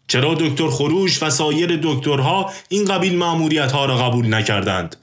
چرا 0.08 0.34
دکتر 0.34 0.68
خروش 0.68 1.22
و 1.22 1.30
سایر 1.30 1.78
دکترها 1.82 2.52
این 2.68 2.84
قبیل 2.84 3.16
معمولیت 3.16 3.72
ها 3.72 3.84
را 3.84 3.96
قبول 3.96 4.34
نکردند؟ 4.34 4.96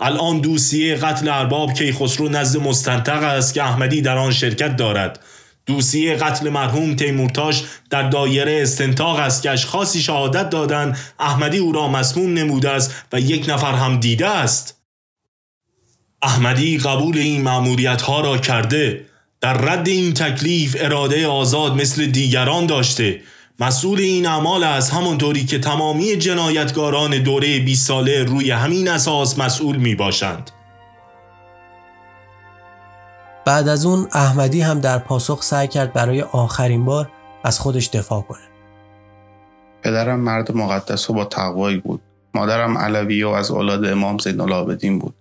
الان 0.00 0.40
دوسیه 0.40 0.96
قتل 0.96 1.28
ارباب 1.28 1.72
کیخسرو 1.72 2.28
نزد 2.28 2.60
مستنطق 2.60 3.22
است 3.22 3.54
که 3.54 3.62
احمدی 3.62 4.00
در 4.00 4.16
آن 4.16 4.30
شرکت 4.30 4.76
دارد. 4.76 5.20
دوسیه 5.66 6.14
قتل 6.14 6.48
مرحوم 6.48 6.96
تیمورتاش 6.96 7.62
در 7.90 8.08
دایره 8.08 8.62
استنتاق 8.62 9.18
است. 9.18 9.42
که 9.42 9.50
اشخاصی 9.50 10.02
شهادت 10.02 10.50
دادند 10.50 10.98
احمدی 11.18 11.58
او 11.58 11.72
را 11.72 11.88
مسموم 11.88 12.34
نموده 12.34 12.70
است 12.70 12.94
و 13.12 13.20
یک 13.20 13.44
نفر 13.48 13.74
هم 13.74 14.00
دیده 14.00 14.28
است. 14.28 14.82
احمدی 16.22 16.78
قبول 16.78 17.18
این 17.18 17.42
معمولیت 17.42 18.02
ها 18.02 18.20
را 18.20 18.38
کرده. 18.38 19.06
در 19.40 19.52
رد 19.52 19.88
این 19.88 20.14
تکلیف 20.14 20.76
اراده 20.78 21.26
آزاد 21.26 21.72
مثل 21.72 22.06
دیگران 22.06 22.66
داشته. 22.66 23.20
مسئول 23.60 24.00
این 24.00 24.26
اعمال 24.26 24.64
از 24.64 24.90
همانطوری 24.90 25.44
که 25.44 25.58
تمامی 25.58 26.16
جنایتگاران 26.16 27.18
دوره 27.18 27.58
20 27.58 27.86
ساله 27.86 28.24
روی 28.24 28.50
همین 28.50 28.88
اساس 28.88 29.38
مسئول 29.38 29.76
می 29.76 29.94
باشند. 29.94 30.50
بعد 33.44 33.68
از 33.68 33.86
اون 33.86 34.08
احمدی 34.12 34.60
هم 34.60 34.80
در 34.80 34.98
پاسخ 34.98 35.42
سعی 35.42 35.68
کرد 35.68 35.92
برای 35.92 36.22
آخرین 36.22 36.84
بار 36.84 37.10
از 37.44 37.58
خودش 37.60 37.88
دفاع 37.88 38.22
کنه. 38.22 38.40
پدرم 39.82 40.20
مرد 40.20 40.56
مقدس 40.56 41.10
و 41.10 41.12
با 41.12 41.24
تقوایی 41.24 41.76
بود. 41.76 42.00
مادرم 42.34 42.78
علوی 42.78 43.22
و 43.22 43.28
از 43.28 43.50
اولاد 43.50 43.84
امام 43.84 44.18
زین 44.18 44.40
العابدین 44.40 44.98
بود. 44.98 45.14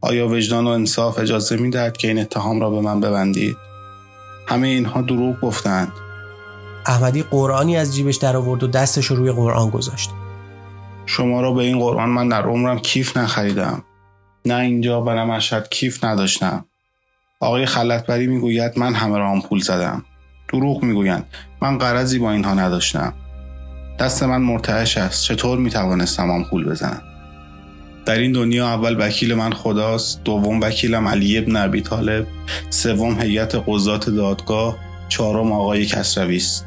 آیا 0.00 0.28
وجدان 0.28 0.64
و 0.64 0.68
انصاف 0.68 1.18
اجازه 1.18 1.56
می‌دهد 1.56 1.96
که 1.96 2.08
این 2.08 2.18
اتهام 2.18 2.60
را 2.60 2.70
به 2.70 2.80
من 2.80 3.00
ببندید؟ 3.00 3.56
همه 4.48 4.68
اینها 4.68 5.02
دروغ 5.02 5.40
گفتند. 5.40 5.92
احمدی 6.86 7.22
قرآنی 7.22 7.76
از 7.76 7.94
جیبش 7.94 8.16
در 8.16 8.36
آورد 8.36 8.62
و 8.62 8.66
دستش 8.66 9.06
رو 9.06 9.16
روی 9.16 9.32
قرآن 9.32 9.70
گذاشت. 9.70 10.10
شما 11.06 11.40
را 11.40 11.52
به 11.52 11.62
این 11.62 11.78
قرآن 11.78 12.08
من 12.08 12.28
در 12.28 12.42
عمرم 12.42 12.78
کیف 12.78 13.16
نخریدم. 13.16 13.82
نه 14.44 14.54
اینجا 14.54 15.02
و 15.02 15.10
نه 15.10 15.24
مشهد 15.24 15.68
کیف 15.70 16.04
نداشتم. 16.04 16.64
آقای 17.42 17.66
خلطبری 17.66 18.26
می‌گوید 18.26 18.78
من 18.78 18.94
همه 18.94 19.18
را 19.18 19.30
آن 19.30 19.40
پول 19.40 19.60
زدم. 19.60 20.04
دروغ 20.52 20.82
می‌گویند 20.82 21.26
من 21.62 21.78
قرضی 21.78 22.18
با 22.18 22.32
اینها 22.32 22.54
نداشتم. 22.54 23.12
دست 23.98 24.22
من 24.22 24.42
مرتعش 24.42 24.98
است. 24.98 25.24
چطور 25.24 25.58
می‌توانستم 25.58 26.30
آن 26.30 26.44
پول 26.44 26.64
بزنم؟ 26.64 27.02
در 28.06 28.18
این 28.18 28.32
دنیا 28.32 28.68
اول 28.68 28.96
وکیل 28.98 29.34
من 29.34 29.52
خداست 29.52 30.24
دوم 30.24 30.60
وکیلم 30.60 31.08
علی 31.08 31.38
ابن 31.38 31.56
ابی 31.56 31.80
طالب 31.80 32.26
سوم 32.70 33.20
هیئت 33.20 33.54
قضات 33.66 34.10
دادگاه 34.10 34.76
چهارم 35.08 35.52
آقای 35.52 35.86
کسروی 35.86 36.36
است 36.36 36.66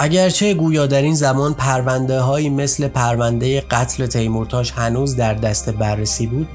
اگرچه 0.00 0.54
گویا 0.54 0.86
در 0.86 1.02
این 1.02 1.14
زمان 1.14 1.54
پرونده 1.54 2.20
هایی 2.20 2.50
مثل 2.50 2.88
پرونده 2.88 3.60
قتل 3.60 4.06
تیمورتاش 4.06 4.72
هنوز 4.72 5.16
در 5.16 5.34
دست 5.34 5.70
بررسی 5.70 6.26
بود 6.26 6.48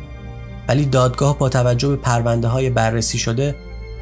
ولی 0.68 0.86
دادگاه 0.86 1.38
با 1.38 1.50
توجه 1.50 1.90
به 1.90 1.96
پرونده 1.96 2.48
های 2.48 2.70
بررسی 2.70 3.18
شده 3.18 3.56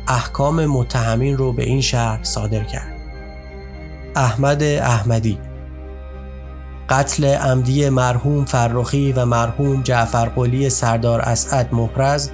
احکام 0.07 0.65
متهمین 0.65 1.37
رو 1.37 1.53
به 1.53 1.63
این 1.63 1.81
شهر 1.81 2.23
صادر 2.23 2.63
کرد 2.63 2.95
احمد 4.15 4.63
احمدی 4.63 5.39
قتل 6.89 7.25
عمدی 7.25 7.89
مرحوم 7.89 8.45
فرخی 8.45 9.13
و 9.13 9.25
مرحوم 9.25 9.83
جعفر 9.83 10.25
قلی 10.25 10.69
سردار 10.69 11.21
اسعد 11.21 11.73
محرز 11.73 12.29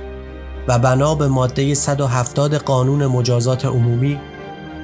و 0.67 0.79
بنا 0.79 1.15
به 1.15 1.27
ماده 1.27 1.73
170 1.73 2.55
قانون 2.55 3.05
مجازات 3.05 3.65
عمومی 3.65 4.19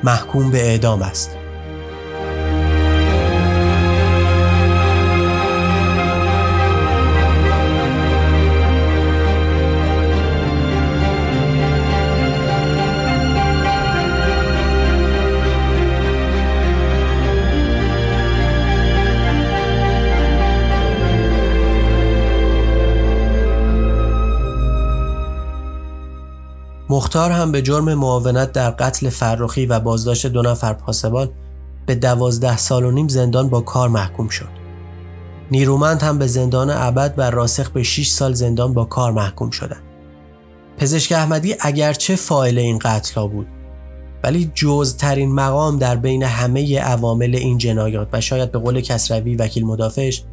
محکوم 0.03 0.51
به 0.51 0.65
اعدام 0.65 1.01
است. 1.01 1.42
مختار 26.93 27.31
هم 27.31 27.51
به 27.51 27.61
جرم 27.61 27.93
معاونت 27.93 28.51
در 28.51 28.71
قتل 28.71 29.09
فرخی 29.09 29.65
و 29.65 29.79
بازداشت 29.79 30.27
دو 30.27 30.41
نفر 30.41 30.73
پاسبان 30.73 31.29
به 31.85 31.95
دوازده 31.95 32.57
سال 32.57 32.85
و 32.85 32.91
نیم 32.91 33.07
زندان 33.07 33.49
با 33.49 33.61
کار 33.61 33.89
محکوم 33.89 34.29
شد. 34.29 34.49
نیرومند 35.51 36.01
هم 36.01 36.17
به 36.17 36.27
زندان 36.27 36.69
ابد 36.69 37.13
و 37.17 37.21
راسخ 37.21 37.69
به 37.69 37.83
6 37.83 38.07
سال 38.07 38.33
زندان 38.33 38.73
با 38.73 38.85
کار 38.85 39.11
محکوم 39.11 39.49
شدند. 39.49 39.83
پزشک 40.77 41.11
احمدی 41.11 41.55
اگرچه 41.59 42.15
فاعل 42.15 42.57
این 42.57 42.79
قتل 42.79 43.15
ها 43.15 43.27
بود 43.27 43.47
ولی 44.23 44.51
جزترین 44.55 45.31
مقام 45.31 45.77
در 45.77 45.95
بین 45.95 46.23
همه 46.23 46.79
عوامل 46.79 47.35
این 47.35 47.57
جنایات 47.57 48.07
و 48.13 48.21
شاید 48.21 48.51
به 48.51 48.59
قول 48.59 48.81
کسروی 48.81 49.35
وکیل 49.35 49.65
مدافعش 49.65 50.23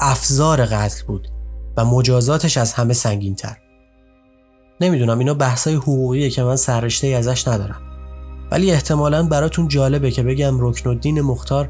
افزار 0.00 0.66
قتل 0.66 1.04
بود 1.06 1.28
و 1.76 1.84
مجازاتش 1.84 2.56
از 2.56 2.72
همه 2.72 2.94
سنگین 2.94 3.34
تر. 3.34 3.67
نمی‌دونم 4.80 5.18
اینا 5.18 5.34
بحثای 5.34 5.74
حقوقیه 5.74 6.30
که 6.30 6.42
من 6.42 6.56
سررشته 6.56 7.06
ازش 7.06 7.48
ندارم. 7.48 7.80
ولی 8.50 8.70
احتمالا 8.70 9.22
براتون 9.22 9.68
جالبه 9.68 10.10
که 10.10 10.22
بگم 10.22 10.60
رکن 10.60 10.90
الدین 10.90 11.20
مختار 11.20 11.68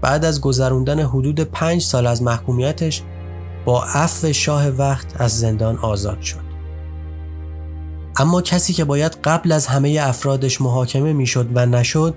بعد 0.00 0.24
از 0.24 0.40
گذروندن 0.40 1.00
حدود 1.00 1.40
پنج 1.40 1.82
سال 1.82 2.06
از 2.06 2.22
محکومیتش 2.22 3.02
با 3.64 3.84
عفو 3.84 4.32
شاه 4.32 4.68
وقت 4.68 5.20
از 5.20 5.40
زندان 5.40 5.78
آزاد 5.78 6.20
شد. 6.20 6.46
اما 8.16 8.42
کسی 8.42 8.72
که 8.72 8.84
باید 8.84 9.18
قبل 9.24 9.52
از 9.52 9.66
همه 9.66 9.98
افرادش 10.02 10.60
محاکمه 10.60 11.12
می‌شد 11.12 11.48
و 11.54 11.66
نشد 11.66 12.14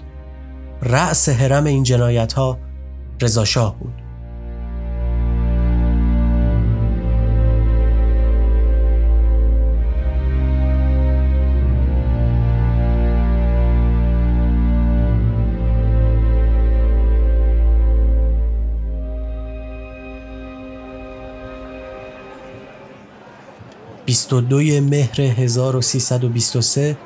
رأس 0.81 1.29
حرم 1.29 1.65
این 1.65 1.83
جنایت 1.83 2.33
ها 2.33 2.57
رضا 3.21 3.45
شاه 3.45 3.79
بود. 3.79 3.93
22 24.09 24.81
مهر 24.81 25.21
1323 25.21 26.97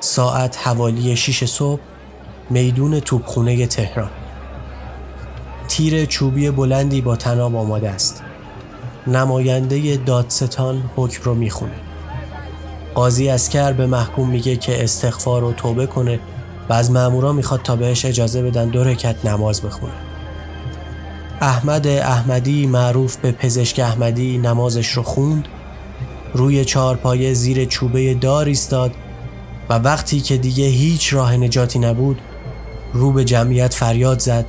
ساعت 0.00 0.58
حوالی 0.58 1.16
6 1.16 1.44
صبح 1.44 1.80
میدون 2.50 3.00
توپخونه 3.00 3.66
تهران. 3.66 4.10
تیر 5.68 6.04
چوبی 6.04 6.50
بلندی 6.50 7.00
با 7.00 7.16
تناب 7.16 7.56
آماده 7.56 7.90
است. 7.90 8.22
نماینده 9.06 9.96
دادستان 9.96 10.90
حکم 10.96 11.22
رو 11.22 11.34
می‌خونه. 11.34 11.80
قاضی 12.94 13.28
اسکر 13.28 13.72
به 13.72 13.86
محکوم 13.86 14.28
میگه 14.28 14.56
که 14.56 14.84
استغفار 14.84 15.44
و 15.44 15.52
توبه 15.52 15.86
کنه 15.86 16.20
و 16.68 16.72
از 16.72 16.90
مامورا 16.90 17.32
می‌خواد 17.32 17.62
تا 17.62 17.76
بهش 17.76 18.04
اجازه 18.04 18.42
بدن 18.42 18.68
دو 18.68 18.84
رکت 18.84 19.24
نماز 19.24 19.62
بخونه. 19.62 19.92
احمد 21.40 21.86
احمدی 21.86 22.66
معروف 22.66 23.16
به 23.16 23.32
پزشک 23.32 23.78
احمدی 23.78 24.38
نمازش 24.38 24.88
رو 24.88 25.02
خوند 25.02 25.48
روی 26.36 26.64
چهارپایه 26.64 27.34
زیر 27.34 27.64
چوبه 27.64 28.14
دار 28.14 28.46
ایستاد 28.46 28.92
و 29.68 29.74
وقتی 29.74 30.20
که 30.20 30.36
دیگه 30.36 30.64
هیچ 30.64 31.14
راه 31.14 31.36
نجاتی 31.36 31.78
نبود 31.78 32.20
رو 32.92 33.12
به 33.12 33.24
جمعیت 33.24 33.74
فریاد 33.74 34.18
زد. 34.18 34.44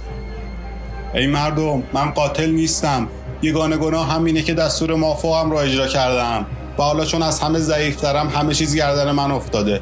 ای 1.14 1.28
مردم 1.28 1.84
من 1.94 2.12
قاتل 2.12 2.50
نیستم. 2.50 3.08
یگانه 3.42 3.78
گناه 3.78 4.10
همینه 4.10 4.42
که 4.42 4.54
دستور 4.54 4.96
مافوقم 4.96 5.52
را 5.52 5.62
اجرا 5.62 5.88
کردم. 5.88 6.46
و 6.78 6.84
حالا 6.84 7.06
چون 7.06 7.22
از 7.22 7.40
همه 7.40 7.60
ضعیفترم 7.60 8.30
همه 8.30 8.54
چیز 8.54 8.76
گردن 8.76 9.12
من 9.12 9.32
افتاده. 9.32 9.82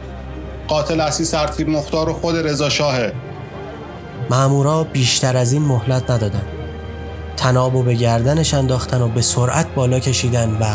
قاتل 0.67 1.01
اصلی 1.01 1.25
سرتیر 1.25 1.69
مختار 1.69 2.09
و 2.09 2.13
خود 2.13 2.35
رضا 2.35 2.69
شاهه. 2.69 3.13
مامورا 4.29 4.83
بیشتر 4.83 5.37
از 5.37 5.53
این 5.53 5.61
مهلت 5.61 6.11
ندادن. 6.11 6.43
تنابو 7.37 7.83
به 7.83 7.93
گردنش 7.93 8.53
انداختن 8.53 9.01
و 9.01 9.07
به 9.07 9.21
سرعت 9.21 9.75
بالا 9.75 9.99
کشیدن 9.99 10.57
و 10.59 10.65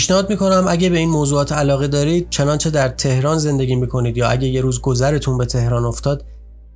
پیشنهاد 0.00 0.30
می‌کنم 0.30 0.64
اگه 0.68 0.90
به 0.90 0.98
این 0.98 1.08
موضوعات 1.08 1.52
علاقه 1.52 1.88
دارید 1.88 2.30
چنانچه 2.30 2.70
در 2.70 2.88
تهران 2.88 3.38
زندگی 3.38 3.74
می‌کنید 3.74 4.16
یا 4.16 4.28
اگه 4.28 4.48
یه 4.48 4.60
روز 4.60 4.80
گذرتون 4.80 5.38
به 5.38 5.46
تهران 5.46 5.84
افتاد 5.84 6.24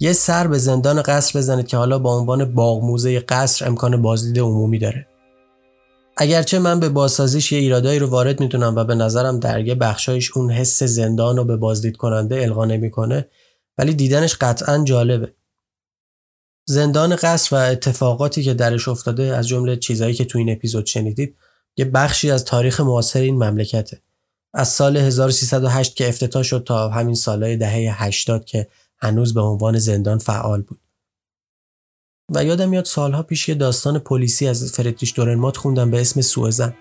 یه 0.01 0.13
سر 0.13 0.47
به 0.47 0.59
زندان 0.59 1.03
قصر 1.03 1.39
بزنید 1.39 1.67
که 1.67 1.77
حالا 1.77 1.99
با 1.99 2.19
عنوان 2.19 2.55
باغ 2.55 2.85
موزه 2.85 3.21
قصر 3.21 3.67
امکان 3.67 4.03
بازدید 4.03 4.39
عمومی 4.39 4.79
داره. 4.79 5.07
اگرچه 6.17 6.59
من 6.59 6.81
به 6.81 6.89
بازسازیش 6.89 7.53
یه 7.53 7.59
ایرادایی 7.59 7.99
رو 7.99 8.07
وارد 8.07 8.41
می‌دونم 8.41 8.77
و 8.77 8.85
به 8.85 8.95
نظرم 8.95 9.41
در 9.41 9.67
یه 9.67 9.75
بخشایش 9.75 10.37
اون 10.37 10.51
حس 10.51 10.83
زندان 10.83 11.37
رو 11.37 11.45
به 11.45 11.57
بازدید 11.57 11.97
کننده 11.97 12.43
القا 12.43 12.65
نمی‌کنه 12.65 13.29
ولی 13.79 13.95
دیدنش 13.95 14.37
قطعا 14.41 14.85
جالبه. 14.85 15.35
زندان 16.67 17.17
قصر 17.17 17.57
و 17.57 17.59
اتفاقاتی 17.59 18.43
که 18.43 18.55
درش 18.55 18.89
افتاده 18.89 19.23
از 19.23 19.49
جمله 19.49 19.77
چیزهایی 19.77 20.15
که 20.15 20.25
تو 20.25 20.39
این 20.39 20.53
اپیزود 20.53 20.87
شنیدید 20.87 21.37
یه 21.77 21.85
بخشی 21.85 22.31
از 22.31 22.45
تاریخ 22.45 22.81
معاصر 22.81 23.21
این 23.21 23.35
مملکته. 23.35 24.01
از 24.55 24.69
سال 24.69 24.97
1308 24.97 25.97
که 25.97 26.09
افتتاح 26.09 26.43
شد 26.43 26.65
تا 26.67 26.89
همین 26.89 27.15
سالهای 27.15 27.57
دهه 27.57 28.05
80 28.05 28.45
که 28.45 28.69
هنوز 28.99 29.35
به 29.35 29.41
عنوان 29.41 29.79
زندان 29.79 30.19
فعال 30.19 30.63
بود. 30.63 30.81
و 32.35 32.45
یادم 32.45 32.69
میاد 32.69 32.85
سالها 32.85 33.23
پیش 33.23 33.49
یه 33.49 33.55
داستان 33.55 33.99
پلیسی 33.99 34.47
از 34.47 34.73
فردریش 34.73 35.13
دورنمات 35.17 35.57
خوندم 35.57 35.91
به 35.91 36.01
اسم 36.01 36.21
سوزن 36.21 36.75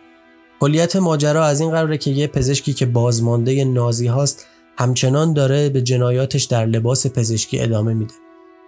کلیت 0.60 0.96
ماجرا 0.96 1.46
از 1.46 1.62
این 1.62 1.72
قراره 1.72 1.98
که 1.98 2.12
یه 2.12 2.28
پزشکی 2.28 2.74
که 2.74 2.86
بازمانده 2.86 3.64
نازی 3.64 4.08
هاست 4.08 4.46
همچنان 4.78 5.34
داره 5.34 5.70
به 5.70 5.82
جنایاتش 5.82 6.44
در 6.44 6.66
لباس 6.66 7.08
پزشکی 7.08 7.60
ادامه 7.60 7.94
میده. 7.94 8.14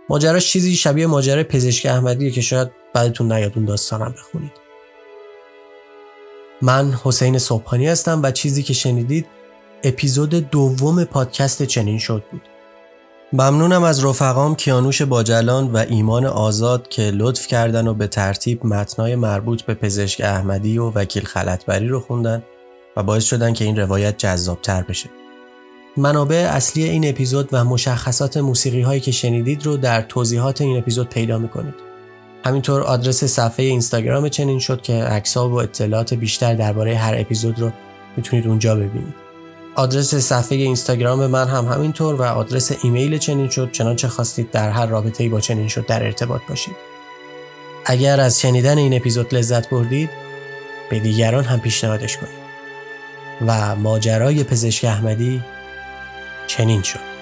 ماجراش 0.09 0.51
چیزی 0.51 0.75
شبیه 0.75 1.07
ماجرای 1.07 1.43
پزشک 1.43 1.85
احمدیه 1.85 2.31
که 2.31 2.41
شاید 2.41 2.71
بعدتون 2.93 3.31
نیاد 3.31 3.51
اون 3.55 3.65
داستانم 3.65 4.11
بخونید. 4.11 4.64
من 6.61 6.93
حسین 7.03 7.37
صبحانی 7.37 7.87
هستم 7.87 8.19
و 8.23 8.31
چیزی 8.31 8.63
که 8.63 8.73
شنیدید 8.73 9.25
اپیزود 9.83 10.29
دوم 10.29 11.03
پادکست 11.03 11.63
چنین 11.63 11.99
شد 11.99 12.23
بود 12.31 12.41
ممنونم 13.33 13.83
از 13.83 14.05
رفقام 14.05 14.55
کیانوش 14.55 15.01
باجلان 15.01 15.71
و 15.71 15.77
ایمان 15.77 16.25
آزاد 16.25 16.87
که 16.87 17.01
لطف 17.01 17.47
کردن 17.47 17.87
و 17.87 17.93
به 17.93 18.07
ترتیب 18.07 18.65
متنای 18.65 19.15
مربوط 19.15 19.61
به 19.61 19.73
پزشک 19.73 20.21
احمدی 20.21 20.77
و 20.77 20.89
وکیل 20.89 21.23
خلطبری 21.23 21.87
رو 21.87 21.99
خوندن 21.99 22.43
و 22.97 23.03
باعث 23.03 23.23
شدن 23.23 23.53
که 23.53 23.65
این 23.65 23.79
روایت 23.79 24.17
جذابتر 24.17 24.81
بشه. 24.81 25.09
منابع 25.97 26.49
اصلی 26.51 26.83
این 26.83 27.09
اپیزود 27.09 27.49
و 27.51 27.63
مشخصات 27.63 28.37
موسیقی 28.37 28.81
هایی 28.81 28.99
که 28.99 29.11
شنیدید 29.11 29.65
رو 29.65 29.77
در 29.77 30.01
توضیحات 30.01 30.61
این 30.61 30.77
اپیزود 30.77 31.09
پیدا 31.09 31.37
می‌کنید. 31.37 31.94
همینطور 32.45 32.81
آدرس 32.81 33.23
صفحه 33.23 33.65
اینستاگرام 33.65 34.29
چنین 34.29 34.59
شد 34.59 34.81
که 34.81 34.93
عکس‌ها 34.93 35.49
و 35.49 35.61
اطلاعات 35.61 36.13
بیشتر 36.13 36.53
درباره 36.53 36.95
هر 36.95 37.15
اپیزود 37.17 37.59
رو 37.59 37.71
می‌تونید 38.17 38.47
اونجا 38.47 38.75
ببینید. 38.75 39.13
آدرس 39.75 40.15
صفحه 40.15 40.57
اینستاگرام 40.57 41.27
من 41.27 41.47
هم 41.47 41.65
همینطور 41.65 42.15
و 42.15 42.21
آدرس 42.21 42.71
ایمیل 42.83 43.17
چنین 43.17 43.49
شد 43.49 43.71
چنانچه 43.71 44.07
خواستید 44.07 44.51
در 44.51 44.69
هر 44.69 44.85
رابطه 44.85 45.23
ای 45.23 45.29
با 45.29 45.39
چنین 45.39 45.67
شد 45.67 45.85
در 45.85 46.03
ارتباط 46.03 46.41
باشید. 46.49 46.75
اگر 47.85 48.19
از 48.19 48.41
شنیدن 48.41 48.77
این 48.77 48.93
اپیزود 48.93 49.35
لذت 49.35 49.69
بردید 49.69 50.09
به 50.89 50.99
دیگران 50.99 51.43
هم 51.43 51.59
پیشنهادش 51.59 52.17
کنید 52.17 52.45
و 53.47 53.75
ماجرای 53.75 54.43
پزشک 54.43 54.85
احمدی 54.85 55.43
چنین 56.47 56.81
شد. 56.81 57.14